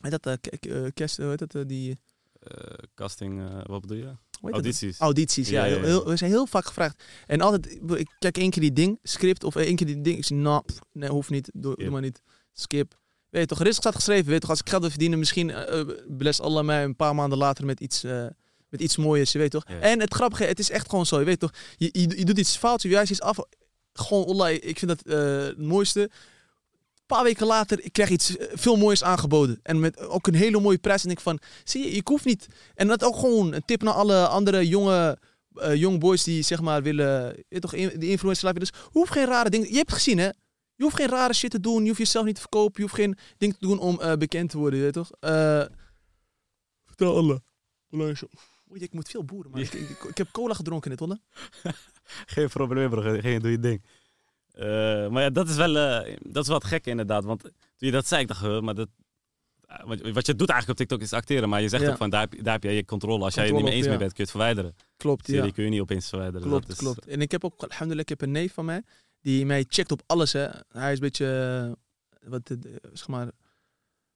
heet 0.00 0.22
dat, 0.22 0.26
eh, 0.40 0.84
eh, 0.84 0.90
kerst, 0.94 1.16
hoe 1.16 1.26
heet 1.28 1.38
dat, 1.38 1.54
eh, 1.54 1.62
die... 1.66 1.98
Eh, 2.40 2.72
casting, 2.94 3.40
eh, 3.40 3.60
wat 3.66 3.80
bedoel 3.80 3.96
je? 3.96 4.12
Audities. 4.42 4.98
Audities, 4.98 5.48
ja. 5.48 5.64
Ja, 5.64 5.80
we 6.04 6.16
zijn 6.16 6.30
heel 6.30 6.46
vaak 6.46 6.66
gevraagd. 6.66 7.02
En 7.26 7.40
altijd, 7.40 7.78
ik 7.96 8.10
kijk 8.18 8.38
één 8.38 8.50
keer 8.50 8.62
die 8.62 8.72
ding, 8.72 8.98
script, 9.02 9.44
of 9.44 9.56
één 9.56 9.76
keer 9.76 9.86
die 9.86 10.00
ding. 10.00 10.16
Ik 10.16 10.24
zeg, 10.24 10.38
nou, 10.38 10.62
pff, 10.66 10.78
nee, 10.92 11.08
hoeft 11.08 11.30
niet. 11.30 11.50
Doe, 11.54 11.90
maar 11.90 12.00
niet. 12.00 12.22
Skip. 12.52 12.98
Weet 13.30 13.42
je 13.42 13.48
toch, 13.48 13.60
er 13.60 13.66
is 13.66 13.76
staat 13.76 13.94
geschreven. 13.94 14.24
Weet 14.24 14.34
je 14.34 14.40
toch, 14.40 14.50
als 14.50 14.60
ik 14.60 14.68
geld 14.68 14.80
wil 14.80 14.90
verdienen, 14.90 15.18
misschien 15.18 15.50
eh, 15.50 15.84
bless 16.08 16.40
Allah 16.40 16.64
mij 16.64 16.84
een 16.84 16.96
paar 16.96 17.14
maanden 17.14 17.38
later 17.38 17.64
met 17.64 17.80
iets, 17.80 18.04
eh, 18.04 18.26
met 18.68 18.80
iets 18.80 18.96
mooiers. 18.96 19.32
Je 19.32 19.38
weet 19.38 19.50
toch. 19.50 19.64
En 19.64 20.00
het 20.00 20.14
grappige, 20.14 20.44
het 20.44 20.58
is 20.58 20.70
echt 20.70 20.88
gewoon 20.88 21.06
zo. 21.06 21.18
Je 21.18 21.24
weet 21.24 21.40
toch, 21.40 21.52
je, 21.76 21.88
je, 21.92 22.18
je 22.18 22.24
doet 22.24 22.38
iets 22.38 22.56
fouts, 22.56 22.82
je 22.82 22.88
juist 22.88 23.10
iets 23.10 23.20
af. 23.20 23.38
Gewoon, 23.92 24.24
Allah, 24.24 24.50
ik 24.50 24.78
vind 24.78 24.88
dat 24.88 25.14
het 25.14 25.58
mooiste. 25.58 26.10
Paar 27.08 27.22
weken 27.22 27.46
later, 27.46 27.84
ik 27.84 27.92
krijg 27.92 28.10
iets 28.10 28.36
eh, 28.36 28.46
veel 28.54 28.76
moois 28.76 29.04
aangeboden. 29.04 29.60
En 29.62 29.80
met 29.80 29.98
ook 29.98 30.26
een 30.26 30.34
hele 30.34 30.60
mooie 30.60 30.78
prijs. 30.78 31.04
En 31.04 31.10
ik 31.10 31.20
van, 31.20 31.38
zie 31.64 31.84
je, 31.84 31.90
ik 31.90 32.08
hoef 32.08 32.24
niet. 32.24 32.46
En 32.74 32.86
dat 32.88 33.04
ook 33.04 33.16
gewoon 33.16 33.52
een 33.52 33.64
tip 33.64 33.82
naar 33.82 33.94
alle 33.94 34.26
andere 34.26 34.68
jonge 34.68 35.18
eh 35.54 35.74
young 35.74 36.00
boys 36.00 36.22
die 36.24 36.42
zeg 36.42 36.60
maar 36.60 36.82
willen, 36.82 37.44
je 37.48 37.60
toch, 37.60 37.72
in- 37.74 37.98
die 37.98 38.10
influencer 38.10 38.46
life. 38.46 38.58
Dus 38.58 38.72
hoef 38.90 39.08
geen 39.08 39.26
rare 39.26 39.50
dingen. 39.50 39.68
Je 39.68 39.76
hebt 39.76 39.90
het 39.90 39.98
gezien, 39.98 40.18
hè? 40.18 40.26
Je 40.74 40.84
hoeft 40.84 40.96
geen 40.96 41.08
rare 41.08 41.32
shit 41.34 41.50
te 41.50 41.60
doen. 41.60 41.80
Je 41.82 41.86
hoeft 41.86 41.98
jezelf 41.98 42.24
niet 42.24 42.34
te 42.34 42.40
verkopen. 42.40 42.72
Je 42.74 42.82
hoeft 42.82 42.94
geen 42.94 43.18
ding 43.38 43.52
te 43.52 43.58
doen 43.66 43.78
om 43.78 44.00
eh, 44.00 44.12
bekend 44.12 44.50
te 44.50 44.58
worden, 44.58 44.78
je 44.78 44.84
weet 44.84 44.94
toch? 44.94 45.10
Eh 45.20 45.64
vertel 46.84 47.14
Oei, 48.72 48.80
ik 48.82 48.92
moet 48.92 49.08
veel 49.08 49.24
boeren, 49.24 49.50
maar 49.50 49.60
ik, 49.60 49.72
ik, 49.72 50.04
ik 50.04 50.16
heb 50.16 50.28
cola 50.30 50.54
gedronken 50.54 50.90
net, 50.90 50.98
hoor. 50.98 51.16
Geen 52.26 52.48
probleem, 52.48 52.90
bro. 52.90 53.20
Geen, 53.20 53.40
doe 53.40 53.50
je 53.50 53.58
ding. 53.60 53.82
Eh, 54.58 55.08
maar 55.08 55.22
ja, 55.22 55.30
dat 55.30 55.48
is 55.48 55.56
wel, 55.56 55.76
eh, 55.76 56.16
dat 56.22 56.42
is 56.42 56.48
wel 56.48 56.58
het 56.58 56.66
gekke 56.66 56.90
inderdaad. 56.90 57.24
Want 57.24 57.40
toen 57.42 57.52
je 57.76 57.90
dat 57.90 58.06
zei, 58.06 58.20
ik 58.22 58.28
dacht, 58.28 58.44
eh, 58.44 58.60
maar 58.60 58.74
dat, 58.74 58.88
eh, 59.66 59.84
wat, 59.84 60.00
wat 60.10 60.26
je 60.26 60.34
doet 60.34 60.48
eigenlijk 60.50 60.68
op 60.80 60.86
TikTok 60.86 61.00
is 61.00 61.12
acteren. 61.12 61.48
Maar 61.48 61.62
je 61.62 61.68
zegt 61.68 61.82
Ja. 61.82 61.90
ook 61.90 61.96
van, 61.96 62.10
daar 62.10 62.20
heb, 62.20 62.32
je- 62.34 62.42
daar 62.42 62.52
heb 62.52 62.62
jij 62.62 62.74
je 62.74 62.84
controle. 62.84 63.24
Als 63.24 63.34
jij 63.34 63.44
het 63.44 63.54
niet 63.54 63.62
mee 63.62 63.72
eens 63.72 63.84
mee 63.84 63.92
ja. 63.92 63.98
bent, 63.98 64.12
kun 64.12 64.24
je 64.24 64.30
het 64.30 64.38
verwijderen. 64.40 64.74
Klopt, 64.96 65.26
ja. 65.26 65.50
kun 65.50 65.64
je 65.64 65.70
niet 65.70 65.80
opeens 65.80 66.08
verwijderen. 66.08 66.48
Klopt, 66.48 66.68
is- 66.68 66.76
klopt. 66.76 67.06
En 67.06 67.20
ik 67.20 67.30
heb 67.30 67.44
ook, 67.44 67.54
alhamdulillah, 67.62 68.00
ik 68.02 68.08
heb 68.08 68.20
een 68.20 68.30
neef 68.30 68.52
van 68.52 68.64
mij 68.64 68.82
die 69.20 69.46
mij 69.46 69.64
checkt 69.68 69.92
op 69.92 70.02
alles. 70.06 70.32
Hè. 70.32 70.46
Hij 70.68 70.88
is 70.92 70.98
een 70.98 71.04
beetje, 71.04 71.26
eh, 72.20 72.30
wat, 72.30 72.50
eh, 72.50 72.56
zeg 72.92 73.08
maar, 73.08 73.26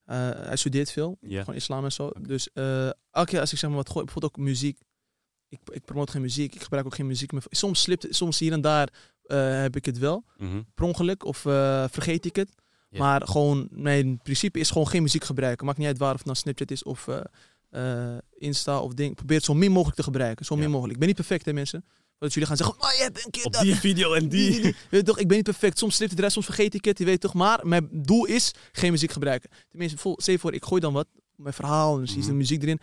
eh, 0.05 0.31
hij 0.31 0.57
studeert 0.57 0.90
veel, 0.92 1.16
gewoon 1.20 1.55
islam 1.55 1.85
en 1.85 1.92
zo. 1.92 2.11
Dus 2.20 2.48
eh, 2.52 2.85
elke 3.11 3.31
keer 3.31 3.40
als 3.40 3.52
ik 3.52 3.59
zeg 3.59 3.68
maar 3.70 3.78
wat 3.78 3.90
gooi, 3.90 4.05
bijvoorbeeld 4.05 4.37
ook 4.38 4.44
muziek. 4.44 4.78
Ik, 5.48 5.61
ik 5.72 5.85
promote 5.85 6.12
geen 6.12 6.20
muziek, 6.22 6.55
ik 6.55 6.62
gebruik 6.62 6.87
ook 6.87 6.94
geen 6.94 7.07
muziek 7.07 7.33
meer. 7.33 7.42
Soms 7.50 7.83
slipt, 7.83 8.07
soms 8.11 8.38
hier 8.38 8.52
en 8.52 8.61
daar 8.61 8.88
eh, 8.88 9.22
heb 9.38 9.77
ik 9.77 9.85
het 9.85 9.99
wel, 9.99 10.25
Mhm. 10.37 10.61
per 10.75 10.85
ongeluk, 10.85 11.25
of 11.25 11.47
eh, 11.47 11.85
vergeet 11.90 12.25
ik 12.25 12.37
het. 12.37 12.51
Ja. 12.90 12.99
Maar 12.99 13.27
gewoon, 13.29 13.68
mijn 13.71 14.18
principe 14.23 14.59
is 14.59 14.71
gewoon 14.71 14.88
geen 14.88 15.03
muziek 15.03 15.25
gebruiken. 15.25 15.66
Maakt 15.66 15.79
niet 15.79 15.87
uit 15.87 15.99
waar 15.99 16.11
of 16.11 16.16
het 16.16 16.25
nou 16.27 16.37
Snapchat 16.38 16.71
is 16.71 16.83
of 16.83 17.09
eh, 17.09 17.21
eh, 17.71 18.18
Insta 18.38 18.81
of 18.81 18.92
ding. 18.95 19.14
Probeer 19.14 19.37
het 19.37 19.45
zo 19.45 19.55
min 19.55 19.71
mogelijk 19.73 19.97
te 19.97 20.03
gebruiken. 20.03 20.45
Zo 20.45 20.55
Ja. 20.55 20.61
min 20.61 20.71
mogelijk. 20.71 20.92
Ik 20.92 20.99
ben 20.99 21.09
niet 21.09 21.16
perfect, 21.16 21.45
hè 21.45 21.53
mensen. 21.53 21.85
Dat 22.18 22.33
jullie 22.33 22.49
gaan 22.49 22.57
zeggen, 22.57 22.77
maar 22.81 22.95
je 22.97 23.03
hebt 23.03 23.25
een 23.25 23.31
keer 23.31 23.45
Op 23.45 23.53
dat. 23.53 23.62
die 23.62 23.75
video 23.75 24.12
en 24.12 24.29
Die, 24.29 24.29
die. 24.51 24.53
die, 24.53 24.62
die. 24.62 24.75
Weet 24.90 25.05
toch, 25.05 25.18
ik 25.18 25.27
ben 25.29 25.37
niet 25.37 25.45
perfect. 25.47 25.79
Soms 25.79 25.95
slipt 25.95 26.11
het 26.11 26.18
eruit, 26.18 26.35
soms 26.35 26.47
vergeet 26.47 26.75
ik 26.75 26.85
het. 26.85 26.99
Je 26.99 27.05
weet 27.05 27.21
toch, 27.21 27.35
maar 27.35 27.66
mijn 27.66 27.88
doel 27.92 28.25
is 28.25 28.53
geen 28.73 28.90
muziek 28.90 29.11
gebruiken. 29.12 29.51
Tenminste, 29.71 29.99
vol, 29.99 30.16
voor, 30.21 30.53
ik 30.55 30.64
gooi 30.64 30.81
dan 30.81 30.92
wat, 30.92 31.07
mijn 31.37 31.55
verhaal, 31.55 31.99
en 31.99 32.05
je 32.07 32.16
Mhm. 32.18 32.27
de 32.27 32.33
muziek 32.33 32.62
erin. 32.62 32.79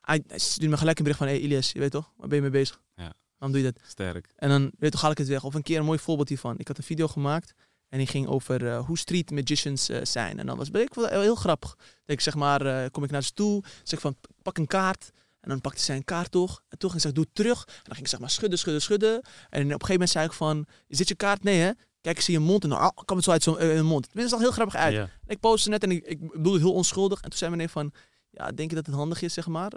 Hij, 0.00 0.22
hij 0.26 0.38
stuurt 0.38 0.70
me 0.70 0.76
gelijk 0.76 0.96
een 0.98 1.04
bericht 1.04 1.22
van, 1.22 1.30
hey 1.32 1.40
Ilias, 1.40 1.72
je 1.72 1.78
weet 1.78 1.90
toch, 1.90 2.12
waar 2.16 2.28
ben 2.28 2.36
je 2.36 2.42
mee 2.42 2.50
bezig? 2.52 2.80
Ja. 2.94 3.12
Waarom 3.38 3.58
doe 3.58 3.66
je 3.66 3.72
dat? 3.72 3.82
Sterk. 3.88 4.32
En 4.36 4.48
dan, 4.48 4.62
weet 4.62 4.72
je 4.78 4.90
toch, 4.90 5.00
haal 5.00 5.10
ik 5.10 5.18
het 5.18 5.28
weg. 5.28 5.44
Of 5.44 5.54
een 5.54 5.62
keer 5.62 5.78
een 5.78 5.84
mooi 5.84 5.98
voorbeeld 5.98 6.28
hiervan. 6.28 6.58
Ik 6.58 6.68
had 6.68 6.78
een 6.78 6.84
video 6.84 7.06
gemaakt 7.06 7.54
en 7.88 7.98
die 7.98 8.06
ging 8.06 8.26
over 8.26 8.66
eh, 8.66 8.86
hoe 8.86 8.98
street 8.98 9.30
magicians 9.30 9.88
eh, 9.88 10.04
zijn. 10.04 10.38
En 10.38 10.46
dan 10.46 10.56
was 10.56 10.70
ik 10.70 10.94
wel 10.94 11.20
heel 11.20 11.34
grappig. 11.34 11.74
Dat 11.76 12.16
ik 12.16 12.20
zeg 12.20 12.34
maar, 12.34 12.66
eh, 12.66 12.90
kom 12.90 13.04
ik 13.04 13.10
naar 13.10 13.22
ze 13.22 13.32
toe, 13.32 13.62
zeg 13.82 14.00
van, 14.00 14.16
pak 14.42 14.58
een 14.58 14.66
kaart. 14.66 15.10
En 15.40 15.48
dan 15.52 15.60
pakte 15.60 15.82
zij 15.82 15.96
een 15.96 16.04
kaart 16.04 16.30
toch. 16.30 16.62
En 16.68 16.78
toen 16.78 16.90
ging 16.90 17.02
ze, 17.02 17.12
doe 17.12 17.26
terug. 17.32 17.64
En 17.66 17.72
dan 17.82 17.94
ging 17.94 18.04
ik 18.04 18.08
zeg 18.08 18.20
maar 18.20 18.30
schudden, 18.30 18.58
schudden, 18.58 18.82
schudden. 18.82 19.12
En 19.12 19.20
op 19.20 19.24
een 19.50 19.70
gegeven 19.70 19.92
moment 19.92 20.10
zei 20.10 20.26
ik 20.26 20.32
van, 20.32 20.66
is 20.86 20.96
dit 20.96 21.08
je 21.08 21.14
kaart? 21.14 21.42
Nee 21.42 21.60
hè? 21.60 21.70
Kijk, 22.00 22.16
ik 22.16 22.22
zie 22.22 22.34
je 22.34 22.40
mond. 22.40 22.62
En 22.62 22.68
dan 22.68 22.78
oh, 22.78 22.88
kwam 23.04 23.16
het 23.16 23.24
zo 23.24 23.30
uit 23.30 23.42
zo'n 23.42 23.84
mond. 23.84 24.08
Het 24.12 24.28
zag 24.28 24.40
heel 24.40 24.50
grappig 24.50 24.74
uit. 24.74 25.08
Ik 25.26 25.40
postte 25.40 25.68
net 25.68 25.82
en 25.82 25.90
ik, 25.90 26.18
het 26.32 26.44
heel 26.44 26.72
onschuldig. 26.72 27.20
En 27.20 27.28
toen 27.30 27.38
zei 27.38 27.50
meneer 27.50 27.68
van, 27.68 27.92
ja, 28.30 28.50
denk 28.50 28.70
je 28.70 28.76
dat 28.76 28.86
het 28.86 28.94
handig 28.94 29.22
is, 29.22 29.34
zeg 29.34 29.46
maar? 29.46 29.72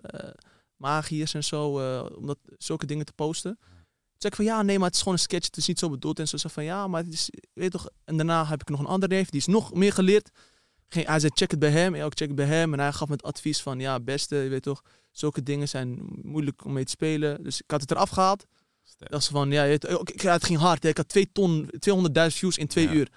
Magiërs 0.79 1.33
en 1.33 1.43
zo, 1.43 1.79
eh, 1.79 2.17
om 2.17 2.25
dat, 2.27 2.37
zulke 2.57 2.85
dingen 2.85 3.05
te 3.05 3.13
posten. 3.13 3.57
Toen 3.59 4.31
zei 4.31 4.33
ik 4.33 4.35
van, 4.35 4.45
ja, 4.45 4.61
nee, 4.61 4.77
maar 4.77 4.85
het 4.87 4.95
is 4.95 5.01
gewoon 5.01 5.17
een 5.17 5.23
sketch. 5.23 5.45
Het 5.45 5.57
is 5.57 5.67
niet 5.67 5.79
zo 5.79 5.89
bedoeld. 5.89 6.19
En 6.19 6.27
zo 6.27 6.37
zei 6.37 6.53
van, 6.53 6.63
ja, 6.63 6.87
maar 6.87 7.03
het 7.03 7.13
is, 7.13 7.29
weet 7.53 7.71
toch. 7.71 7.89
En 8.05 8.17
daarna 8.17 8.45
heb 8.45 8.61
ik 8.61 8.69
nog 8.69 8.79
een 8.79 8.85
andere 8.85 9.13
neef, 9.15 9.29
die 9.29 9.39
is 9.39 9.45
nog 9.45 9.73
meer 9.73 9.93
geleerd. 9.93 10.29
Ging, 10.89 11.05
hij 11.07 11.19
zei, 11.19 11.31
check 11.35 11.51
het 11.51 11.59
bij 11.59 11.69
hem. 11.71 11.95
Ja, 11.95 12.05
ik 12.05 12.17
check 12.17 12.27
het 12.27 12.35
bij 12.35 12.45
hem. 12.45 12.73
En 12.73 12.79
hij 12.79 12.93
gaf 12.93 13.07
me 13.07 13.13
het 13.13 13.23
advies 13.23 13.61
van, 13.61 13.79
ja, 13.79 13.99
beste, 13.99 14.35
je 14.35 14.49
weet 14.49 14.63
toch. 14.63 14.81
Zulke 15.11 15.43
dingen 15.43 15.67
zijn 15.69 15.99
moeilijk 16.21 16.65
om 16.65 16.73
mee 16.73 16.83
te 16.83 16.91
spelen. 16.91 17.43
Dus 17.43 17.61
ik 17.61 17.71
had 17.71 17.81
het 17.81 17.91
eraf 17.91 18.09
gehaald. 18.09 18.45
Sterk. 18.83 19.11
Dat 19.11 19.23
ze 19.23 19.31
van, 19.31 19.51
ja, 19.51 19.63
je 19.63 19.69
weet- 19.69 19.87
ook- 19.87 20.09
ik, 20.09 20.21
het 20.21 20.43
ging 20.43 20.59
hard. 20.59 20.83
Hè. 20.83 20.89
Ik 20.89 20.97
had 20.97 21.07
2 21.09 21.31
ton, 21.31 21.69
200.000 21.79 22.37
views 22.39 22.57
in 22.57 22.67
twee 22.67 22.85
Ja. 22.87 22.91
uur. 22.93 23.11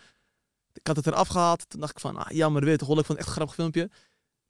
Ik 0.73 0.87
had 0.87 0.97
het 0.97 1.07
eraf 1.07 1.29
gehaald. 1.29 1.69
Toen 1.69 1.81
dacht 1.81 1.93
ik 1.93 2.01
van, 2.01 2.17
ah, 2.17 2.31
jammer, 2.31 2.65
weet 2.65 2.81
hol 2.81 2.99
ik 2.99 3.05
vond 3.07 3.09
het 3.09 3.19
echt 3.19 3.27
een 3.27 3.33
grappig 3.35 3.55
filmpje. 3.55 3.91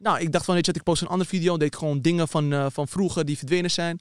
Nou, 0.03 0.21
ik 0.21 0.33
dacht 0.33 0.45
van, 0.45 0.55
weet 0.55 0.67
je, 0.67 0.73
wat, 0.73 0.81
ik 0.81 0.87
post 0.87 1.03
een 1.03 1.09
andere 1.09 1.29
video. 1.29 1.57
Deed 1.57 1.67
ik 1.69 1.79
gewoon 1.79 2.01
dingen 2.01 2.29
van, 2.29 2.53
eh, 2.53 2.67
van 2.71 2.89
vroeger 2.89 3.25
die 3.25 3.39
verdwenen 3.39 3.71
zijn. 3.71 4.01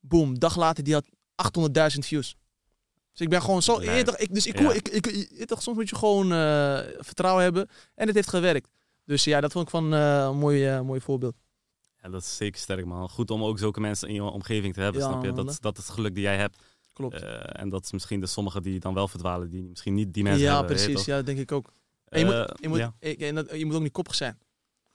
Boom, 0.00 0.38
dag 0.38 0.56
later, 0.56 0.84
die 0.84 0.94
had 0.94 1.04
800.000 1.34 2.06
views. 2.06 2.36
Dus 3.10 3.20
ik 3.20 3.28
ben 3.28 3.42
gewoon 3.42 3.62
zo, 3.62 3.78
Nee. 3.78 4.02
toch, 4.02 4.16
ik, 4.16 4.34
dus 4.34 4.46
ik, 4.46 4.58
Ja. 4.58 4.72
ik, 4.72 4.88
ik, 4.88 5.06
je 5.06 5.28
weet 5.30 5.48
toch, 5.48 5.62
soms 5.62 5.76
moet 5.76 5.88
je 5.88 5.96
gewoon 5.96 6.32
eh, 6.32 6.78
vertrouwen 6.98 7.42
hebben. 7.42 7.68
En 7.94 8.06
het 8.06 8.14
heeft 8.14 8.28
gewerkt. 8.28 8.68
Dus 9.04 9.24
ja, 9.24 9.40
dat 9.40 9.52
vond 9.52 9.64
ik 9.64 9.70
van 9.70 9.94
eh, 9.94 10.26
een 10.30 10.38
mooi, 10.38 10.80
mooi 10.80 11.00
voorbeeld. 11.00 11.34
Ja, 12.02 12.08
dat 12.08 12.22
is 12.22 12.36
zeker 12.36 12.60
sterk, 12.60 12.84
man. 12.84 13.08
Goed 13.08 13.30
om 13.30 13.44
ook 13.44 13.58
zulke 13.58 13.80
mensen 13.80 14.08
in 14.08 14.14
je 14.14 14.22
omgeving 14.22 14.74
te 14.74 14.80
hebben, 14.80 15.00
Ja, 15.00 15.08
snap 15.08 15.24
je? 15.24 15.32
Dat 15.32 15.58
dat 15.60 15.78
is 15.78 15.86
het 15.86 15.94
geluk 15.94 16.14
die 16.14 16.22
jij 16.22 16.36
hebt. 16.36 16.58
Klopt. 16.92 17.22
En 17.52 17.68
dat 17.68 17.84
is 17.84 17.92
misschien 17.92 18.20
de 18.20 18.26
sommigen 18.26 18.62
die 18.62 18.80
dan 18.80 18.94
wel 18.94 19.08
verdwalen, 19.08 19.50
die 19.50 19.62
misschien 19.62 19.94
niet 19.94 20.14
die 20.14 20.22
mensen 20.22 20.42
ja, 20.44 20.58
hebben. 20.58 20.78
je 20.78 20.84
precies. 20.84 21.04
Ja, 21.04 21.22
denk 21.22 21.38
ik 21.38 21.52
ook. 21.52 21.72
En 22.04 22.18
je, 22.18 22.24
moet, 22.24 22.58
je, 22.60 22.68
moet, 22.68 22.78
ja. 22.78 22.94
je 23.56 23.64
moet 23.66 23.74
ook 23.74 23.82
niet 23.82 23.92
koppig 23.92 24.14
zijn. 24.14 24.38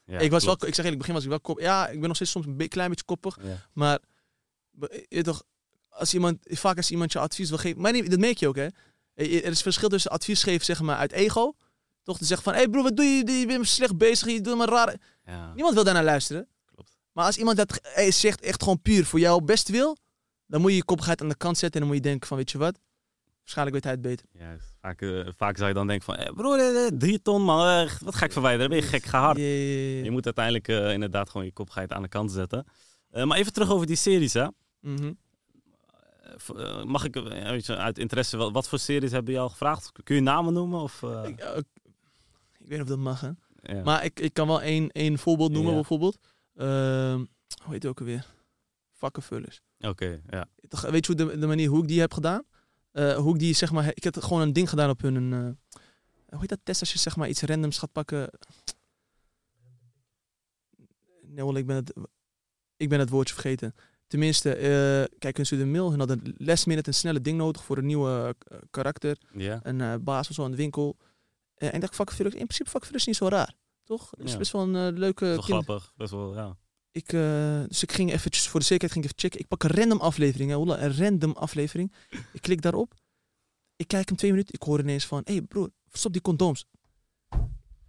Ja, 0.08 0.20
ik 0.20 0.32
was 0.32 0.44
klopt. 0.44 0.60
wel, 0.62 0.70
ik 0.70 0.76
zeg 0.76 0.86
eerlijk, 0.86 0.86
in 0.86 0.90
het 0.90 0.98
begin 0.98 1.14
was 1.14 1.24
ik 1.24 1.30
wel 1.30 1.40
koppig. 1.40 1.64
Ja, 1.64 1.88
ik 1.88 1.98
ben 2.00 2.08
nog 2.08 2.16
steeds 2.16 2.32
soms 2.32 2.46
een 2.46 2.68
klein 2.68 2.90
beetje 2.90 3.06
koppig. 3.06 3.38
Ja. 3.42 3.68
Maar 3.74 4.00
je 5.08 5.22
toch, 5.24 5.44
als 5.90 6.14
iemand, 6.14 6.38
vaak 6.44 6.78
als 6.78 6.92
iemand 6.92 7.12
je 7.12 7.20
advies 7.20 7.50
wil 7.50 7.58
geven, 7.58 7.82
maar 7.82 7.92
nee, 7.92 8.10
dat 8.10 8.20
merk 8.20 8.38
je 8.38 8.48
ook 8.48 8.56
hè. 8.56 8.68
Er 9.14 9.44
is 9.44 9.62
verschil 9.62 9.90
tussen 9.90 10.12
advies 10.12 10.44
geven 10.44 10.66
zeg 10.66 10.82
maar 10.82 10.98
uit 10.98 11.12
ego, 11.12 11.56
toch 12.04 12.18
te 12.18 12.26
zeggen 12.26 12.44
van, 12.44 12.54
hé 12.54 12.60
hey 12.60 12.70
bro, 12.70 12.84
wat 12.84 12.96
doe 12.96 13.06
je? 13.06 13.32
Je 13.40 13.46
bent 13.48 13.68
slecht 13.68 13.98
bezig, 13.98 14.28
je 14.28 14.42
doet 14.42 14.58
maar 14.58 14.70
raar. 14.70 14.96
Ja, 15.26 15.54
Niemand 15.54 15.74
wil 15.74 15.84
daarnaar 15.84 16.04
luisteren. 16.04 16.48
klopt. 16.66 16.98
Maar 17.12 17.26
als 17.26 17.38
iemand 17.38 17.58
dat 17.58 17.78
eh, 17.78 18.12
zegt 18.12 18.42
echt 18.42 18.64
gewoon 18.64 18.82
puur 18.82 19.06
voor 19.06 19.20
jouw 19.20 19.40
best 19.40 19.70
wil, 19.70 19.98
dan 20.46 20.62
moet 20.62 20.70
je 20.72 20.76
je 20.78 20.84
koppigheid 20.84 21.22
aan 21.22 21.30
de 21.30 21.36
kant 21.38 21.58
zetten 21.58 21.82
en 21.82 21.88
dan 21.88 21.96
moet 21.96 22.04
je 22.06 22.10
denken 22.10 22.28
van, 22.28 22.38
weet 22.38 22.52
je 22.52 22.58
wat? 22.58 22.80
Waarschijnlijk 23.40 23.76
weet 23.76 23.84
hij 23.84 23.94
het 23.94 24.02
beter. 24.02 24.26
Juist. 24.32 24.76
Vaak, 24.88 25.02
eh, 25.02 25.28
vaak 25.36 25.56
zou 25.58 25.68
je 25.68 25.74
dan 25.74 25.88
denken 25.88 26.06
van, 26.06 26.16
eh, 26.16 26.34
broer, 26.34 26.60
eh, 26.60 26.88
drie 26.98 27.22
ton 27.22 27.42
man, 27.44 27.88
wat 28.04 28.16
ga 28.16 28.26
ik 28.26 28.32
verwijderen? 28.32 28.70
Ben 28.70 28.80
je 28.80 28.84
gek, 28.84 29.04
ga 29.06 29.20
hard. 29.20 29.38
Ja, 29.38 29.44
ja, 29.44 29.98
ja. 29.98 30.04
Je 30.04 30.12
moet 30.12 30.26
uiteindelijk 30.26 30.68
inderdaad 30.68 31.30
gewoon 31.30 31.46
je 31.46 31.52
kopgeit 31.54 31.94
aan 31.94 32.02
de 32.02 32.08
kant 32.08 32.32
zetten. 32.32 32.66
Maar 33.12 33.38
even 33.38 33.54
terug 33.54 33.72
over 33.72 33.88
die 33.88 33.96
series, 33.96 34.34
hè. 34.34 34.48
Mhm. 34.82 35.14
Mag 36.86 37.04
ik 37.04 37.18
uit 37.68 37.98
interesse, 38.00 38.38
wat, 38.38 38.52
wat 38.52 38.70
voor 38.70 38.80
series 38.80 39.12
hebben 39.12 39.34
je 39.34 39.40
al 39.40 39.50
gevraagd? 39.50 39.92
Kun 40.04 40.16
je 40.16 40.22
namen 40.22 40.54
noemen? 40.54 40.80
Of, 40.82 41.02
Ik, 41.24 41.40
ik 42.60 42.68
weet 42.68 42.70
niet 42.70 42.82
of 42.82 42.88
dat 42.88 42.98
mag, 42.98 43.22
hè. 43.22 43.30
ja. 43.62 43.84
Maar 43.84 44.04
ik, 44.06 44.20
ik 44.20 44.34
kan 44.34 44.48
wel 44.48 44.62
één, 44.62 44.92
één 44.92 45.18
voorbeeld 45.18 45.52
noemen, 45.52 45.70
Ja. 45.72 45.76
bijvoorbeeld. 45.78 46.18
Ehm, 46.56 47.18
hoe 47.64 47.74
heet 47.74 47.84
het 47.84 47.86
ook 47.86 48.00
alweer? 48.00 48.26
Vakkenvullers. 48.94 49.62
Oké, 49.80 50.22
ja. 50.30 50.46
Toch, 50.68 50.82
Weet 50.82 51.06
je 51.06 51.14
hoe 51.16 51.26
de, 51.26 51.38
de 51.40 51.48
manier 51.48 51.70
hoe 51.70 51.82
ik 51.82 51.88
die 51.88 52.00
heb 52.00 52.14
gedaan? 52.14 52.44
Eh, 52.98 53.16
hoe 53.18 53.34
ik 53.34 53.40
die, 53.40 53.54
zeg 53.54 53.72
maar, 53.72 53.88
ik 53.94 54.04
heb 54.04 54.18
gewoon 54.18 54.42
een 54.42 54.54
ding 54.54 54.70
gedaan 54.70 54.90
op 54.90 55.02
hun... 55.02 55.34
eh, 55.34 55.80
hoe 56.30 56.40
heet 56.40 56.50
dat 56.50 56.60
test 56.64 56.80
als 56.80 56.92
je 56.94 57.00
zeg 57.00 57.16
maar 57.16 57.30
iets 57.30 57.42
randoms 57.42 57.78
gaat 57.78 57.92
pakken? 57.92 58.30
Nee, 61.22 61.46
wel, 61.46 61.56
ik 61.56 61.66
ben 61.66 61.76
het, 61.76 61.94
ik 62.78 62.90
ben 62.90 63.00
het 63.00 63.10
woordje 63.10 63.34
vergeten. 63.34 63.76
Tenminste, 64.08 64.54
eh, 64.56 65.18
kijk, 65.20 65.38
hun 65.38 65.60
een 65.60 65.72
mail. 65.72 65.90
Hun 65.90 66.00
hadden 66.00 66.34
last 66.38 66.66
minute 66.66 66.88
een 66.88 66.94
snelle 66.94 67.22
ding 67.22 67.38
nodig 67.38 67.64
voor 67.64 67.78
een 67.78 67.86
nieuwe 67.86 68.36
karakter. 68.72 69.18
Een 69.64 70.04
baas 70.04 70.30
of 70.30 70.36
zo 70.36 70.46
in 70.46 70.52
de 70.52 70.58
winkel. 70.58 70.98
En 71.56 71.74
ik 71.74 71.82
dacht, 71.82 71.96
vakkenvullers, 71.96 72.36
in 72.36 72.44
principe 72.46 72.70
vakkenvullers 72.70 73.08
is 73.08 73.20
niet 73.20 73.30
zo 73.30 73.36
raar. 73.36 73.54
Toch? 73.84 74.10
Het 74.12 74.26
is 74.26 74.32
Ja. 74.32 74.38
best 74.38 74.52
wel 74.52 74.62
een 74.62 74.98
leuke... 75.00 75.26
wel 75.26 75.42
grappig. 75.42 75.94
Best 75.96 76.12
wel, 76.12 76.36
ja. 76.36 76.58
Ik, 76.98 77.14
eh, 77.14 77.62
dus 77.68 77.84
ik 77.84 77.92
ging 77.92 78.12
eventjes, 78.12 78.48
voor 78.48 78.60
de 78.60 78.66
zekerheid 78.66 78.92
ging 78.94 79.06
ik 79.06 79.12
even 79.12 79.22
checken. 79.22 79.40
Ik 79.40 79.48
pak 79.48 79.64
een 79.64 79.80
random 79.80 80.00
aflevering, 80.00 80.50
hè, 80.52 80.58
een 80.58 80.98
random 80.98 81.32
aflevering. 81.32 81.94
Ik 82.34 82.42
klik 82.42 82.62
daarop. 82.62 82.94
Ik 83.76 83.88
kijk 83.88 84.08
hem 84.08 84.18
twee 84.18 84.32
minuten. 84.32 84.54
Ik 84.54 84.62
hoor 84.62 84.80
ineens 84.80 85.06
van, 85.06 85.22
hé 85.24 85.34
hey 85.34 85.42
broer, 85.42 85.70
stop 85.92 86.12
die 86.12 86.22
condooms. 86.22 86.66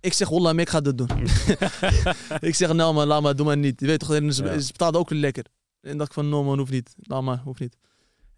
Ik 0.01 0.13
zeg, 0.13 0.29
Holla, 0.29 0.53
ik 0.53 0.69
ga 0.69 0.81
dat 0.81 0.99
doen. 0.99 1.11
ik 2.49 2.55
zeg, 2.55 2.73
nou 2.73 2.95
man, 2.95 3.07
laat 3.07 3.23
maar, 3.23 3.37
doe 3.37 3.47
maar 3.47 3.57
niet. 3.57 3.81
Je 3.81 3.87
weet 3.87 3.99
toch, 4.01 4.09
ze, 4.09 4.43
Ja. 4.45 4.59
ze 4.59 4.73
betaalden 4.73 5.01
ook 5.01 5.11
lekker. 5.11 5.45
En 5.81 5.97
dacht 5.97 6.09
ik 6.09 6.15
van, 6.15 6.29
no 6.29 6.45
man, 6.45 6.59
hoeft 6.59 6.71
niet. 6.71 6.95
Laat 6.99 7.23
maar, 7.23 7.39
hoeft 7.39 7.61
niet. 7.61 7.77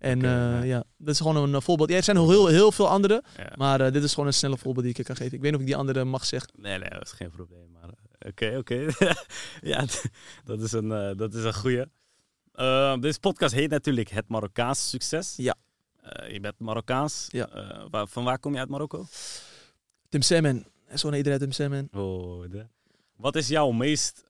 En 0.01 0.25
eh, 0.25 0.31
ja. 0.31 0.63
ja, 0.63 0.85
dat 0.97 1.15
is 1.15 1.21
gewoon 1.21 1.37
een 1.37 1.55
eh, 1.55 1.61
voorbeeld. 1.61 1.91
Ja, 1.91 1.97
er 1.97 2.03
zijn 2.03 2.17
heel, 2.17 2.47
heel 2.47 2.73
veel 2.73 2.89
andere, 2.89 3.23
ja. 3.37 3.53
maar 3.57 3.81
eh, 3.81 3.93
dit 3.93 4.03
is 4.03 4.11
gewoon 4.13 4.27
een 4.27 4.35
snelle 4.35 4.57
voorbeeld 4.59 4.85
die 4.85 4.95
ik 4.99 5.05
kan 5.05 5.17
geven. 5.17 5.33
Ik 5.33 5.41
weet 5.41 5.51
niet 5.51 5.55
of 5.55 5.61
ik 5.61 5.67
die 5.67 5.77
andere 5.77 6.05
mag 6.05 6.25
zeggen. 6.25 6.51
Nee, 6.57 6.79
nee, 6.79 6.91
dat 6.91 7.03
is 7.03 7.13
geen 7.13 7.31
probleem. 7.31 7.71
Maar 7.73 7.91
oké, 8.29 8.57
oké. 8.59 8.87
ja, 9.73 9.85
dat 10.45 10.61
is 10.61 10.73
een, 10.73 10.93
eh, 10.93 11.11
dat 11.17 11.35
is 11.35 11.45
een 11.45 11.55
goeie. 11.55 11.85
Eh, 12.53 12.99
deze 13.01 13.21
podcast 13.21 13.55
heet 13.55 13.71
natuurlijk 13.71 14.11
Het 14.11 14.29
Marokkaanse 14.29 14.87
Succes. 14.89 15.35
Ja. 15.37 15.55
Je 16.29 16.41
bent 16.41 16.59
Marokkaans. 16.59 17.27
Ja. 17.31 17.49
Waar- 17.91 18.07
van 18.07 18.25
waar 18.25 18.39
kom 18.39 18.53
je 18.53 18.59
uit 18.59 18.69
Marokko? 18.69 19.07
Tim 20.09 20.23
Semen. 20.23 20.67
Zo'n 20.93 21.15
iedereen 21.15 21.39
Tim 21.39 21.53
Semen. 21.53 21.89
Oh, 21.93 22.51
de- 22.51 22.67
Wat 23.17 23.37
is 23.37 23.49
jouw 23.49 23.71
meest 23.71 24.25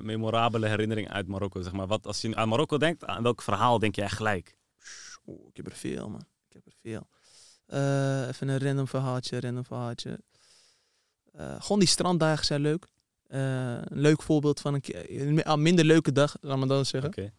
memorabele 0.00 0.66
herinnering 0.66 1.10
uit 1.10 1.26
Marokko? 1.28 1.62
Zeg 1.62 1.72
maar? 1.72 1.86
Wat, 1.86 2.06
als 2.06 2.20
je 2.20 2.34
aan 2.36 2.48
Marokko 2.48 2.78
denkt, 2.78 3.04
aan 3.04 3.22
welk 3.22 3.42
verhaal 3.42 3.78
denk 3.78 3.94
je 3.94 4.02
echt 4.02 4.16
gelijk? 4.16 4.56
Oeh, 5.28 5.48
ik 5.48 5.56
heb 5.56 5.66
er 5.66 5.72
veel, 5.76 6.08
man. 6.08 6.24
Ik 6.48 6.52
heb 6.52 6.66
er 6.66 6.72
veel. 6.82 7.08
Eh, 7.66 8.28
even 8.28 8.48
een 8.48 8.58
random 8.58 8.88
verhaaltje, 8.88 9.40
random 9.40 9.64
verhaaltje. 9.64 10.20
Eh, 11.32 11.54
gewoon 11.58 11.78
die 11.78 11.88
stranddagen 11.88 12.44
zijn 12.44 12.60
leuk. 12.60 12.86
Eh, 13.26 13.72
een 13.72 14.00
leuk 14.00 14.22
voorbeeld 14.22 14.60
van 14.60 14.74
een, 14.74 14.80
keer- 14.80 15.20
een 15.20 15.44
ah, 15.44 15.58
minder 15.58 15.84
leuke 15.84 16.12
dag, 16.12 16.36
laat 16.40 16.58
maar 16.58 16.68
dan 16.68 16.84
zeggen. 16.84 17.10
Oké. 17.10 17.32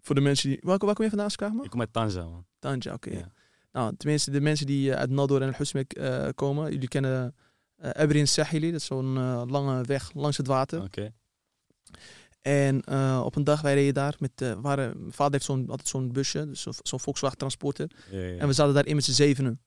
Voor 0.00 0.14
de 0.14 0.20
mensen 0.20 0.48
die... 0.48 0.58
Waar, 0.62 0.78
waar 0.78 0.94
kom 0.94 1.04
je 1.04 1.10
vandaan, 1.10 1.56
me? 1.56 1.64
Ik 1.64 1.70
kom 1.70 1.80
uit 1.80 1.92
Tanja, 1.92 2.24
man. 2.24 2.46
Tanja, 2.58 2.92
oké. 2.92 3.10
Ja. 3.10 3.32
Nou, 3.72 3.96
tenminste, 3.96 4.30
de 4.30 4.40
mensen 4.40 4.66
die 4.66 4.94
uit 4.94 5.10
Nador 5.10 5.42
en 5.42 5.54
Husmek 5.56 6.00
komen. 6.34 6.72
Jullie 6.72 6.88
kennen 6.88 7.34
eh 7.76 7.90
Abrin 7.90 8.28
Sahili. 8.28 8.70
Dat 8.70 8.80
is 8.80 8.86
zo'n 8.86 9.14
lange 9.50 9.82
weg 9.82 10.12
langs 10.14 10.36
het 10.36 10.46
water. 10.46 10.82
Oké. 10.82 11.12
En 12.40 12.82
eh, 12.82 13.22
op 13.24 13.36
een 13.36 13.44
dag, 13.44 13.60
wij 13.60 13.74
reden 13.74 13.94
daar 13.94 14.14
met... 14.18 14.30
eh, 14.42 14.52
waren, 14.60 15.00
mijn 15.00 15.12
vader 15.12 15.32
heeft 15.32 15.44
zo'n, 15.44 15.68
altijd 15.70 15.88
zo'n 15.88 16.12
busje, 16.12 16.46
dus 16.48 16.62
zo'n, 16.82 17.00
Volkswagen 17.00 17.38
Transporter. 17.38 17.90
Ja, 18.10 18.18
ja. 18.20 18.38
En 18.38 18.46
we 18.46 18.52
zaten 18.52 18.74
daarin 18.74 18.94
met 18.94 19.04
z'n 19.04 19.10
zevenen. 19.12 19.60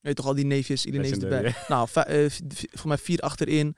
Weet 0.00 0.16
toch, 0.16 0.26
al 0.26 0.34
die 0.34 0.44
neefjes, 0.44 0.86
iedereen 0.86 1.10
neefjes 1.10 1.30
erbij. 1.32 1.50
Nou, 1.68 1.88
eh, 1.92 2.30
voor 2.78 2.88
mij 2.88 2.98
vier 2.98 3.20
achterin, 3.20 3.76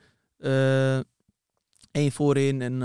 één 1.91 2.11
voorin 2.11 2.61
en 2.61 2.77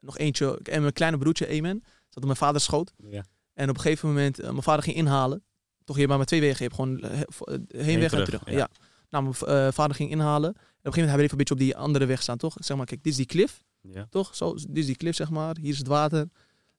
nog 0.00 0.18
eentje. 0.18 0.58
En 0.62 0.80
mijn 0.80 0.92
kleine 0.92 1.18
broertje, 1.18 1.46
Emen, 1.46 1.82
zat 2.08 2.16
op 2.16 2.24
mijn 2.24 2.36
vaders 2.36 2.64
schoot. 2.64 2.92
Ja. 3.10 3.24
En 3.54 3.68
op 3.68 3.74
een 3.76 3.80
gegeven 3.82 4.08
moment, 4.08 4.42
mijn 4.42 4.62
vader 4.62 4.82
ging 4.82 4.96
inhalen. 4.96 5.44
Toch, 5.84 5.96
hebt 5.96 6.08
maar 6.08 6.18
met 6.18 6.26
twee 6.26 6.40
wegen. 6.40 6.56
Je 6.56 6.62
hebt 6.62 6.74
gewoon 6.74 7.02
he- 7.04 7.24
vo- 7.26 7.44
heenweg 7.68 8.12
en 8.12 8.24
terug, 8.24 8.40
ja. 8.50 8.68
Nou, 9.10 9.34
mijn 9.46 9.72
vader 9.72 9.96
ging 9.96 10.10
inhalen. 10.10 10.48
En 10.50 10.56
op 10.56 10.64
een 10.64 10.92
gegeven 10.92 11.00
moment 11.00 11.08
hebben 11.10 11.16
we 11.16 11.22
even 11.22 11.30
een 11.30 11.36
beetje 11.36 11.54
op 11.54 11.60
die 11.60 11.76
andere 11.76 12.06
weg 12.06 12.22
staan, 12.22 12.36
toch? 12.38 12.54
Zeg 12.58 12.76
maar, 12.76 12.86
kijk, 12.86 13.02
dit 13.02 13.12
is 13.12 13.18
die 13.18 13.26
klif. 13.26 13.62
Ja. 13.92 14.06
Toch? 14.10 14.36
Zo, 14.36 14.52
dit 14.54 14.66
is 14.76 14.86
die 14.86 14.96
klif, 14.96 15.16
zeg 15.16 15.30
maar. 15.30 15.56
Hier 15.60 15.72
is 15.72 15.78
het 15.78 15.86
water. 15.86 16.28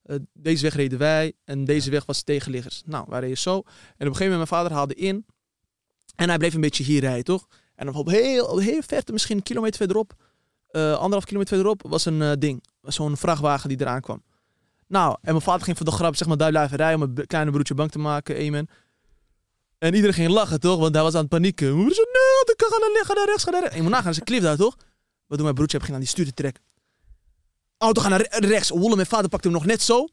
Eh, 0.04 0.16
deze 0.34 0.62
weg 0.64 0.74
reden 0.76 1.00
wij. 1.00 1.34
En 1.44 1.66
deze 1.66 1.90
weg 1.92 2.06
was 2.06 2.22
tegenliggers. 2.22 2.82
Nou, 2.86 3.06
wij 3.10 3.20
reden 3.20 3.38
zo. 3.38 3.52
En 3.52 3.62
op 3.62 3.66
een 3.98 4.06
gegeven 4.06 4.32
moment, 4.32 4.50
mijn 4.50 4.62
vader 4.62 4.72
haalde 4.78 4.94
in. 4.96 5.26
En 6.16 6.30
hij 6.30 6.38
bleef 6.38 6.54
een 6.54 6.62
beetje 6.62 6.84
hier 6.84 7.02
rijden, 7.02 7.24
toch? 7.24 7.48
En 7.76 7.94
op 7.94 8.08
heel, 8.10 8.58
heel 8.58 8.82
verte, 8.82 9.12
misschien 9.12 9.38
een 9.38 9.44
kilometer 9.44 9.78
verderop, 9.78 10.14
eh 10.68 10.94
anderhalf 10.94 11.26
kilometer 11.26 11.56
verderop, 11.56 11.82
was 11.88 12.06
een 12.06 12.22
eh, 12.22 12.32
ding. 12.40 12.64
Zo'n 12.82 13.18
vrachtwagen 13.18 13.70
die 13.70 13.82
eraan 13.82 14.02
kwam. 14.02 14.24
Nou, 14.88 15.12
en 15.22 15.32
mijn 15.32 15.42
vader 15.42 15.64
ging 15.64 15.78
voor 15.78 15.86
de 15.86 15.92
grap, 15.92 16.16
zeg 16.16 16.28
maar, 16.28 16.38
daar 16.38 16.50
blijven 16.50 16.78
rijden 16.78 17.02
om 17.02 17.14
b- 17.14 17.28
kleine 17.28 17.52
broertje 17.52 17.74
bang 17.74 17.92
te 17.92 18.00
maken, 18.00 18.48
amen. 18.48 18.68
En 19.78 19.94
iedereen 19.94 20.14
ging 20.16 20.30
lachen, 20.30 20.60
toch? 20.60 20.80
Want 20.80 20.94
hij 20.96 21.04
was 21.04 21.14
aan 21.14 21.20
het 21.20 21.30
panieken. 21.30 21.66
Mijn 21.68 21.80
broer 21.82 21.94
zei, 21.96 22.06
nee, 22.06 22.56
ik 22.56 22.64
ga 22.68 22.78
naar 22.80 22.90
links, 22.92 23.08
ga 23.08 23.14
naar 23.14 23.26
rechts, 23.26 23.44
ga 23.44 23.50
naar 23.52 23.60
rechts. 23.60 23.76
En 23.76 23.82
je 23.82 23.88
moet 23.88 23.96
nagaan, 23.98 24.12
is 24.12 24.18
een 24.18 24.24
klif 24.24 24.42
daar, 24.42 24.58
toch? 24.58 24.76
Wat 25.28 25.38
doet 25.38 25.42
mijn 25.42 25.54
broertje? 25.56 25.78
Hij 25.78 25.86
ging 25.86 25.98
aan 25.98 26.04
die 26.04 26.14
stuur 26.14 26.26
te 26.26 26.34
trekken. 26.34 26.64
Auto 27.78 28.02
gaat 28.02 28.10
naar 28.10 28.22
re- 28.30 28.48
rechts. 28.48 28.70
Wolle, 28.70 28.96
mijn 28.96 29.08
vader 29.08 29.30
pakte 29.30 29.48
hem 29.48 29.58
nog 29.58 29.66
net 29.66 29.82
zo. 29.82 30.08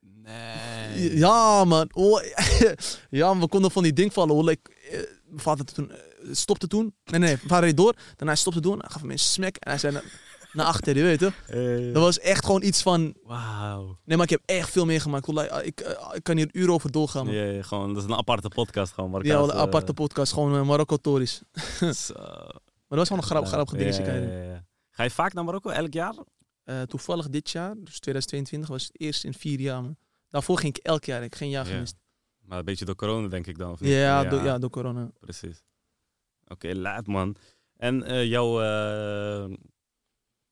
Nee. 0.00 1.16
Ja, 1.16 1.64
man. 1.64 1.88
Oh, 1.92 2.20
ja, 3.10 3.26
man, 3.28 3.40
we 3.40 3.48
konden 3.48 3.70
van 3.70 3.82
die 3.82 3.92
ding 3.92 4.12
vallen. 4.12 4.46
Eh, 4.48 4.58
mijn 5.26 5.40
vader 5.40 5.64
toen, 5.64 5.90
eh, 5.90 5.98
stopte 6.32 6.66
toen. 6.66 6.94
Nee, 7.04 7.20
nee, 7.20 7.34
mijn 7.36 7.48
vader 7.48 7.64
reed 7.64 7.76
door. 7.76 7.92
Daarna 7.92 8.26
hij 8.26 8.36
stopte 8.36 8.60
doen. 8.60 8.78
Hij 8.78 8.88
gaf 8.90 9.00
hem 9.00 9.10
een 9.10 9.18
smack. 9.18 9.56
En 9.56 9.70
hij 9.70 9.78
zei, 9.78 10.00
naar 10.52 10.66
achter, 10.66 10.96
je 10.96 11.02
weet 11.02 11.18
toch? 11.18 11.34
Dat 11.92 12.02
was 12.02 12.18
echt 12.18 12.44
gewoon 12.44 12.62
iets 12.62 12.82
van... 12.82 13.14
Wauw. 13.22 13.98
Nee, 14.04 14.16
maar 14.16 14.24
ik 14.26 14.30
heb 14.30 14.42
echt 14.44 14.70
veel 14.70 14.84
meegemaakt. 14.86 15.26
Wallahi, 15.26 15.66
Ik, 15.66 15.80
eh, 15.80 16.08
ik 16.14 16.22
kan 16.22 16.36
hier 16.36 16.48
uren 16.52 16.72
over 16.74 16.90
doorgaan. 16.90 17.24
man. 17.26 17.34
Ja, 17.34 17.44
ja, 17.44 17.62
gewoon, 17.62 17.94
dat 17.94 18.02
is 18.02 18.08
een 18.08 18.16
aparte 18.16 18.48
podcast 18.48 18.92
gewoon. 18.92 19.22
Ja, 19.22 19.38
een 19.38 19.52
aparte 19.52 19.94
podcast. 19.94 20.32
Gewoon 20.32 20.54
uh, 20.54 20.62
Marokko-tories. 20.66 21.42
Zo. 22.06 22.14
Maar 22.14 22.98
dat 22.98 23.08
was 23.08 23.08
gewoon 23.08 23.42
een 23.42 23.46
grap, 23.46 23.68
dingetje. 23.78 24.04
ja, 24.04 24.12
ja, 24.12 24.42
ja. 24.42 24.64
Ga 24.90 25.02
je 25.02 25.10
vaak 25.10 25.32
naar 25.32 25.44
Marokko, 25.44 25.70
elk 25.70 25.92
jaar? 25.92 26.14
Eh, 26.68 26.82
toevallig 26.82 27.28
dit 27.28 27.50
jaar, 27.50 27.74
dus 27.74 27.98
2022, 28.00 28.68
was 28.68 28.82
het 28.86 29.00
eerst 29.00 29.24
in 29.24 29.34
vier 29.34 29.60
jaar. 29.60 29.82
Man. 29.82 29.96
Daarvoor 30.28 30.58
ging 30.58 30.76
ik 30.76 30.84
elk 30.84 31.04
jaar. 31.04 31.16
Ik 31.16 31.22
heb 31.30 31.34
geen 31.34 31.50
jaar 31.50 31.66
Ja. 31.66 31.72
gemist. 31.72 31.96
Maar 32.38 32.58
een 32.58 32.64
beetje 32.64 32.84
door 32.84 32.94
corona, 32.94 33.28
denk 33.28 33.46
ik 33.46 33.58
dan. 33.58 33.70
Of 33.70 33.80
niet? 33.80 33.90
Ja, 33.90 34.24
Door, 34.24 34.42
ja, 34.44 34.58
door 34.58 34.70
corona. 34.70 35.10
precies. 35.20 35.62
Oké, 36.46 36.72
laat 36.74 37.06
man. 37.06 37.36
En 37.76 38.02
eh, 38.02 38.24
jouw, 38.26 38.60
eh, 38.62 39.54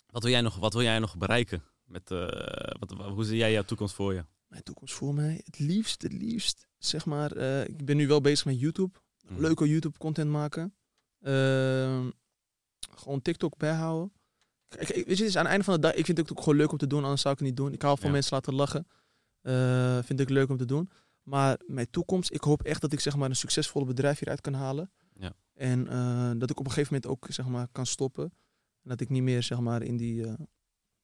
wat, 0.06 0.22
wil 0.22 0.32
jij 0.32 0.40
nog, 0.40 0.56
wat 0.56 0.72
wil 0.72 0.82
jij 0.82 0.98
nog 0.98 1.16
bereiken? 1.16 1.62
Met, 1.84 2.08
wat, 2.78 2.90
hoe 2.90 3.24
zie 3.24 3.36
jij 3.36 3.52
jouw 3.52 3.62
toekomst 3.62 3.94
voor 3.94 4.14
je? 4.14 4.24
Mijn 4.46 4.62
toekomst 4.62 4.94
voor 4.94 5.14
mij, 5.14 5.40
het 5.44 5.58
liefst, 5.58 6.02
het 6.02 6.12
liefst, 6.12 6.66
zeg 6.78 7.04
maar. 7.06 7.36
ik 7.68 7.84
ben 7.84 7.96
nu 7.96 8.06
wel 8.06 8.20
bezig 8.20 8.44
met 8.44 8.60
YouTube. 8.60 8.98
Mhm. 9.28 9.40
Leuke 9.40 9.68
YouTube-content 9.68 10.30
maken. 10.30 10.74
Ehm, 11.20 12.10
gewoon 12.96 13.22
TikTok 13.22 13.56
bijhouden. 13.56 14.12
Kijk, 14.68 14.88
ik- 14.88 15.06
weet 15.06 15.16
je, 15.16 15.22
het 15.22 15.32
is 15.32 15.36
aan 15.36 15.42
het 15.42 15.50
einde 15.50 15.64
van 15.64 15.74
de 15.74 15.80
dag, 15.80 15.94
ik 15.94 16.04
vind 16.04 16.18
het 16.18 16.30
ook 16.30 16.38
gewoon 16.38 16.56
leuk 16.56 16.72
om 16.72 16.78
te 16.78 16.86
doen, 16.86 17.02
anders 17.02 17.20
zou 17.22 17.34
ik 17.34 17.40
het 17.40 17.48
niet 17.48 17.56
doen. 17.56 17.72
Ik 17.72 17.82
hou 17.82 17.96
van 17.98 18.06
Ja. 18.06 18.12
mensen 18.12 18.34
laten 18.34 18.54
lachen. 18.54 18.86
Eh, 19.40 19.98
vind 20.02 20.20
ik 20.20 20.28
leuk 20.28 20.48
om 20.50 20.56
te 20.56 20.64
doen. 20.64 20.90
Maar 21.22 21.60
mijn 21.66 21.90
toekomst, 21.90 22.32
ik 22.32 22.40
hoop 22.42 22.62
echt 22.62 22.80
dat 22.80 22.92
ik 22.92 23.00
zeg 23.00 23.16
maar 23.16 23.28
een 23.28 23.36
succesvolle 23.36 23.84
bedrijf 23.84 24.18
hieruit 24.18 24.40
kan 24.40 24.52
halen. 24.54 24.90
Ja. 25.14 25.32
En 25.54 25.88
eh, 25.88 26.30
dat 26.36 26.50
ik 26.50 26.58
op 26.58 26.64
een 26.66 26.72
gegeven 26.72 26.94
moment 26.94 27.12
ook 27.12 27.26
zeg 27.32 27.46
maar 27.46 27.68
kan 27.72 27.86
stoppen. 27.86 28.24
En 28.82 28.88
dat 28.90 29.00
ik 29.00 29.08
niet 29.08 29.22
meer 29.22 29.42
zeg 29.42 29.60
maar 29.60 29.82
in 29.82 29.96
die 29.96 30.26
eh, 30.26 30.32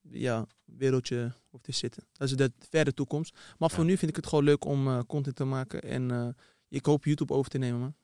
ja, 0.00 0.46
wereldje 0.64 1.32
hoef 1.50 1.60
te 1.60 1.72
zitten. 1.72 2.02
Dat 2.12 2.28
is 2.28 2.36
de 2.36 2.52
verre 2.58 2.94
toekomst. 2.94 3.38
Maar 3.58 3.70
voor 3.70 3.84
nu 3.84 3.96
vind 3.96 4.10
ik 4.10 4.16
het 4.16 4.26
gewoon 4.26 4.44
leuk 4.44 4.64
om 4.64 5.06
content 5.06 5.36
te 5.36 5.44
maken. 5.44 5.82
En 5.82 6.36
ik 6.68 6.86
hoop 6.86 7.04
YouTube 7.04 7.32
over 7.34 7.50
te 7.50 7.58
nemen. 7.58 7.80
Man. 7.80 7.94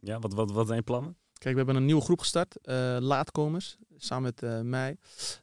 Ja, 0.00 0.18
wat, 0.18 0.32
wat, 0.34 0.50
wat 0.50 0.66
zijn 0.66 0.78
je 0.78 0.84
plannen? 0.84 1.16
Kijk, 1.42 1.54
we 1.54 1.60
hebben 1.60 1.76
een 1.76 1.84
nieuwe 1.84 2.02
groep 2.02 2.18
gestart. 2.18 2.56
eh, 2.62 2.96
laatkomers. 3.00 3.76
Samen 3.96 4.22
met 4.22 4.42
eh, 4.42 4.60
mij, 4.60 4.96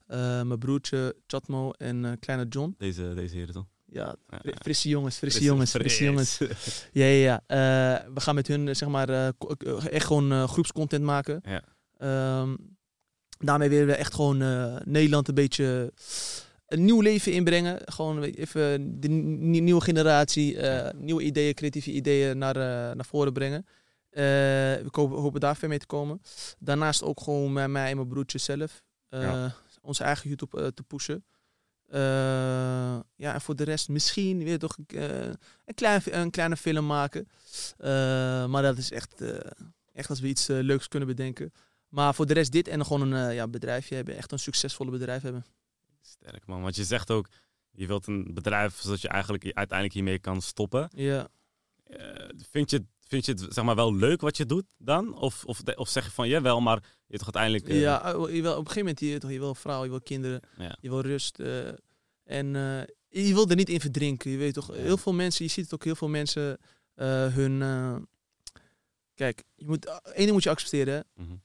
eh, 0.08 0.18
mijn 0.42 0.60
broertje 0.60 1.16
Chatmo 1.28 1.72
en 1.72 2.18
kleine 2.20 2.46
John. 2.50 2.76
Deze, 2.78 3.14
deze 3.16 3.36
heren 3.36 3.54
toch? 3.54 3.66
Ja, 3.86 4.16
Ja, 4.30 4.38
fri- 4.40 4.50
ja. 4.50 4.56
frisse 4.62 4.90
jongens, 4.90 5.16
frisse 5.18 5.38
Fris- 5.38 5.50
jongens, 5.50 5.70
fris. 5.72 5.82
frisse 5.82 6.04
jongens. 6.04 6.38
Ja, 6.92 7.06
ja, 7.06 7.42
ja. 7.48 8.06
We 8.14 8.20
gaan 8.22 8.36
met 8.36 8.48
hun 8.48 8.76
zeg 8.76 8.90
maar 8.90 9.10
echt 9.90 10.06
gewoon 10.06 10.48
groepscontent 10.48 11.04
maken. 11.04 11.42
Ja. 11.44 11.64
Ehm, 11.98 12.56
daarmee 13.40 13.70
willen 13.70 13.88
we 13.88 13.94
echt 13.96 14.14
gewoon 14.14 14.38
Nederland 14.84 15.28
een 15.28 15.34
beetje 15.36 15.94
een 16.68 16.86
nieuw 16.86 17.02
leven 17.02 17.32
inbrengen. 17.34 17.80
Gewoon 17.86 18.24
even 18.24 19.00
de 19.00 19.08
ni- 19.08 19.60
nieuwe 19.60 19.82
generatie, 19.82 20.58
nieuwe 20.96 21.22
ideeën, 21.24 21.54
creatieve 21.54 21.92
ideeën 21.92 22.38
naar, 22.38 22.56
naar 22.96 23.06
voren 23.06 23.34
brengen. 23.34 23.66
Eh, 24.10 24.24
we 24.24 24.88
hopen, 24.92 25.18
hopen 25.18 25.40
daar 25.40 25.56
ver 25.56 25.70
mee 25.70 25.78
te 25.80 25.86
komen. 25.86 26.22
Daarnaast 26.60 27.04
ook 27.04 27.22
gewoon 27.22 27.54
met 27.54 27.70
mij 27.70 27.90
en 27.90 27.96
mijn 27.96 28.08
broertje 28.08 28.38
zelf. 28.38 28.84
eh, 29.10 29.22
Ja. 29.22 29.56
Onze 29.82 30.04
eigen 30.04 30.30
YouTube 30.30 30.62
eh, 30.62 30.68
te 30.68 30.84
pushen. 30.84 31.24
Ja, 33.16 33.34
en 33.34 33.42
voor 33.42 33.56
de 33.56 33.64
rest 33.64 33.90
misschien 33.90 34.44
weer 34.44 34.60
toch 34.60 34.78
een, 34.78 35.36
klein, 35.76 36.02
een 36.06 36.32
kleine 36.32 36.58
film 36.58 36.86
maken. 36.86 37.28
Maar 38.52 38.62
dat 38.62 38.78
is 38.78 38.92
echt, 38.92 39.24
echt 39.94 40.10
als 40.10 40.20
we 40.20 40.28
iets 40.28 40.48
leuks 40.48 40.88
kunnen 40.88 41.08
bedenken. 41.08 41.52
Maar 41.88 42.16
voor 42.16 42.26
de 42.26 42.34
rest 42.34 42.52
dit 42.52 42.68
en 42.68 42.86
gewoon 42.86 43.12
een 43.12 43.34
ja, 43.34 43.48
bedrijfje 43.48 43.96
hebben. 43.96 44.16
Echt 44.18 44.32
een 44.32 44.40
succesvolle 44.40 44.92
bedrijf 44.92 45.22
hebben. 45.22 45.46
Sterk 46.02 46.46
man, 46.46 46.62
want 46.62 46.76
je 46.76 46.84
zegt 46.84 47.12
ook, 47.12 47.28
je 47.72 47.88
wilt 47.88 48.08
een 48.08 48.34
bedrijf 48.34 48.80
zodat 48.80 49.02
je 49.02 49.08
eigenlijk 49.08 49.44
uiteindelijk 49.44 49.94
hiermee 49.94 50.20
kan 50.20 50.42
stoppen. 50.42 50.90
Ja. 50.96 51.28
Vind, 52.52 52.70
je, 52.70 52.86
vind 53.10 53.26
je 53.26 53.32
het 53.32 53.54
zeg 53.54 53.64
maar 53.64 53.76
wel 53.76 53.96
leuk 53.96 54.22
wat 54.22 54.38
je 54.38 54.46
doet 54.46 54.66
dan? 54.78 55.14
Of, 55.18 55.46
of, 55.46 55.62
of 55.76 55.90
zeg 55.90 56.06
je 56.06 56.12
van 56.12 56.28
jawel, 56.28 56.62
maar 56.62 56.84
je 57.08 57.18
toch 57.18 57.34
uiteindelijk... 57.34 57.68
eh, 57.68 57.82
Ja, 57.82 58.04
eh, 58.14 58.36
je 58.36 58.42
wil, 58.42 58.52
op 58.52 58.58
een 58.58 58.72
gegeven 58.72 58.80
moment, 58.80 59.00
je, 59.00 59.18
toch, 59.20 59.32
je 59.32 59.40
wil 59.40 59.56
vrouw, 59.56 59.84
je 59.84 59.90
wil 59.90 60.02
kinderen, 60.02 60.42
Ja. 60.58 60.78
je 60.82 60.90
wil 60.90 61.02
rust. 61.02 61.40
eh, 61.40 61.68
en 62.24 62.48
je 63.10 63.34
wil 63.34 63.50
er 63.50 63.56
niet 63.56 63.70
in 63.70 63.80
verdrinken. 63.80 64.32
Je 64.32 64.38
weet 64.38 64.54
toch, 64.54 64.68
heel 64.74 64.98
veel 64.98 65.14
mensen, 65.14 65.46
je 65.46 65.52
ziet 65.52 65.64
het 65.64 65.74
ook 65.74 65.84
heel 65.84 65.96
veel 65.96 66.08
mensen 66.10 66.58
hun... 67.34 67.60
kijk, 69.14 69.44
je 69.56 69.66
moet, 69.68 69.86
één 69.86 70.02
ding 70.16 70.32
moet 70.32 70.44
je 70.44 70.50
accepteren. 70.50 71.06
Mhm. 71.16 71.36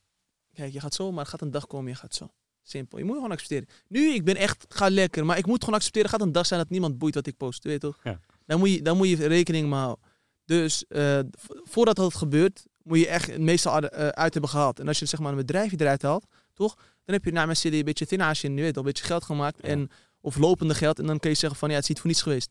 Kijk, 0.52 0.72
je 0.72 0.80
gaat 0.80 0.94
zo, 0.94 1.12
maar 1.12 1.26
gaat 1.26 1.40
een 1.40 1.50
dag 1.50 1.66
komen, 1.66 1.90
je 1.90 1.96
gaat 1.96 2.14
zo. 2.14 2.28
Simpel. 2.62 2.98
Je 2.98 3.04
moet 3.04 3.14
gewoon 3.14 3.30
accepteren. 3.30 3.68
Nu, 3.88 4.12
ik 4.14 4.24
ben 4.24 4.36
echt, 4.36 4.64
ga 4.68 4.90
lekker, 4.90 5.26
maar 5.26 5.38
ik 5.38 5.46
moet 5.46 5.60
gewoon 5.64 5.78
accepteren. 5.78 6.10
Er 6.10 6.16
gaat 6.18 6.26
een 6.26 6.32
dag 6.32 6.46
zijn 6.46 6.60
dat 6.60 6.70
niemand 6.70 6.98
boeit 6.98 7.14
wat 7.14 7.26
ik 7.26 7.36
post, 7.36 7.64
weet 7.64 7.72
je 7.72 7.78
toch? 7.78 7.98
Ja. 8.04 8.20
Daar, 8.46 8.58
moet 8.58 8.70
je, 8.70 8.82
daar 8.82 8.96
moet 8.96 9.08
je 9.08 9.26
rekening 9.26 9.68
mee 9.68 9.78
houden. 9.78 10.04
Dus 10.44 10.86
eh, 10.86 11.18
voordat 11.44 11.96
dat 11.96 12.14
gebeurt, 12.14 12.66
moet 12.82 12.98
je 12.98 13.08
echt 13.08 13.30
het 13.30 13.40
meeste 13.40 13.70
uit, 13.70 13.88
eh, 13.88 14.08
uit 14.08 14.32
hebben 14.32 14.50
gehaald. 14.50 14.80
En 14.80 14.88
als 14.88 14.98
je 14.98 15.06
zeg 15.06 15.20
maar 15.20 15.30
een 15.30 15.36
bedrijfje 15.36 15.80
eruit 15.80 16.02
haalt, 16.02 16.26
toch? 16.52 16.74
Dan 16.74 17.14
heb 17.14 17.24
je 17.24 17.32
na 17.32 17.44
mijn 17.44 17.56
serie 17.56 17.78
een 17.78 17.84
beetje 17.84 18.06
tinage 18.06 18.46
in, 18.46 18.56
je 18.56 18.62
weet 18.62 18.74
wel, 18.74 18.84
een 18.84 18.90
beetje 18.90 19.04
geld 19.04 19.24
gemaakt. 19.24 19.58
Ja. 19.62 19.68
En, 19.68 19.90
of 20.20 20.36
lopende 20.36 20.74
geld. 20.74 20.98
En 20.98 21.06
dan 21.06 21.18
kun 21.18 21.30
je 21.30 21.36
zeggen 21.36 21.58
van, 21.58 21.68
ja, 21.68 21.74
het 21.74 21.82
is 21.82 21.88
niet 21.88 21.98
voor 21.98 22.08
niets 22.08 22.22
geweest. 22.22 22.50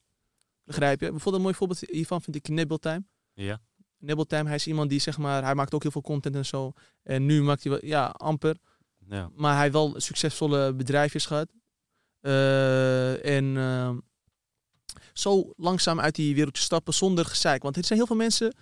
Begrijp 0.64 1.00
je? 1.00 1.06
Bijvoorbeeld 1.10 1.36
een 1.36 1.42
mooi 1.42 1.56
voorbeeld 1.56 1.80
hiervan 1.80 2.22
vind 2.22 2.36
ik 2.36 2.48
Nibble 2.48 2.80
Time. 2.80 3.04
Ja. 3.34 3.62
Nibble 3.98 4.26
Time, 4.26 4.46
hij 4.46 4.56
is 4.56 4.68
iemand 4.68 4.90
die 4.90 5.00
zeg 5.00 5.18
maar, 5.18 5.44
hij 5.44 5.56
maakt 5.56 5.74
ook 5.74 5.82
heel 5.82 5.92
veel 5.92 6.02
content 6.02 6.36
en 6.36 6.46
zo. 6.46 6.72
En 7.04 7.26
nu 7.26 7.42
maakt 7.42 7.64
hij 7.64 7.72
wel, 7.72 7.86
ja, 7.86 8.06
amper. 8.06 8.58
Ja. 9.08 9.30
Maar 9.36 9.54
hij 9.54 9.62
heeft 9.62 9.74
wel 9.74 9.94
succesvolle 9.98 10.74
bedrijfjes 10.74 11.26
gehad. 11.26 11.48
Eh, 12.20 13.38
en 13.38 13.58
ehm, 13.58 13.98
zo 15.14 15.54
langzaam 15.58 16.00
uit 16.00 16.16
die 16.16 16.36
wereldje 16.36 16.64
stappen 16.64 16.94
zonder 16.94 17.26
gezeik. 17.26 17.64
Want 17.64 17.78
er 17.78 17.86
zijn 17.86 18.00
heel 18.00 18.08
veel 18.08 18.16
mensen 18.16 18.56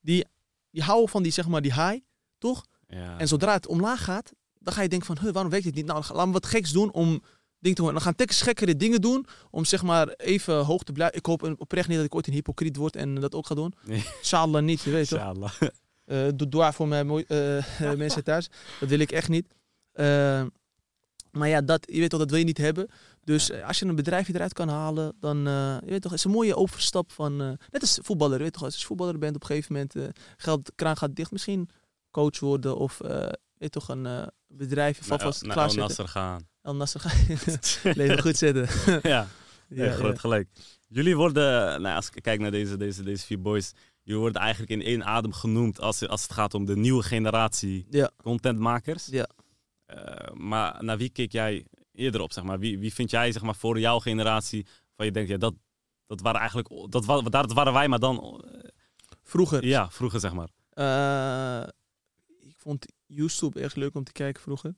die, 0.00 0.26
die 0.70 0.82
houden 0.82 1.08
van 1.08 1.22
die, 1.22 1.32
zeg 1.32 1.48
maar, 1.48 1.62
die 1.62 1.74
high, 1.74 1.98
toch? 2.38 2.64
Ja. 2.88 3.18
En 3.18 3.28
zodra 3.28 3.52
het 3.52 3.66
omlaag 3.66 4.04
gaat, 4.04 4.32
dan 4.58 4.72
ga 4.74 4.82
je 4.82 4.88
denken 4.88 5.16
van, 5.16 5.32
waarom 5.32 5.50
werkt 5.50 5.64
dit 5.64 5.74
niet? 5.74 5.86
Nou, 5.86 6.04
laten 6.08 6.26
we 6.26 6.32
wat 6.32 6.46
geks 6.46 6.72
doen 6.72 6.92
om 6.92 7.22
ding 7.58 7.74
te 7.74 7.80
horen. 7.80 7.96
Dan 7.96 8.04
gaan 8.04 8.14
tekens 8.14 8.42
gekkere 8.42 8.76
dingen 8.76 9.00
doen 9.00 9.26
om 9.50 9.64
zeg 9.64 9.82
maar 9.82 10.08
even 10.08 10.64
hoog 10.64 10.82
te 10.82 10.92
blijven. 10.92 11.16
Ik 11.16 11.26
hoop 11.26 11.54
oprecht 11.58 11.88
niet 11.88 11.96
dat 11.96 12.06
ik 12.06 12.14
ooit 12.14 12.26
een 12.26 12.32
hypocriet 12.32 12.76
word 12.76 12.96
en 12.96 13.14
dat 13.14 13.34
ook 13.34 13.46
ga 13.46 13.54
doen. 13.54 13.74
Nee. 13.84 14.62
Niet, 14.62 14.80
je 14.80 14.90
weet 14.90 15.08
toch? 15.08 15.18
Inshallah. 15.18 15.52
Eh 16.04 16.28
doe 16.34 16.48
dwaar 16.48 16.74
voor 16.74 16.88
mijn 16.88 17.06
mooi- 17.06 17.24
eh, 17.28 17.56
eh, 17.90 17.98
mensen 17.98 18.24
thuis. 18.24 18.48
Dat 18.80 18.88
wil 18.88 18.98
ik 18.98 19.12
echt 19.12 19.28
niet. 19.28 19.46
Maar 21.30 21.48
ja, 21.48 21.60
dat, 21.60 21.86
je 21.92 21.98
weet 22.00 22.10
toch, 22.10 22.18
dat 22.18 22.30
wil 22.30 22.38
je 22.38 22.44
niet 22.44 22.58
hebben. 22.58 22.88
Dus 23.30 23.50
eh, 23.50 23.66
als 23.66 23.78
je 23.78 23.86
een 23.86 23.94
bedrijfje 23.94 24.34
eruit 24.34 24.52
kan 24.52 24.68
halen, 24.68 25.12
dan 25.20 25.46
eh, 25.46 25.76
je 25.84 25.90
weet 25.90 26.02
toch, 26.02 26.10
het 26.10 26.20
is 26.20 26.24
een 26.24 26.30
mooie 26.30 26.56
overstap 26.56 27.12
van. 27.12 27.40
eh, 27.40 27.46
net 27.70 27.80
als 27.80 27.98
voetballer, 28.02 28.36
je 28.36 28.42
weet 28.42 28.52
toch, 28.52 28.62
als 28.62 28.80
je 28.80 28.86
voetballer 28.86 29.18
bent, 29.18 29.34
op 29.34 29.40
een 29.40 29.46
gegeven 29.46 29.72
moment 29.72 29.94
uh, 29.94 30.08
geld, 30.36 30.72
kraan 30.74 30.96
gaat 30.96 31.16
dicht, 31.16 31.30
misschien 31.30 31.68
coach 32.10 32.38
worden 32.40 32.76
of 32.76 32.98
weet 33.54 33.72
toch, 33.72 33.88
een 33.88 34.30
bedrijfje 34.46 35.04
van 35.04 35.16
Naar 35.16 35.26
vast 35.26 35.42
naar 35.42 35.56
El. 35.56 35.74
Nasser 35.74 36.08
gaan. 36.08 36.48
El 36.62 36.76
Nasser 36.76 37.00
gaan. 37.00 37.38
Leven 37.96 38.20
goed 38.22 38.36
zetten. 38.36 38.68
ja, 39.10 39.26
ja, 39.68 39.84
ja, 39.84 39.92
groot 39.92 40.18
gelijk. 40.18 40.48
Jullie 40.88 41.16
worden, 41.16 41.82
nou, 41.82 41.96
als 41.96 42.10
ik 42.10 42.22
kijk 42.22 42.40
naar 42.40 42.50
deze, 42.50 42.76
deze, 42.76 43.02
deze 43.02 43.26
vier 43.26 43.40
boys, 43.40 43.72
jullie 44.02 44.20
worden 44.20 44.40
eigenlijk 44.42 44.70
in 44.72 44.82
één 44.82 45.04
adem 45.04 45.32
genoemd 45.32 45.80
als, 45.80 46.08
als 46.08 46.22
het 46.22 46.32
gaat 46.32 46.54
om 46.54 46.64
de 46.64 46.76
nieuwe 46.76 47.02
generatie 47.02 47.86
Ja. 47.90 48.10
contentmakers. 48.22 49.06
Ja. 49.06 49.28
Maar 50.34 50.84
naar 50.84 50.98
wie 50.98 51.10
keek 51.10 51.32
jij 51.32 51.66
eerder 52.00 52.20
op, 52.20 52.32
zeg 52.32 52.44
maar? 52.44 52.58
Wie, 52.58 52.78
wie 52.78 52.94
vind 52.94 53.10
jij, 53.10 53.32
zeg 53.32 53.42
maar, 53.42 53.54
voor 53.54 53.78
jouw 53.78 53.98
generatie, 53.98 54.66
van 54.96 55.06
je 55.06 55.12
denkt, 55.12 55.28
ja, 55.30 55.36
dat, 55.36 55.54
dat 56.06 56.20
waren 56.20 56.40
eigenlijk, 56.40 56.68
dat, 56.90 57.04
wa- 57.04 57.20
dat 57.20 57.52
waren 57.52 57.72
wij, 57.72 57.88
maar 57.88 57.98
dan, 57.98 58.44
eh, 58.44 58.68
Vroeger. 59.22 59.66
ja, 59.66 59.90
vroeger, 59.90 60.20
zeg 60.20 60.32
maar. 60.32 60.48
Eh, 60.70 61.68
ik 62.48 62.54
vond 62.58 62.86
YouTube 63.06 63.60
echt 63.60 63.76
leuk 63.76 63.94
om 63.94 64.04
te 64.04 64.12
kijken 64.12 64.42
vroeger. 64.42 64.74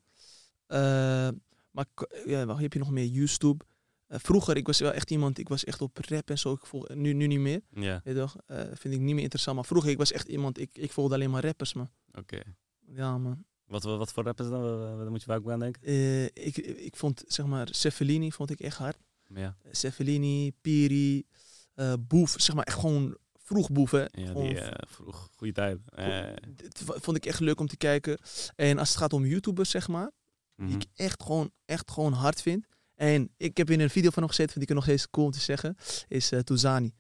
Eh, 0.67 1.29
maar 1.71 1.87
ja, 2.27 2.47
wat 2.47 2.59
heb 2.59 2.73
je 2.73 2.79
nog 2.79 2.91
meer? 2.91 3.07
YouTube. 3.07 3.65
Vroeger, 4.09 4.57
ik 4.57 4.67
was 4.67 4.79
wel 4.79 4.93
echt 4.93 5.11
iemand, 5.11 5.39
ik 5.39 5.49
was 5.49 5.65
echt 5.65 5.81
op 5.81 5.99
rap 6.09 6.31
en 6.31 6.39
zo. 6.39 6.53
Ik 6.53 6.67
volg, 6.67 6.89
nu, 6.89 7.13
nu 7.13 7.27
niet 7.27 7.39
meer. 7.39 7.61
Ja, 7.71 8.01
Weet 8.05 8.15
je 8.15 8.21
toch? 8.21 8.37
Vind 8.79 8.95
ik 8.95 9.01
niet 9.01 9.15
meer 9.15 9.23
interessant. 9.23 9.57
Maar 9.57 9.65
vroeger, 9.65 9.91
ik 9.91 9.99
was 9.99 10.13
echt 10.13 10.29
iemand, 10.29 10.59
ik, 10.59 10.71
ik 10.79 10.93
volgde 10.93 11.15
alleen 11.15 11.31
maar 11.31 11.45
rappers, 11.45 11.73
man. 11.75 11.91
oké. 12.13 12.41
Ja, 12.87 13.19
man. 13.19 13.45
Wat, 13.67 13.83
wat, 13.83 13.99
wat 13.99 14.13
voor 14.13 14.25
rappers 14.25 14.49
dan? 14.49 15.11
Moet 15.11 15.23
je 15.23 15.33
ook 15.33 15.51
aan 15.51 15.59
denken? 15.59 15.83
Eh, 15.83 16.25
ik, 16.25 16.57
ik 16.57 16.97
vond, 16.97 17.25
zeg 17.27 17.47
maar, 17.47 17.69
Cefellini 17.71 18.33
vond 18.33 18.51
ik 18.51 18.61
echt 18.61 18.77
hard. 18.77 18.97
Ja, 19.35 19.57
Cefellini, 19.71 20.53
Piri, 20.61 21.27
eh 21.75 21.95
Boef. 22.01 22.35
Zeg 22.37 22.55
maar, 22.55 22.65
echt 22.65 22.79
gewoon 22.79 23.17
vroeg 23.53 23.71
Boef, 23.71 23.91
hè. 23.91 24.05
ja 24.13 24.33
die 24.33 24.61
eh, 24.61 24.89
vroeg, 24.89 25.31
goede 25.37 25.53
tijd. 25.53 25.79
Eh, 25.85 26.25
Dit 26.57 26.83
vond 26.85 27.17
ik 27.17 27.27
echt 27.27 27.41
leuk 27.41 27.61
om 27.61 27.67
te 27.67 27.77
kijken. 27.77 28.19
En 28.57 28.79
als 28.79 28.89
het 28.89 28.99
gaat 28.99 29.13
om 29.13 29.27
YouTubers, 29.27 29.71
zeg 29.71 29.89
maar, 29.89 30.11
die 30.57 30.67
mhm. 30.67 30.77
ik 30.77 30.85
echt 30.95 31.23
gewoon, 31.23 31.51
echt 31.65 31.91
gewoon 31.91 32.13
hard 32.13 32.43
vind. 32.43 32.67
En 32.95 33.31
ik 33.37 33.57
heb 33.57 33.71
in 33.71 33.81
een 33.81 33.91
video 33.91 34.11
van 34.11 34.23
hem 34.23 34.31
gezet, 34.31 34.53
vind 34.53 34.71
ik 34.71 34.75
nog 34.75 34.85
steeds 34.85 35.11
cool 35.11 35.27
om 35.27 35.33
te 35.33 35.41
zeggen, 35.41 35.77
is 36.09 36.33
eh 36.33 36.39
Touzani. 36.39 36.93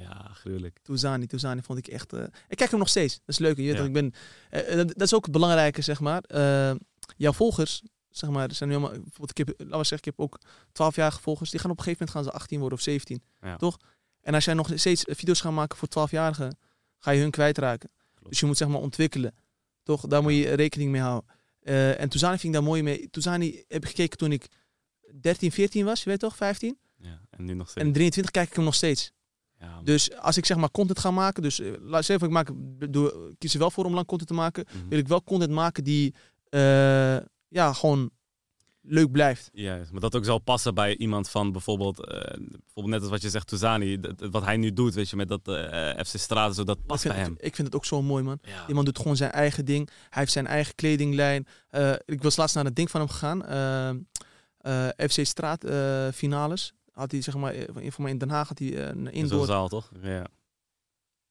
Ja, 0.00 0.30
gruwelijk. 0.32 0.78
Touzani, 0.82 1.26
Touzani 1.26 1.62
vond 1.62 1.78
ik 1.78 1.86
echt... 1.88 2.12
eh, 2.12 2.22
ik 2.48 2.56
kijk 2.56 2.70
hem 2.70 2.78
nog 2.78 2.88
steeds, 2.88 3.14
dat 3.14 3.28
is 3.28 3.38
leuk. 3.38 3.56
Je 3.56 3.62
Ja. 3.62 3.82
ik 3.84 3.92
ben, 3.92 4.12
eh, 4.50 4.76
dat, 4.76 4.88
dat 4.88 5.02
is 5.02 5.14
ook 5.14 5.22
het 5.22 5.32
belangrijke, 5.32 5.82
zeg 5.82 6.00
maar. 6.00 6.22
Eh, 6.22 6.74
jouw 7.16 7.32
volgers 7.32 7.82
Zeg 8.16 8.30
maar, 8.30 8.52
zijn 8.52 8.68
nu 8.68 8.74
allemaal, 8.76 9.00
bijvoorbeeld, 9.00 9.30
ik 9.30 9.36
heb, 9.36 9.48
laten 9.48 9.78
we 9.78 9.84
zeggen, 9.84 9.98
ik 9.98 10.04
heb 10.04 10.20
ook 10.20 10.38
12-jarige 10.72 11.20
volgers. 11.20 11.50
Die 11.50 11.60
gaan 11.60 11.70
op 11.70 11.78
een 11.78 11.82
gegeven 11.84 12.06
moment 12.06 12.24
gaan 12.26 12.34
ze 12.34 12.40
18 12.42 12.60
worden 12.60 12.78
of 12.78 12.84
17. 12.84 13.22
Ja. 13.40 13.56
Toch? 13.56 13.76
En 14.20 14.34
als 14.34 14.44
jij 14.44 14.54
nog 14.54 14.70
steeds 14.74 15.04
video's 15.06 15.40
gaat 15.40 15.52
maken 15.52 15.78
voor 15.78 15.88
12-jarigen, 15.88 16.58
ga 16.98 17.10
je 17.10 17.20
hun 17.20 17.30
kwijtraken. 17.30 17.90
Klopt. 18.14 18.28
Dus 18.30 18.40
je 18.40 18.46
moet 18.46 18.56
zeg 18.56 18.68
maar 18.68 18.80
ontwikkelen. 18.80 19.34
Toch? 19.82 20.06
Daar 20.06 20.22
moet 20.22 20.32
je 20.32 20.54
rekening 20.54 20.90
mee 20.90 21.00
houden. 21.00 21.30
Eh, 21.60 22.00
en 22.00 22.08
Toezani 22.08 22.38
vind 22.38 22.54
ik 22.54 22.60
daar 22.60 22.68
mooi 22.68 22.82
mee. 22.82 23.10
Toezani 23.10 23.64
heb 23.68 23.82
ik 23.82 23.88
gekeken 23.88 24.18
toen 24.18 24.32
ik 24.32 24.46
13, 25.20 25.52
14 25.52 25.84
was, 25.84 26.02
je 26.02 26.10
weet 26.10 26.20
toch, 26.20 26.36
15. 26.36 26.78
Ja, 26.96 27.20
en 27.30 27.44
nu 27.44 27.54
nog 27.54 27.70
steeds. 27.70 27.86
En 27.86 27.92
23 27.92 28.32
kijk 28.32 28.48
ik 28.48 28.54
hem 28.54 28.64
nog 28.64 28.74
steeds. 28.74 29.12
Ja. 29.60 29.80
Dus 29.84 30.12
als 30.16 30.36
ik 30.36 30.46
zeg 30.46 30.56
maar 30.56 30.70
content 30.70 30.98
ga 30.98 31.10
maken, 31.10 31.42
dus 31.42 31.60
eh, 31.60 31.70
laat 31.80 32.04
zeggen, 32.04 32.26
ik 32.26 32.32
maak, 32.32 32.50
doe, 32.90 33.34
kies 33.38 33.52
er 33.52 33.58
wel 33.58 33.70
voor 33.70 33.84
om 33.84 33.94
lang 33.94 34.06
content 34.06 34.28
te 34.28 34.34
maken, 34.34 34.64
Mhm. 34.68 34.88
wil 34.88 34.98
ik 34.98 35.08
wel 35.08 35.22
content 35.22 35.52
maken 35.52 35.84
die 35.84 36.14
eh, 36.48 37.16
ja, 37.48 37.72
gewoon 37.72 38.10
leuk 38.88 39.10
blijft. 39.10 39.48
Ja, 39.52 39.80
maar 39.90 40.00
dat 40.00 40.16
ook 40.16 40.24
zal 40.24 40.38
passen 40.38 40.74
bij 40.74 40.96
iemand 40.96 41.28
van 41.28 41.52
bijvoorbeeld, 41.52 41.98
eh, 42.06 42.20
bijvoorbeeld 42.38 42.86
net 42.86 43.00
als 43.00 43.10
wat 43.10 43.22
je 43.22 43.30
zegt, 43.30 43.60
dat- 44.00 44.30
wat 44.30 44.44
hij 44.44 44.56
nu 44.56 44.72
doet, 44.72 44.94
weet 44.94 45.08
je, 45.10 45.16
met 45.16 45.28
dat 45.28 45.40
FC 46.06 46.16
Straten, 46.18 46.54
zo, 46.54 46.64
dat 46.64 46.86
past 46.86 47.04
bij 47.04 47.16
het, 47.16 47.26
hem. 47.26 47.34
ik 47.38 47.54
vind 47.54 47.66
het 47.66 47.76
ook 47.76 47.84
zo 47.84 48.02
mooi, 48.02 48.22
man. 48.22 48.38
Ja. 48.42 48.74
Man 48.74 48.84
doet 48.84 48.98
gewoon 48.98 49.16
zijn 49.16 49.30
eigen 49.30 49.64
ding. 49.64 49.88
Hij 49.88 50.20
heeft 50.20 50.32
zijn 50.32 50.46
eigen 50.46 50.74
kledinglijn. 50.74 51.46
Ik 52.04 52.22
was 52.22 52.36
laatst 52.36 52.54
naar 52.54 52.64
het 52.64 52.76
ding 52.76 52.90
van 52.90 53.00
hem 53.00 53.08
gegaan. 53.08 53.42
FC 55.10 55.24
Straat 55.26 55.64
finales. 56.14 56.72
Had 56.96 57.10
hij 57.10 57.20
zeg 57.22 57.36
maar, 57.36 57.54
eh, 57.54 57.64
van 57.72 57.92
van 57.92 58.02
mij 58.02 58.12
in 58.12 58.18
Den 58.18 58.28
Haag 58.30 58.48
had 58.48 58.58
hij 58.58 58.76
eh, 58.76 58.88
een 58.88 59.12
indoor. 59.12 59.46
zaal, 59.46 59.68
toch? 59.68 59.90
Ja. 60.02 60.26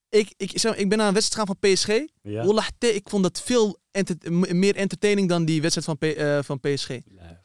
Ik, 0.09 0.33
ik, 0.37 0.51
zeg, 0.59 0.71
maar, 0.71 0.79
ik 0.81 0.89
ben 0.89 0.97
naar 0.97 1.07
een 1.07 1.13
wedstrijd 1.13 1.47
gaan 1.47 1.57
van 1.61 1.71
PSG. 1.73 1.87
Ja. 2.21 2.43
Ik 2.79 3.09
vond 3.09 3.23
dat 3.23 3.41
veel 3.41 3.79
enter- 3.91 4.33
meer 4.55 4.75
entertaining 4.75 5.29
dan 5.29 5.45
die 5.45 5.61
wedstrijd 5.61 5.85
van, 5.87 5.97
P- 5.97 6.03
eh, 6.17 6.39
van 6.43 6.59
PSG. 6.59 6.89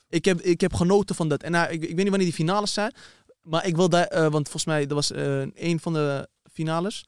Ik 0.09 0.25
heb, 0.25 0.41
ik 0.41 0.61
heb 0.61 0.73
genoten 0.75 1.14
van 1.14 1.29
dat. 1.29 1.43
En 1.43 1.51
nou, 1.53 1.66
ik, 1.71 1.83
ik 1.83 1.89
weet 1.89 1.97
niet 1.97 2.09
wanneer 2.09 2.27
die 2.27 2.33
finales 2.33 2.73
zijn. 2.73 2.95
Maar 3.43 3.66
ik 3.66 3.77
wil 3.77 3.89
daar, 3.89 4.09
want 4.31 4.43
volgens 4.45 4.64
mij 4.64 4.81
dat 4.87 4.93
was 4.93 5.11
eh, 5.12 5.41
een 5.55 5.81
van 5.81 5.93
de 5.93 6.29
finales. 6.53 7.05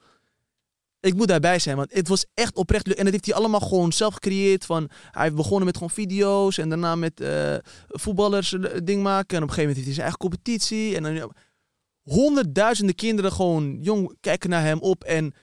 Ik 1.03 1.15
moet 1.15 1.29
daarbij 1.29 1.59
zijn, 1.59 1.77
want 1.77 1.93
het 1.95 2.09
was 2.09 2.27
echt 2.35 2.55
oprecht 2.57 2.87
leuk. 2.87 2.97
En 2.97 3.03
dat 3.05 3.13
heeft 3.13 3.27
hij 3.27 3.35
allemaal 3.35 3.61
gewoon 3.61 3.93
zelf 3.93 4.15
gecreëerd. 4.15 4.65
Van, 4.67 4.91
hij 5.11 5.23
heeft 5.23 5.35
begonnen 5.35 5.65
met 5.65 5.75
gewoon 5.75 5.91
video's 5.91 6.59
en 6.59 6.69
daarna 6.69 6.95
met 6.97 7.21
eh, 7.21 7.55
voetballers 7.89 8.53
een 8.53 8.85
ding 8.85 9.03
maken. 9.03 9.37
En 9.37 9.43
op 9.43 9.49
een 9.49 9.55
gegeven 9.55 9.59
moment 9.59 9.75
heeft 9.77 9.85
hij 9.87 9.95
zijn 9.95 10.01
eigen 10.07 10.19
competitie. 10.19 10.97
En 10.97 11.03
dan 11.03 11.33
honderdduizenden 12.03 12.95
kinderen 12.95 13.33
gewoon 13.33 13.79
jong 13.81 14.17
kijken 14.21 14.51
naar 14.51 14.63
hem 14.63 14.79
op. 14.79 15.05
En 15.05 15.35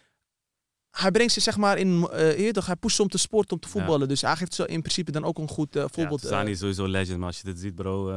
hij 0.91 1.11
brengt 1.11 1.33
ze 1.33 1.39
zeg 1.39 1.57
maar 1.57 1.77
in, 1.77 2.07
eh 2.11 2.49
toch, 2.49 2.65
hij 2.65 2.75
pusht 2.75 2.95
ze 2.95 3.01
om 3.01 3.09
te 3.09 3.17
sporten, 3.17 3.53
om 3.55 3.59
te 3.59 3.67
Ja. 3.67 3.73
voetballen. 3.73 4.07
Dus 4.07 4.21
hij 4.21 4.35
geeft 4.35 4.53
zo 4.53 4.63
in 4.63 4.81
principe 4.81 5.11
dan 5.11 5.23
ook 5.23 5.37
een 5.37 5.47
goed 5.49 5.75
eh, 5.75 5.85
voorbeeld. 5.91 6.21
Ja, 6.21 6.43
eh, 6.43 6.49
is 6.49 6.59
sowieso 6.59 6.85
legend, 6.87 7.17
maar 7.17 7.27
als 7.27 7.37
je 7.37 7.43
dit 7.43 7.59
ziet, 7.59 7.75
bro, 7.75 8.09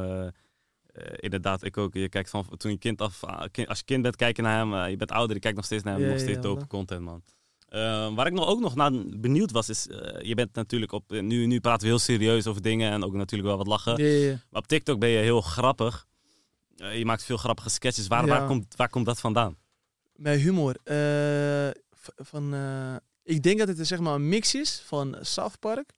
eh, 0.93 1.13
inderdaad, 1.19 1.63
ik 1.63 1.77
ook. 1.77 1.93
Je 1.93 2.09
kijkt 2.09 2.29
van 2.29 2.45
toen 2.57 2.71
je 2.71 2.77
kind 2.77 3.01
af, 3.01 3.23
ah, 3.23 3.43
kind- 3.51 3.67
als 3.67 3.77
je 3.77 3.83
kind 3.85 4.01
bent, 4.01 4.15
kijk 4.15 4.35
je 4.35 4.41
naar 4.41 4.57
hem. 4.57 4.73
eh, 4.73 4.89
je 4.89 4.95
bent 4.97 5.11
ouder, 5.11 5.35
je 5.35 5.41
kijkt 5.41 5.57
nog 5.57 5.65
steeds 5.65 5.83
naar 5.83 5.93
hem, 5.93 6.03
Ja, 6.03 6.09
nog 6.09 6.19
steeds 6.19 6.35
ja, 6.35 6.41
dope 6.41 6.67
content, 6.67 7.01
man. 7.01 7.23
Eh, 7.67 8.15
waar 8.15 8.27
ik 8.27 8.33
nog, 8.33 8.47
ook 8.47 8.59
nog 8.59 8.75
naar 8.75 8.91
benieuwd 9.17 9.51
was, 9.51 9.69
is, 9.69 9.87
eh, 9.87 10.21
je 10.21 10.35
bent 10.35 10.55
natuurlijk 10.55 10.91
op, 10.91 11.11
nu, 11.11 11.45
nu 11.45 11.59
praten 11.59 11.81
we 11.81 11.87
heel 11.87 11.99
serieus 11.99 12.47
over 12.47 12.61
dingen 12.61 12.91
en 12.91 13.03
ook 13.03 13.13
natuurlijk 13.13 13.49
wel 13.49 13.57
wat 13.57 13.67
lachen. 13.67 13.97
ja, 13.97 14.09
ja, 14.09 14.25
ja. 14.29 14.39
Maar 14.49 14.61
op 14.61 14.67
TikTok 14.67 14.99
ben 14.99 15.09
je 15.09 15.17
heel 15.17 15.41
grappig. 15.41 16.05
Je 16.75 17.05
maakt 17.05 17.23
veel 17.23 17.37
grappige 17.37 17.69
sketches. 17.69 18.07
Waar, 18.07 18.27
waar, 18.27 18.47
komt, 18.47 18.75
waar 18.75 18.89
komt 18.89 19.05
dat 19.05 19.19
vandaan? 19.19 19.57
Mijn 20.15 20.39
humor. 20.39 20.75
van, 22.15 22.53
ik 23.23 23.43
denk 23.43 23.59
dat 23.59 23.67
het 23.67 23.87
zeg 23.87 23.99
maar 23.99 24.13
een 24.13 24.29
mix 24.29 24.55
is 24.55 24.81
van 24.85 25.15
South 25.21 25.59
Park. 25.59 25.89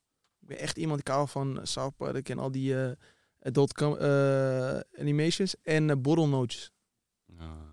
Ik 0.42 0.48
ben 0.48 0.58
echt 0.60 0.78
iemand, 0.78 1.00
ik 1.00 1.08
hou 1.08 1.28
van 1.28 1.60
South 1.64 1.96
Park 1.98 2.30
en 2.30 2.40
al 2.40 2.52
die 2.52 2.76
adult 3.46 3.74
com- 3.74 3.98
eh, 3.98 4.80
animations. 5.00 5.56
En 5.62 5.90
uh, 5.90 5.96
borrelnootjes. 5.98 6.72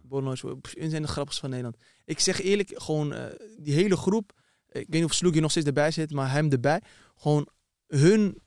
Borrelnootjes, 0.02 0.52
pff, 0.60 0.74
hun 0.78 0.90
zijn 0.90 1.02
de 1.02 1.08
grappigste 1.08 1.40
van 1.40 1.50
Nederland. 1.50 1.82
Ik 2.04 2.18
zeg 2.20 2.40
eerlijk, 2.40 2.70
gewoon 2.74 3.12
eh, 3.12 3.24
die 3.58 3.74
hele 3.74 3.96
groep. 3.96 4.32
Ik 4.68 4.72
weet 4.72 4.88
niet 4.88 5.04
of 5.04 5.12
Sloegie 5.14 5.40
nog 5.40 5.50
steeds 5.50 5.66
erbij 5.66 5.90
zit, 5.90 6.10
maar 6.10 6.30
hem 6.30 6.50
erbij. 6.50 6.80
Gewoon 7.16 7.48
hun... 7.86 8.38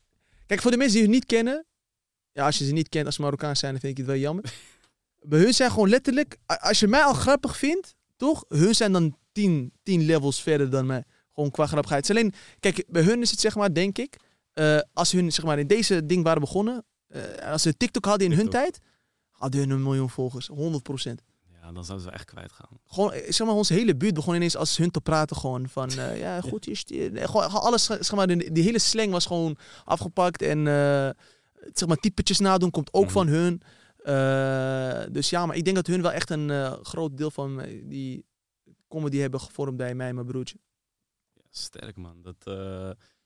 Kijk, 0.46 0.62
voor 0.62 0.72
de 0.72 0.78
mensen 0.78 0.96
die 0.96 1.04
hun 1.04 1.14
niet 1.14 1.26
kennen. 1.26 1.66
Ja, 2.32 2.46
als 2.46 2.58
je 2.58 2.66
ze 2.66 2.72
niet 2.72 2.90
kent 2.90 3.06
als 3.06 3.18
Marokkaans 3.18 3.60
zijn, 3.60 3.72
dan 3.72 3.82
vind 3.82 3.92
ik 3.92 3.98
het 3.98 4.08
wel 4.08 4.22
jammer. 4.22 4.54
Bij 5.30 5.40
hun 5.40 5.54
zijn 5.54 5.72
gewoon 5.72 5.90
letterlijk... 5.90 6.38
Als 6.46 6.80
je 6.80 6.88
mij 6.88 7.04
al 7.04 7.14
grappig 7.14 7.58
vindt, 7.58 7.96
toch? 8.16 8.46
Hun 8.48 8.76
zijn 8.76 8.92
dan 8.92 9.18
tien, 9.32 9.74
tien 9.84 10.06
levels 10.06 10.42
verder 10.42 10.70
dan 10.70 10.86
mij. 10.86 11.04
Gewoon 11.34 11.52
qua 11.52 11.66
grappigheid. 11.66 12.08
Het 12.08 12.16
is 12.18 12.22
alleen, 12.22 12.34
kijk, 12.60 12.84
bij 12.88 13.02
hun 13.02 13.22
is 13.22 13.32
het 13.32 13.40
zeg 13.40 13.56
maar, 13.56 13.74
denk 13.74 13.98
ik... 13.98 14.18
eh, 14.54 14.80
als 14.94 15.12
hun 15.12 15.32
zeg 15.32 15.46
maar 15.46 15.60
in 15.60 15.68
deze 15.68 16.06
ding 16.06 16.24
waren 16.24 16.42
begonnen... 16.42 16.86
eh, 17.16 17.52
als 17.52 17.62
ze 17.62 17.78
TikTok 17.78 18.06
hadden 18.06 18.32
in 18.32 18.38
hun 18.38 18.50
tijd... 18.50 18.80
hadden 19.30 19.60
hun 19.60 19.70
een 19.70 19.84
miljoen 19.84 20.10
volgers. 20.10 20.50
100% 20.50 20.54
Ja, 21.62 21.72
dan 21.72 21.86
zouden 21.86 22.08
ze 22.08 22.14
echt 22.14 22.26
kwijt 22.26 22.52
gaan. 22.52 22.80
gewoon, 22.86 23.12
eh, 23.14 23.32
zeg 23.32 23.48
maar, 23.48 23.56
onze 23.56 23.74
hele 23.74 23.96
buurt 23.96 24.14
begon 24.14 24.36
ineens 24.36 24.56
als 24.56 24.78
hun 24.78 24.92
te 24.92 25.02
praten 25.02 25.36
gewoon 25.36 25.70
van, 25.70 25.90
eh, 25.90 26.20
ja, 26.20 26.42
goed 26.52 26.68
is 26.68 26.86
die. 26.86 27.12
Nee, 27.12 27.28
Gewoon 27.28 27.50
alles, 27.50 27.84
zeg 27.86 28.12
maar, 28.16 28.28
die, 28.28 28.52
die 28.52 28.64
hele 28.64 28.80
slang 28.80 29.12
was 29.12 29.26
gewoon 29.26 29.58
afgepakt 29.84 30.42
en, 30.42 30.64
zeg 31.74 31.88
maar, 31.88 31.98
typetjes 31.98 32.40
nadoen 32.40 32.72
komt 32.72 32.94
ook 32.94 33.04
Mhm. 33.04 33.12
van 33.14 33.28
hun. 33.28 33.62
Dus 35.14 35.30
ja, 35.30 35.46
maar 35.46 35.56
ik 35.56 35.64
denk 35.64 35.76
dat 35.76 35.88
hun 35.88 36.02
wel 36.02 36.12
echt 36.12 36.30
een 36.30 36.50
groot 36.86 37.18
deel 37.18 37.32
van 37.32 37.66
die 37.84 38.26
comedy 38.88 39.18
hebben 39.18 39.40
gevormd 39.40 39.78
bij 39.78 39.96
mij 39.96 40.08
en 40.08 40.16
mijn 40.16 40.28
broertje. 40.28 40.58
Ja, 41.34 41.42
sterk, 41.50 41.96
man. 41.98 42.22
Dat, 42.22 42.56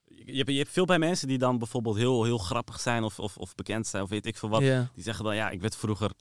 je, 0.10 0.38
hebt, 0.38 0.49
je 0.49 0.57
hebt 0.57 0.70
veel 0.72 0.86
bij 0.86 0.99
mensen 0.99 1.28
die 1.28 1.38
dan 1.38 1.57
bijvoorbeeld 1.57 1.95
heel, 1.95 2.24
heel 2.24 2.38
grappig 2.38 2.80
zijn 2.80 3.03
of, 3.03 3.20
of, 3.20 3.38
of 3.38 3.55
bekend 3.55 3.88
zijn 3.88 4.03
of 4.03 4.10
weet 4.10 4.26
ik 4.26 4.38
veel 4.38 4.49
wat. 4.49 4.62
Die 4.93 5.03
zeggen 5.03 5.24
dan, 5.26 5.36
ja, 5.36 5.49
ik 5.49 5.62
werd 5.62 5.76
vroeger 5.76 6.12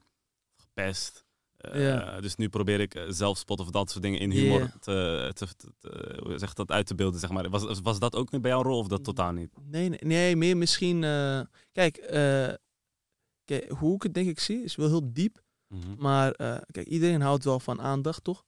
gepest. 0.56 1.26
Eh. 1.56 2.20
Dus 2.20 2.36
nu 2.36 2.48
probeer 2.48 2.80
ik 2.80 2.94
eh, 2.94 3.04
zelfspot 3.08 3.60
of 3.60 3.70
dat 3.70 3.90
soort 3.90 4.02
dingen 4.02 4.18
in 4.20 4.30
humor 4.30 4.72
te, 4.80 5.30
te, 5.34 5.46
te, 5.56 5.72
te- 5.78 6.20
hoe 6.22 6.38
zeg 6.38 6.48
je 6.48 6.54
dat 6.54 6.70
uit 6.70 6.86
te 6.86 6.94
beelden, 6.94 7.20
zeg 7.20 7.30
maar. 7.30 7.50
Was, 7.50 7.80
was 7.80 7.98
dat 7.98 8.14
ook 8.14 8.40
bij 8.40 8.50
jouw 8.50 8.62
rol 8.62 8.78
of 8.78 8.86
dat 8.88 9.04
totaal 9.04 9.32
niet? 9.32 9.54
Nee, 9.64 9.88
nee, 9.88 9.98
nee, 10.02 10.36
meer 10.36 10.56
misschien. 10.56 11.04
eh, 11.04 11.40
kijk, 11.72 11.96
eh, 11.96 12.52
kijk, 13.44 13.68
hoe 13.70 13.94
ik 13.94 14.02
het 14.02 14.14
denk 14.14 14.28
ik 14.28 14.40
zie, 14.40 14.62
is 14.62 14.76
wel 14.76 14.88
heel 14.88 15.12
diep. 15.12 15.42
Mhm. 15.68 15.94
Maar 15.96 16.32
kijk, 16.70 16.86
iedereen 16.86 17.20
houdt 17.20 17.44
wel 17.44 17.60
van 17.60 17.80
aandacht, 17.80 18.24
toch? 18.24 18.44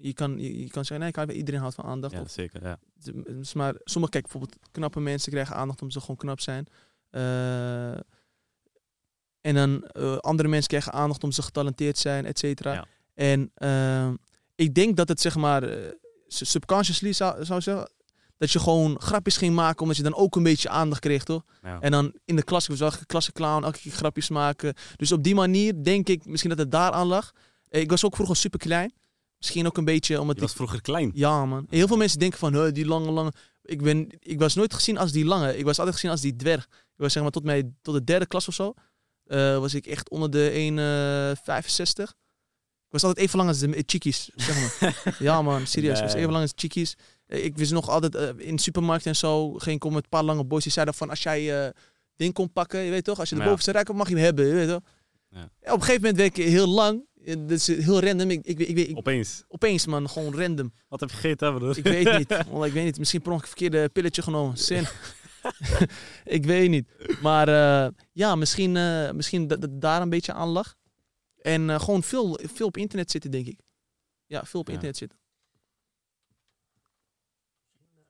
Je 0.00 0.12
kan, 0.12 0.38
je, 0.38 0.60
je 0.60 0.70
kan 0.70 0.84
zeggen, 0.84 1.12
nee, 1.26 1.36
iedereen 1.36 1.60
houdt 1.60 1.74
van 1.74 1.84
aandacht. 1.84 2.14
Ja, 2.14 2.20
Of, 2.20 2.30
zeker, 2.30 2.62
ja. 2.62 2.78
dus 3.26 3.54
maar 3.54 3.74
sommige, 3.84 4.12
kijk, 4.12 4.24
bijvoorbeeld 4.24 4.56
knappe 4.70 5.00
mensen 5.00 5.32
krijgen 5.32 5.56
aandacht 5.56 5.80
omdat 5.80 5.94
ze 5.96 6.00
gewoon 6.00 6.16
knap 6.16 6.40
zijn. 6.40 6.66
Eh, 7.10 7.92
en 9.40 9.54
dan 9.54 9.84
eh, 9.84 10.16
andere 10.16 10.48
mensen 10.48 10.68
krijgen 10.68 10.92
aandacht 10.92 11.22
omdat 11.22 11.38
ze 11.38 11.42
getalenteerd 11.44 11.98
zijn, 11.98 12.26
et 12.26 12.38
cetera. 12.38 12.72
Ja. 12.72 12.84
En 13.14 13.50
eh, 13.54 14.12
ik 14.54 14.74
denk 14.74 14.96
dat 14.96 15.08
het, 15.08 15.20
zeg 15.20 15.36
maar, 15.36 15.62
su- 16.26 16.44
subconsciously 16.44 17.12
zou, 17.12 17.44
zou 17.44 17.60
zeggen, 17.60 17.92
dat 18.36 18.50
je 18.50 18.58
gewoon 18.58 19.00
grapjes 19.00 19.36
ging 19.36 19.54
maken 19.54 19.80
omdat 19.82 19.96
je 19.96 20.02
dan 20.02 20.14
ook 20.14 20.36
een 20.36 20.42
beetje 20.42 20.68
aandacht 20.68 21.00
kreeg, 21.00 21.24
toch? 21.24 21.44
ja. 21.62 21.80
En 21.80 21.90
dan 21.90 22.14
in 22.24 22.36
de 22.36 22.42
klas, 22.42 22.62
ik 22.64 22.70
was 22.70 22.78
wel 22.78 22.92
een 22.92 23.06
klassenclown, 23.06 23.64
elke 23.64 23.78
keer 23.78 23.92
grapjes 23.92 24.28
maken. 24.28 24.74
Dus 24.96 25.12
op 25.12 25.22
die 25.22 25.34
manier 25.34 25.82
denk 25.84 26.08
ik 26.08 26.26
misschien 26.26 26.50
dat 26.50 26.58
het 26.58 26.70
daar 26.70 26.90
aan 26.90 27.06
lag. 27.06 27.32
Ik 27.68 27.90
was 27.90 28.04
ook 28.04 28.14
vroeger 28.14 28.36
super 28.36 28.58
klein. 28.58 28.92
Misschien 29.44 29.66
ook 29.66 29.76
een 29.76 29.84
beetje 29.84 30.20
omdat 30.20 30.34
Je 30.36 30.40
was 30.40 30.50
ik... 30.50 30.56
vroeger 30.56 30.80
klein. 30.80 31.10
Ja 31.14 31.44
man. 31.46 31.66
Heel 31.70 31.86
veel 31.86 31.96
mensen 31.96 32.18
denken 32.18 32.38
van, 32.38 32.54
"Huh, 32.54 32.72
die 32.72 32.86
lange, 32.86 33.10
lange... 33.10 33.32
Ik, 33.62 33.82
ben, 33.82 34.08
ik 34.20 34.38
was 34.38 34.54
nooit 34.54 34.74
gezien 34.74 34.98
als 34.98 35.12
die 35.12 35.24
lange. 35.24 35.56
Ik 35.58 35.64
was 35.64 35.76
altijd 35.78 35.94
gezien 35.94 36.10
als 36.10 36.20
die 36.20 36.36
dwerg. 36.36 36.64
Ik 36.70 37.00
was 37.00 37.12
zeg 37.12 37.22
maar 37.22 37.32
tot, 37.32 37.44
mij, 37.44 37.72
tot 37.82 37.94
de 37.94 38.04
derde 38.04 38.26
klas 38.26 38.48
of 38.48 38.54
zo. 38.54 38.74
eh, 39.26 39.58
was 39.58 39.74
ik 39.74 39.86
echt 39.86 40.10
onder 40.10 40.30
de 40.30 40.50
1,65. 40.50 42.02
ik 42.86 42.90
was 42.90 43.04
altijd 43.04 43.26
even 43.26 43.36
lang 43.38 43.48
als 43.50 43.58
de 43.58 43.82
chickies, 43.86 44.30
zeg 44.34 44.80
maar. 44.80 45.02
ja 45.18 45.42
man, 45.42 45.66
serieus. 45.66 45.98
Ik 45.98 46.04
was 46.04 46.14
even 46.14 46.30
lang 46.30 46.42
als 46.42 46.50
de 46.54 46.60
chickies. 46.60 46.94
Eh, 47.26 47.44
Ik 47.44 47.56
wist 47.56 47.72
nog 47.72 47.88
altijd 47.88 48.14
eh, 48.14 48.28
in 48.36 48.56
de 48.56 48.62
supermarkt 48.62 49.06
en 49.06 49.16
zo. 49.16 49.52
Ging 49.52 49.76
ik 49.76 49.84
om 49.84 49.92
met 49.92 50.02
een 50.02 50.08
paar 50.08 50.22
lange 50.24 50.44
boys. 50.44 50.62
Die 50.62 50.72
zeiden 50.72 50.94
van 50.94 51.10
als 51.10 51.22
jij 51.22 51.64
eh 51.66 51.70
ding 52.16 52.32
kon 52.34 52.52
pakken, 52.52 52.80
je 52.80 52.90
weet 52.90 53.04
toch, 53.04 53.18
als 53.18 53.28
je 53.28 53.34
de 53.34 53.40
Ja. 53.40 53.46
bovenste 53.46 53.70
hebt, 53.70 53.92
mag 53.92 54.08
je 54.08 54.14
hem 54.14 54.24
hebben, 54.24 54.46
je 54.46 54.52
weet 54.52 54.68
toch. 54.68 54.80
Ja. 55.30 55.38
Ja, 55.60 55.72
op 55.72 55.78
een 55.78 55.84
gegeven 55.84 56.00
moment 56.00 56.16
werd 56.16 56.38
ik 56.38 56.44
heel 56.44 56.66
lang. 56.68 57.06
Eh, 57.24 57.34
Dat 57.36 57.50
is 57.50 57.66
heel 57.66 58.00
random. 58.00 58.30
Ik, 58.30 58.44
ik, 58.46 58.58
ik, 58.58 58.76
ik, 58.88 58.96
Opeens. 58.96 59.44
opeens 59.48 59.86
man, 59.86 60.08
gewoon 60.10 60.34
random. 60.40 60.72
Wat 60.88 61.00
heb 61.00 61.08
je 61.10 61.14
gegeten, 61.16 61.52
hè, 61.52 61.58
broer? 61.58 61.78
Ik 61.78 61.84
weet 61.84 62.18
niet. 62.18 62.28
Wallah, 62.50 62.66
ik 62.66 62.72
weet 62.72 62.84
niet. 62.84 62.98
Misschien 62.98 63.22
per 63.22 63.32
ongeluk 63.32 63.50
een 63.50 63.56
verkeerde 63.58 63.88
pilletje 63.88 64.22
genomen. 64.22 64.58
Zin. 64.58 64.84
ik 66.38 66.44
weet 66.44 66.70
niet. 66.70 67.18
Maar 67.22 67.48
eh, 67.48 67.92
ja, 68.12 68.34
misschien, 68.34 68.76
eh, 68.76 69.10
misschien 69.10 69.46
dat 69.46 69.62
het 69.62 69.80
daar 69.80 70.02
een 70.02 70.08
beetje 70.10 70.32
aan 70.32 70.48
lag. 70.48 70.74
En 71.42 71.70
eh, 71.70 71.80
gewoon 71.80 72.02
veel, 72.02 72.38
veel 72.42 72.66
op 72.66 72.76
internet 72.76 73.10
zitten, 73.10 73.30
denk 73.30 73.46
ik. 73.46 73.60
Ja, 74.26 74.44
veel 74.44 74.60
op 74.60 74.66
Ja. 74.66 74.72
internet 74.72 74.96
zitten. 74.96 75.18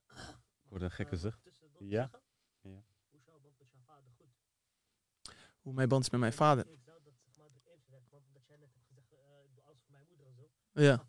Ik 0.09 0.71
hoorde 0.71 0.85
een 0.85 0.91
gekke 0.91 1.17
zucht. 1.17 1.39
Ja? 1.79 2.11
Hoe 5.61 5.73
mijn 5.73 5.89
band 5.89 6.03
is 6.05 6.11
met 6.11 6.21
mijn 6.21 6.33
vader. 6.33 6.67
Ja. 10.75 11.07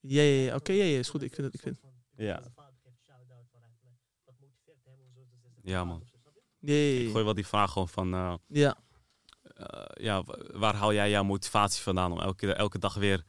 Ja, 0.00 0.22
ja, 0.22 0.44
ja. 0.44 0.54
Oké, 0.54 0.72
ja, 0.72 0.84
ja, 0.84 0.98
is 0.98 1.08
goed. 1.08 1.22
Ik 1.22 1.34
vind 1.34 1.46
het, 1.46 1.54
ik 1.54 1.60
vind. 1.60 1.80
Ja. 2.16 2.42
Ja, 5.62 5.84
man. 5.84 6.02
Nee. 6.58 7.04
Ik 7.04 7.10
gooi 7.10 7.24
wel 7.24 7.34
die 7.34 7.46
vraag 7.46 7.72
gewoon 7.72 7.88
van, 7.88 8.14
eh, 8.14 8.34
Ja. 8.46 8.76
eh, 9.42 10.04
ja, 10.04 10.22
wa- 10.22 10.38
waar 10.58 10.74
haal 10.74 10.92
jij 10.92 11.10
jouw 11.10 11.22
motivatie 11.24 11.82
vandaan 11.82 12.12
om 12.12 12.20
elke, 12.20 12.52
elke 12.52 12.78
dag 12.78 12.94
weer, 12.94 13.24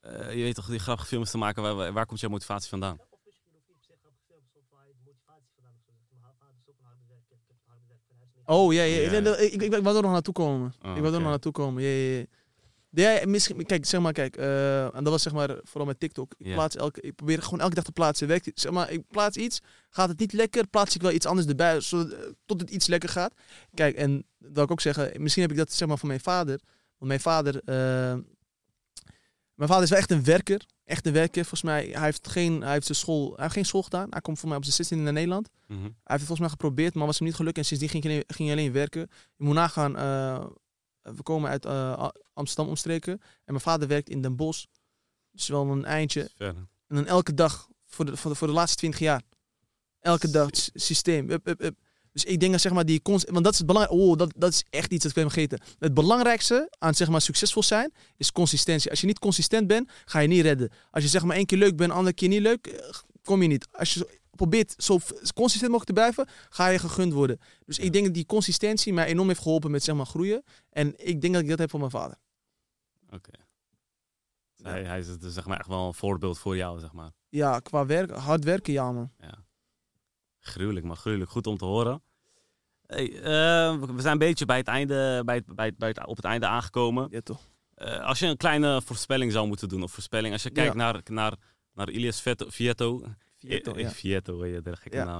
eh, 0.00 0.34
je 0.34 0.42
weet 0.42 0.54
toch, 0.54 0.66
die 0.66 0.78
grappige 0.78 1.08
films 1.08 1.30
te 1.30 1.38
maken. 1.38 1.62
Waar, 1.62 1.74
waar- 1.74 1.92
waar 1.92 2.06
komt 2.06 2.20
jouw 2.20 2.30
motivatie 2.30 2.68
vandaan? 2.68 2.98
Oh 8.44 8.72
ja, 8.72 8.82
ja. 8.82 9.10
Ja. 9.12 9.36
Ik, 9.36 9.52
ik, 9.52 9.62
ik, 9.62 9.74
ik 9.74 9.82
wou 9.82 9.96
er 9.96 10.02
nog 10.02 10.10
naartoe 10.12 10.34
komen. 10.34 10.74
Oh, 10.82 10.96
ik 10.96 11.02
wou 11.02 11.14
er 11.14 11.20
nog 11.20 11.28
naartoe 11.30 11.52
komen. 11.52 11.82
Ja, 11.82 11.88
ja, 11.88 12.18
ja. 12.18 12.24
Ja, 12.94 13.20
misschien, 13.26 13.66
kijk, 13.66 13.86
zeg 13.86 14.00
maar, 14.00 14.12
kijk, 14.12 14.36
eh, 14.36 14.84
en 14.84 15.04
dat 15.04 15.12
was 15.12 15.22
zeg 15.22 15.32
maar 15.32 15.58
vooral 15.62 15.86
met 15.86 16.00
TikTok. 16.00 16.34
Ik, 16.38 16.52
plaats 16.52 16.76
elke, 16.76 17.00
ik 17.00 17.14
probeer 17.14 17.42
gewoon 17.42 17.60
elke 17.60 17.74
dag 17.74 17.84
te 17.84 17.92
plaatsen. 17.92 18.28
Werkt, 18.28 18.50
zeg 18.54 18.72
maar, 18.72 18.90
ik 18.90 19.02
plaats 19.08 19.36
iets, 19.36 19.60
gaat 19.90 20.08
het 20.08 20.18
niet 20.18 20.32
lekker, 20.32 20.66
plaats 20.66 20.94
ik 20.94 21.02
wel 21.02 21.10
iets 21.10 21.26
anders 21.26 21.46
erbij, 21.46 21.80
zodat, 21.80 22.12
eh, 22.12 22.18
tot 22.46 22.60
het 22.60 22.70
iets 22.70 22.86
lekker 22.86 23.08
gaat. 23.08 23.34
Kijk, 23.74 23.96
en 23.96 24.24
dat 24.38 24.50
wil 24.52 24.64
ik 24.64 24.70
ook 24.70 24.80
zeggen, 24.80 25.22
misschien 25.22 25.42
heb 25.42 25.50
ik 25.50 25.56
dat 25.56 25.72
zeg 25.72 25.88
maar 25.88 25.98
van 25.98 26.08
mijn 26.08 26.20
vader. 26.20 26.60
Want 26.98 27.10
mijn 27.10 27.20
vader, 27.20 27.56
eh, 27.64 28.18
mijn 29.54 29.68
vader 29.68 29.82
is 29.82 29.90
wel 29.90 29.98
echt 29.98 30.10
een 30.10 30.24
werker, 30.24 30.66
echt 30.84 31.06
een 31.06 31.12
werker. 31.12 31.40
Volgens 31.40 31.62
mij, 31.62 31.88
hij 31.92 32.04
heeft 32.04 32.28
geen, 32.28 32.62
hij 32.62 32.72
heeft 32.72 32.86
zijn 32.86 32.98
school, 32.98 33.32
hij 33.32 33.42
heeft 33.42 33.54
geen 33.54 33.66
school 33.66 33.82
gedaan. 33.82 34.06
Hij 34.10 34.20
komt 34.20 34.38
voor 34.38 34.48
mij 34.48 34.56
op 34.56 34.64
zijn 34.64 34.76
16 34.76 35.02
naar 35.02 35.12
Nederland. 35.12 35.48
Mhm. 35.66 35.80
Hij 35.80 35.88
heeft 35.88 35.94
het 36.04 36.18
volgens 36.18 36.40
mij 36.40 36.48
geprobeerd, 36.48 36.94
maar 36.94 37.06
was 37.06 37.18
hem 37.18 37.26
niet 37.26 37.36
gelukt. 37.36 37.58
En 37.58 37.64
sindsdien 37.64 37.90
ging 37.90 38.02
hij 38.02 38.12
alleen, 38.12 38.24
ging 38.26 38.48
hij 38.48 38.58
alleen 38.58 38.72
werken. 38.72 39.10
Je 39.36 39.44
moet 39.44 39.54
nagaan, 39.54 39.96
we 41.02 41.22
komen 41.22 41.50
uit 41.50 41.64
eh, 41.64 42.08
Amsterdam 42.32 42.68
omstreken. 42.68 43.12
En 43.12 43.20
mijn 43.44 43.60
vader 43.60 43.88
werkt 43.88 44.08
in 44.08 44.22
Den 44.22 44.36
Bosch. 44.36 44.64
Dus 45.30 45.48
wel 45.48 45.66
een 45.66 45.84
eindje. 45.84 46.30
En 46.36 46.68
dan 46.96 47.06
elke 47.06 47.34
dag, 47.34 47.68
voor 47.86 48.04
de, 48.04 48.16
voor 48.16 48.30
de, 48.30 48.36
voor 48.36 48.46
de 48.46 48.52
laatste 48.52 48.76
20 48.76 49.00
jaar. 49.00 49.22
Elke 50.00 50.30
dag, 50.30 50.48
systeem. 50.74 51.30
Up, 51.30 51.48
up, 51.48 51.62
up. 51.62 51.78
Dus 52.12 52.24
ik 52.24 52.40
denk 52.40 52.52
dat 52.52 52.60
zeg 52.60 52.72
maar 52.72 52.86
die 52.86 53.02
const- 53.02 53.30
want 53.30 53.44
dat 53.44 53.52
is 53.52 53.58
het 53.58 53.66
belangrijk. 53.66 54.00
Oh, 54.00 54.16
dat, 54.16 54.32
dat 54.36 54.52
is 54.52 54.64
echt 54.70 54.92
iets 54.92 55.02
dat 55.02 55.16
ik 55.16 55.22
ben 55.22 55.30
vergeten. 55.30 55.60
Het 55.78 55.94
belangrijkste 55.94 56.72
aan 56.78 56.94
zeg 56.94 57.08
maar 57.08 57.20
succesvol 57.20 57.62
zijn 57.62 57.92
is 58.16 58.32
consistentie. 58.32 58.90
Als 58.90 59.00
je 59.00 59.06
niet 59.06 59.18
consistent 59.18 59.66
bent, 59.66 59.90
ga 60.04 60.18
je 60.18 60.28
niet 60.28 60.42
redden. 60.42 60.70
Als 60.90 61.02
je 61.02 61.08
zeg 61.08 61.22
maar 61.24 61.36
één 61.36 61.46
keer 61.46 61.58
leuk 61.58 61.76
bent, 61.76 61.92
andere 61.92 62.14
keer 62.14 62.28
niet 62.28 62.40
leuk, 62.40 62.66
eh, 62.66 62.88
kom 63.24 63.42
je 63.42 63.48
niet. 63.48 63.66
Als 63.72 63.94
je 63.94 64.20
probeert 64.42 64.74
zo 64.76 64.98
consistent 65.34 65.70
mogelijk 65.72 65.84
te 65.84 65.92
blijven, 65.92 66.26
ga 66.48 66.68
je 66.68 66.78
gegund 66.78 67.12
worden. 67.12 67.38
Dus 67.64 67.78
ik 67.78 67.92
denk 67.92 68.04
dat 68.04 68.14
die 68.14 68.26
consistentie 68.26 68.92
mij 68.92 69.06
enorm 69.06 69.28
heeft 69.28 69.40
geholpen 69.42 69.70
met 69.70 69.82
zeg 69.82 69.94
maar 69.94 70.06
groeien. 70.06 70.42
En 70.70 70.94
ik 71.08 71.20
denk 71.20 71.34
dat 71.34 71.42
ik 71.42 71.48
dat 71.48 71.58
heb 71.58 71.70
van 71.70 71.78
mijn 71.78 71.90
vader. 71.92 72.16
Oké. 73.10 73.30
Dus 74.54 74.66
Hij, 74.72 74.84
hij 74.84 74.98
is 74.98 75.18
dus, 75.18 75.32
zeg 75.34 75.46
maar 75.46 75.58
echt 75.58 75.68
wel 75.68 75.86
een 75.86 75.94
voorbeeld 75.94 76.38
voor 76.38 76.56
jou, 76.56 76.80
zeg 76.80 76.92
maar. 76.92 77.10
Ja, 77.28 77.58
qua 77.58 77.86
werk, 77.86 78.10
hard 78.10 78.44
werken, 78.44 78.72
ja 78.72 78.92
man. 78.92 79.10
Ja. 79.20 79.44
Gruwelijk, 80.38 80.86
maar 80.86 80.96
gruwelijk. 80.96 81.30
Goed 81.30 81.46
om 81.46 81.56
te 81.56 81.64
horen. 81.64 82.02
Hey, 82.86 83.16
eh, 83.16 83.80
we 83.80 84.00
zijn 84.00 84.12
een 84.12 84.18
beetje 84.18 84.44
bij 84.44 84.56
het 84.56 84.68
einde, 84.68 85.22
bij 85.24 85.34
het, 85.34 85.54
bij 85.54 85.66
het, 85.66 85.78
bij 85.78 85.88
het, 85.88 86.06
op 86.06 86.16
het 86.16 86.24
einde 86.24 86.46
aangekomen. 86.46 87.06
Ja 87.10 87.20
toch. 87.20 87.40
Eh, 87.74 88.04
als 88.06 88.18
je 88.18 88.26
een 88.26 88.36
kleine 88.36 88.82
voorspelling 88.82 89.32
zou 89.32 89.46
moeten 89.46 89.68
doen, 89.68 89.82
of 89.82 89.92
voorspelling, 89.92 90.32
als 90.32 90.42
je 90.42 90.50
kijkt 90.50 90.72
Ja. 90.74 90.78
naar, 90.78 91.00
naar, 91.04 91.36
naar 91.74 91.90
Ilias 91.90 92.22
Vietto, 92.48 93.02
Vietto, 93.48 93.72
Eh, 93.72 93.80
ja. 93.82 93.90
Vietto, 93.90 94.38
weet 94.38 94.54
je, 94.54 94.62
de 94.62 94.76
gekke 94.76 94.96
Ja. 94.96 95.04
naam. 95.04 95.18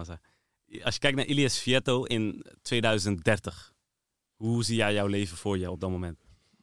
Als 0.83 0.95
je 0.95 1.01
kijkt 1.01 1.17
naar 1.17 1.27
Ilias 1.27 1.59
Vietto 1.59 2.05
in 2.05 2.45
2030, 2.63 3.75
hoe 4.35 4.65
zie 4.65 4.77
jij 4.77 4.93
jouw 4.95 5.07
leven 5.07 5.37
voor 5.37 5.59
je 5.59 5.71
op 5.71 5.81
dat 5.81 5.91
moment? 5.91 6.19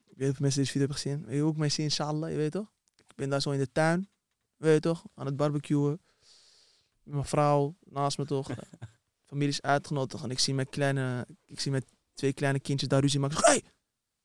Ik 0.05 0.15
weet 0.15 0.27
niet 0.27 0.29
of 0.31 0.39
mensen 0.39 0.59
deze 0.59 0.71
video 0.71 0.87
hebben 0.87 0.97
gezien. 1.03 1.25
Weet 1.25 1.35
je 1.45 1.51
ik 1.51 1.57
mij 1.57 1.69
zie 1.69 1.77
in 1.77 1.83
Inshallah, 1.83 2.29
je 2.31 2.35
weet 2.37 2.51
toch? 2.51 2.71
Ik 2.95 3.15
ben 3.15 3.29
daar 3.29 3.41
zo 3.41 3.51
in 3.51 3.59
de 3.59 3.71
tuin, 3.71 4.09
weet 4.57 4.73
je 4.73 4.79
toch? 4.79 5.03
Aan 5.13 5.25
het 5.25 5.35
barbecuen. 5.35 6.01
Met 7.03 7.13
mijn 7.13 7.25
vrouw 7.25 7.75
naast 7.83 8.17
me 8.17 8.25
toch. 8.25 8.49
Familie 9.29 9.49
is 9.49 9.61
uitgenodigd 9.61 10.23
en 10.23 10.29
ik 10.31 10.39
zie 10.39 10.53
mijn 10.53 10.69
kleine, 10.69 11.27
ik 11.45 11.59
zie 11.59 11.71
mijn 11.71 11.83
twee 12.13 12.33
kleine 12.33 12.59
kindjes 12.59 12.89
daar 12.89 13.01
ruzie 13.01 13.19
maken. 13.19 13.37
Zeg, 13.37 13.45
hey, 13.45 13.63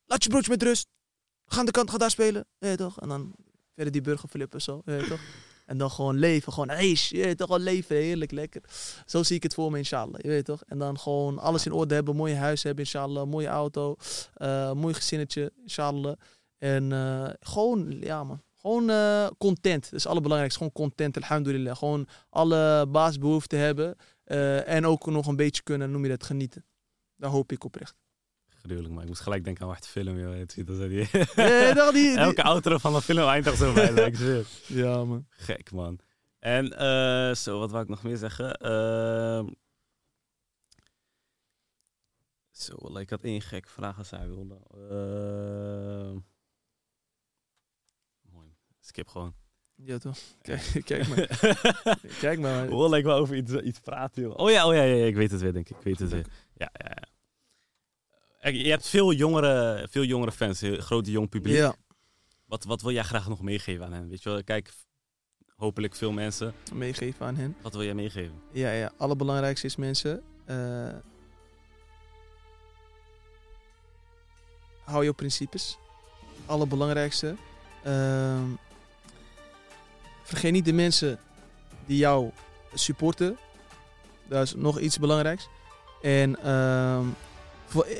laat 0.05 0.23
je 0.23 0.29
broodje 0.29 0.49
met 0.51 0.63
rust. 0.63 0.87
Ga 1.45 1.59
aan 1.59 1.65
de 1.65 1.71
kant, 1.71 1.89
ga 1.89 1.97
daar 1.97 2.11
spelen. 2.11 2.47
Weet 2.57 2.71
je 2.71 2.77
toch? 2.77 2.99
En 2.99 3.07
dan 3.07 3.35
verder 3.73 3.93
die 3.93 4.01
burger 4.01 4.29
flippen 4.29 4.61
zo, 4.61 4.81
weet 4.85 5.01
je 5.01 5.07
toch? 5.07 5.21
En 5.65 5.77
dan 5.77 5.91
gewoon 5.91 6.17
leven, 6.17 6.53
gewoon 6.53 6.69
race, 6.69 7.17
je 7.17 7.35
toch? 7.35 7.47
Gewoon 7.47 7.63
leven, 7.63 7.95
heerlijk, 7.95 8.31
lekker. 8.31 8.61
Zo 9.05 9.23
zie 9.23 9.35
ik 9.35 9.43
het 9.43 9.53
voor 9.53 9.71
me, 9.71 9.77
inshallah, 9.77 10.21
je 10.21 10.27
weet 10.27 10.45
toch? 10.45 10.63
En 10.67 10.77
dan 10.77 10.99
gewoon 10.99 11.39
alles 11.39 11.65
in 11.65 11.71
orde 11.71 11.93
hebben, 11.93 12.15
mooie 12.15 12.35
huis 12.35 12.63
hebben, 12.63 12.83
inshallah, 12.83 13.27
mooie 13.27 13.47
auto, 13.47 13.95
eh, 14.33 14.73
mooi 14.73 14.93
gezinnetje, 14.93 15.51
inshallah. 15.61 16.15
En 16.57 16.91
eh, 16.91 17.29
gewoon, 17.39 17.99
ja 18.01 18.23
man, 18.23 18.41
gewoon 18.55 18.89
eh, 18.89 19.27
content. 19.37 19.83
Dat 19.83 19.93
is 19.93 20.03
het 20.03 20.07
allerbelangrijkste, 20.07 20.59
gewoon 20.59 20.73
content, 20.73 21.17
alhamdulillah. 21.17 21.75
Gewoon 21.75 22.07
alle 22.29 22.87
baasbehoeften 22.87 23.59
hebben 23.59 23.95
en 24.65 24.85
ook 24.85 25.05
nog 25.05 25.27
een 25.27 25.35
beetje 25.35 25.63
kunnen, 25.63 25.91
noem 25.91 26.03
je 26.03 26.09
dat, 26.09 26.23
genieten. 26.23 26.65
Daar 27.15 27.29
hoop 27.29 27.51
ik 27.51 27.63
oprecht. 27.63 28.04
Gruwelijk, 28.65 28.93
maar 28.93 29.01
ik 29.03 29.07
moest 29.09 29.21
gelijk 29.21 29.43
denken 29.43 29.63
aan 29.63 29.67
wacht 29.69 29.87
film, 29.87 30.17
joh. 30.19 30.37
Het 30.37 30.51
ziet 30.51 30.69
er 30.69 30.75
zo 30.75 30.87
die- 30.87 31.09
Nee, 31.35 31.73
toch, 31.73 31.91
die, 31.93 32.17
Elke 32.27 32.43
outro 32.43 32.77
van 32.77 32.95
een 32.95 33.01
film 33.01 33.27
eindigt 33.27 33.57
zo 33.57 33.73
bij, 33.73 33.93
like, 33.93 34.17
shit. 34.17 34.47
Ja 34.67 35.03
man. 35.03 35.25
Gek, 35.29 35.71
man. 35.71 35.99
En 36.39 36.77
eh, 36.77 37.35
zo, 37.35 37.59
wat 37.59 37.71
wou 37.71 37.83
ik 37.83 37.89
nog 37.89 38.03
meer 38.03 38.17
zeggen? 38.17 38.53
Ehm 38.57 39.47
zo, 42.51 42.97
ik 42.97 43.09
had 43.09 43.21
één 43.23 43.41
gekke 43.41 43.69
vraag 43.69 43.97
als 43.97 44.09
hij 44.09 44.27
wilde. 44.27 44.57
Ehm 44.89 46.19
mooi. 48.33 48.55
Skip 48.79 49.07
gewoon. 49.07 49.33
Ja 49.75 49.97
toch. 49.97 50.17
Kijk, 50.41 50.81
kijk 50.85 51.07
maar. 51.07 51.39
Kijk 52.25 52.39
maar. 52.39 52.69
Wallah, 52.69 52.97
ik 52.99 53.03
wil 53.05 53.13
over 53.13 53.35
iets, 53.35 53.53
iets 53.53 53.79
praten, 53.79 54.21
joh. 54.23 54.37
Oh 54.37 54.51
ja, 54.51 54.67
oh 54.67 54.73
ja, 54.73 54.81
ja, 54.83 54.95
ja, 54.95 55.05
ik 55.05 55.15
weet 55.15 55.31
het 55.31 55.41
weer, 55.41 55.53
denk 55.53 55.69
ik. 55.69 55.77
Ik 55.77 55.83
weet 55.83 55.99
het 55.99 56.09
weer. 56.11 56.25
Ja, 56.53 56.69
ja, 56.73 56.91
ja. 56.95 57.13
Je 58.53 58.69
hebt 58.69 58.87
veel 58.87 59.11
jongere, 59.13 59.87
veel 59.91 60.03
jongere 60.03 60.31
fans, 60.31 60.61
grote 60.77 61.11
jong 61.11 61.29
publiek. 61.29 61.55
Ja, 61.57 61.75
Wat, 62.45 62.63
wat 62.63 62.81
wil 62.81 62.91
jij 62.91 63.03
graag 63.03 63.27
nog 63.27 63.41
meegeven 63.41 63.85
aan 63.85 63.93
hen? 63.93 64.09
Weet 64.09 64.23
je 64.23 64.29
wel, 64.29 64.43
kijk, 64.43 64.73
hopelijk 65.55 65.95
veel 65.95 66.11
mensen. 66.11 66.53
meegeven 66.73 67.25
aan 67.25 67.35
hen. 67.35 67.55
Wat 67.61 67.73
wil 67.73 67.83
jij 67.83 67.93
meegeven? 67.93 68.41
Ja, 68.51 68.71
ja. 68.71 68.91
Allerbelangrijkste 68.97 69.65
is 69.67 69.75
mensen. 69.75 70.21
eh, 70.45 70.93
hou 74.83 75.03
je 75.03 75.09
op 75.09 75.15
principes. 75.15 75.77
Allerbelangrijkste. 76.45 77.35
ehm, 77.83 78.43
vergeet 80.23 80.51
niet 80.51 80.65
de 80.65 80.73
mensen 80.73 81.19
die 81.85 81.97
jou 81.97 82.31
supporten. 82.73 83.37
Dat 84.27 84.43
is 84.43 84.53
nog 84.55 84.79
iets 84.79 84.99
belangrijks. 84.99 85.47
En, 86.01 86.39
ehm, 86.43 87.05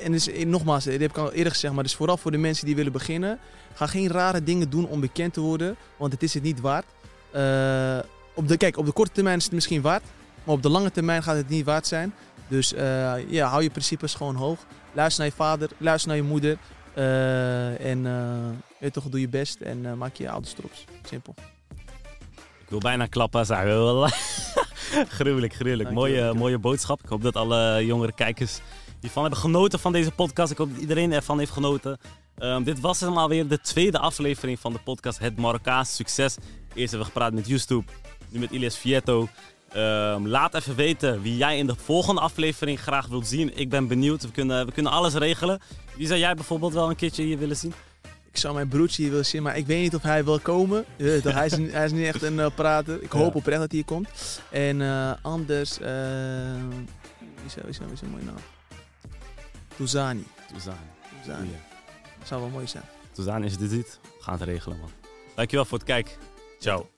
en 0.03 0.13
is, 0.13 0.29
eh, 0.31 0.45
nogmaals, 0.45 0.83
dit 0.83 1.01
heb 1.01 1.09
ik 1.09 1.17
al 1.17 1.31
eerder 1.33 1.51
gezegd, 1.51 1.73
maar 1.73 1.83
dus 1.83 1.95
vooral 1.95 2.17
voor 2.17 2.31
de 2.31 2.37
mensen 2.37 2.65
die 2.65 2.75
willen 2.75 2.91
beginnen. 2.91 3.39
Ga 3.73 3.87
geen 3.87 4.07
rare 4.07 4.43
dingen 4.43 4.69
doen 4.69 4.87
om 4.87 4.99
bekend 4.99 5.33
te 5.33 5.41
worden, 5.41 5.75
want 5.97 6.11
het 6.13 6.23
is 6.23 6.33
het 6.33 6.43
niet 6.43 6.59
waard. 6.61 6.85
Eh, 7.31 7.99
op 8.33 8.47
de, 8.47 8.57
kijk, 8.57 8.77
op 8.77 8.85
de 8.85 8.91
korte 8.91 9.11
termijn 9.11 9.37
is 9.37 9.43
het 9.43 9.53
misschien 9.53 9.81
waard. 9.81 10.03
Maar 10.43 10.55
op 10.55 10.61
de 10.63 10.69
lange 10.69 10.91
termijn 10.91 11.23
gaat 11.23 11.35
het 11.35 11.49
niet 11.49 11.65
waard 11.65 11.87
zijn. 11.87 12.13
Dus 12.47 12.73
eh, 12.73 13.13
ja, 13.27 13.47
hou 13.47 13.63
je 13.63 13.69
principes 13.69 14.13
gewoon 14.13 14.35
hoog. 14.35 14.59
Luister 14.93 15.23
naar 15.23 15.31
je 15.31 15.37
vader, 15.43 15.69
luister 15.77 16.07
naar 16.09 16.17
je 16.17 16.23
moeder. 16.23 16.57
eh, 16.93 17.85
en 17.91 18.05
eh, 18.05 18.57
weet 18.79 18.93
toch, 18.93 19.03
doe 19.03 19.19
je 19.19 19.29
best 19.29 19.59
en 19.61 19.85
eh, 19.85 19.93
maak 19.93 20.15
je 20.15 20.29
ouders 20.29 20.53
trots. 20.53 20.85
Simpel. 21.09 21.35
Ik 22.61 22.69
wil 22.71 22.79
bijna 22.79 23.05
klappen, 23.05 23.47
wel. 23.47 24.07
gruwelijk, 25.17 25.53
gruwelijk. 25.53 25.53
Dankjewel, 25.53 25.93
Mooie, 25.93 26.11
dankjewel. 26.13 26.33
mooie 26.35 26.57
boodschap. 26.59 27.03
Ik 27.03 27.09
hoop 27.09 27.21
dat 27.21 27.35
alle 27.35 27.85
jongere 27.85 28.11
kijkers 28.11 28.59
hiervan 29.05 29.21
hebben 29.23 29.39
genoten 29.41 29.79
van 29.79 29.91
deze 29.91 30.11
podcast. 30.11 30.51
Ik 30.51 30.57
hoop 30.57 30.69
dat 30.71 30.79
iedereen 30.81 31.11
ervan 31.13 31.39
heeft 31.39 31.51
genoten. 31.51 31.97
Ehm, 32.37 32.63
dit 32.63 32.79
was 32.79 32.99
hem 32.99 33.17
alweer 33.17 33.47
de 33.47 33.59
tweede 33.61 33.99
aflevering 33.99 34.59
van 34.59 34.73
de 34.73 34.79
podcast 34.83 35.19
Het 35.19 35.37
Marokkaanse 35.37 35.93
Succes. 35.93 36.35
Eerst 36.73 36.91
hebben 36.91 36.99
we 36.99 37.05
gepraat 37.13 37.33
met 37.33 37.47
YouTube, 37.47 37.83
nu 38.29 38.39
met 38.39 38.51
Ilias 38.51 38.77
Vietto. 38.77 39.27
Ehm, 39.71 40.27
laat 40.27 40.53
even 40.53 40.75
weten 40.75 41.21
wie 41.21 41.37
jij 41.37 41.57
in 41.57 41.67
de 41.67 41.75
volgende 41.75 42.21
aflevering 42.21 42.79
graag 42.79 43.07
wilt 43.07 43.27
zien. 43.27 43.57
Ik 43.57 43.69
ben 43.69 43.87
benieuwd. 43.87 44.21
We 44.21 44.31
kunnen, 44.31 44.65
we 44.65 44.71
kunnen 44.71 44.91
alles 44.91 45.13
regelen. 45.13 45.59
Wie 45.95 46.07
zou 46.07 46.19
jij 46.19 46.33
bijvoorbeeld 46.35 46.73
wel 46.73 46.89
een 46.89 46.95
keertje 46.95 47.23
hier 47.23 47.37
willen 47.37 47.57
zien? 47.57 47.73
Ik 48.31 48.37
zou 48.37 48.53
mijn 48.53 48.67
broertje 48.67 49.01
hier 49.01 49.11
willen 49.11 49.25
zien, 49.25 49.43
maar 49.43 49.57
ik 49.57 49.65
weet 49.65 49.81
niet 49.81 49.95
of 49.95 50.01
hij 50.01 50.23
wil 50.23 50.39
komen. 50.39 50.85
Toch, 51.23 51.33
hij, 51.33 51.45
is, 51.45 51.57
niet- 51.57 51.71
hij 51.71 51.85
is 51.85 51.91
niet 51.91 52.05
echt 52.05 52.21
een 52.21 52.39
eh, 52.39 52.47
prater. 52.55 53.01
Ik 53.03 53.13
Ja. 53.13 53.19
hoop 53.19 53.35
oprecht 53.35 53.59
dat 53.59 53.71
hij 53.71 53.79
hier 53.79 53.85
komt. 53.95 54.09
En 54.51 54.81
eh, 54.81 55.11
anders, 55.21 55.79
eh 55.79 55.89
wie 57.19 57.45
is 57.45 57.55
is 57.67 57.77
wie 57.77 57.91
is 57.93 58.01
een 58.01 58.09
mooie 58.09 58.23
naam? 58.23 58.35
Touzani. 59.77 60.25
Toezaan. 60.47 60.89
Touzani. 61.09 61.55
Zou 62.23 62.41
wel 62.41 62.49
mooi 62.49 62.67
zijn. 62.67 62.83
Toezaan, 63.11 63.43
als 63.43 63.51
je 63.51 63.57
dit 63.57 63.69
ziet, 63.69 63.99
we 64.01 64.23
gaan 64.23 64.33
het 64.33 64.43
regelen, 64.43 64.79
man. 64.79 64.89
Dankjewel 65.35 65.65
voor 65.65 65.77
het 65.77 65.87
kijken. 65.87 66.13
Ciao. 66.59 66.89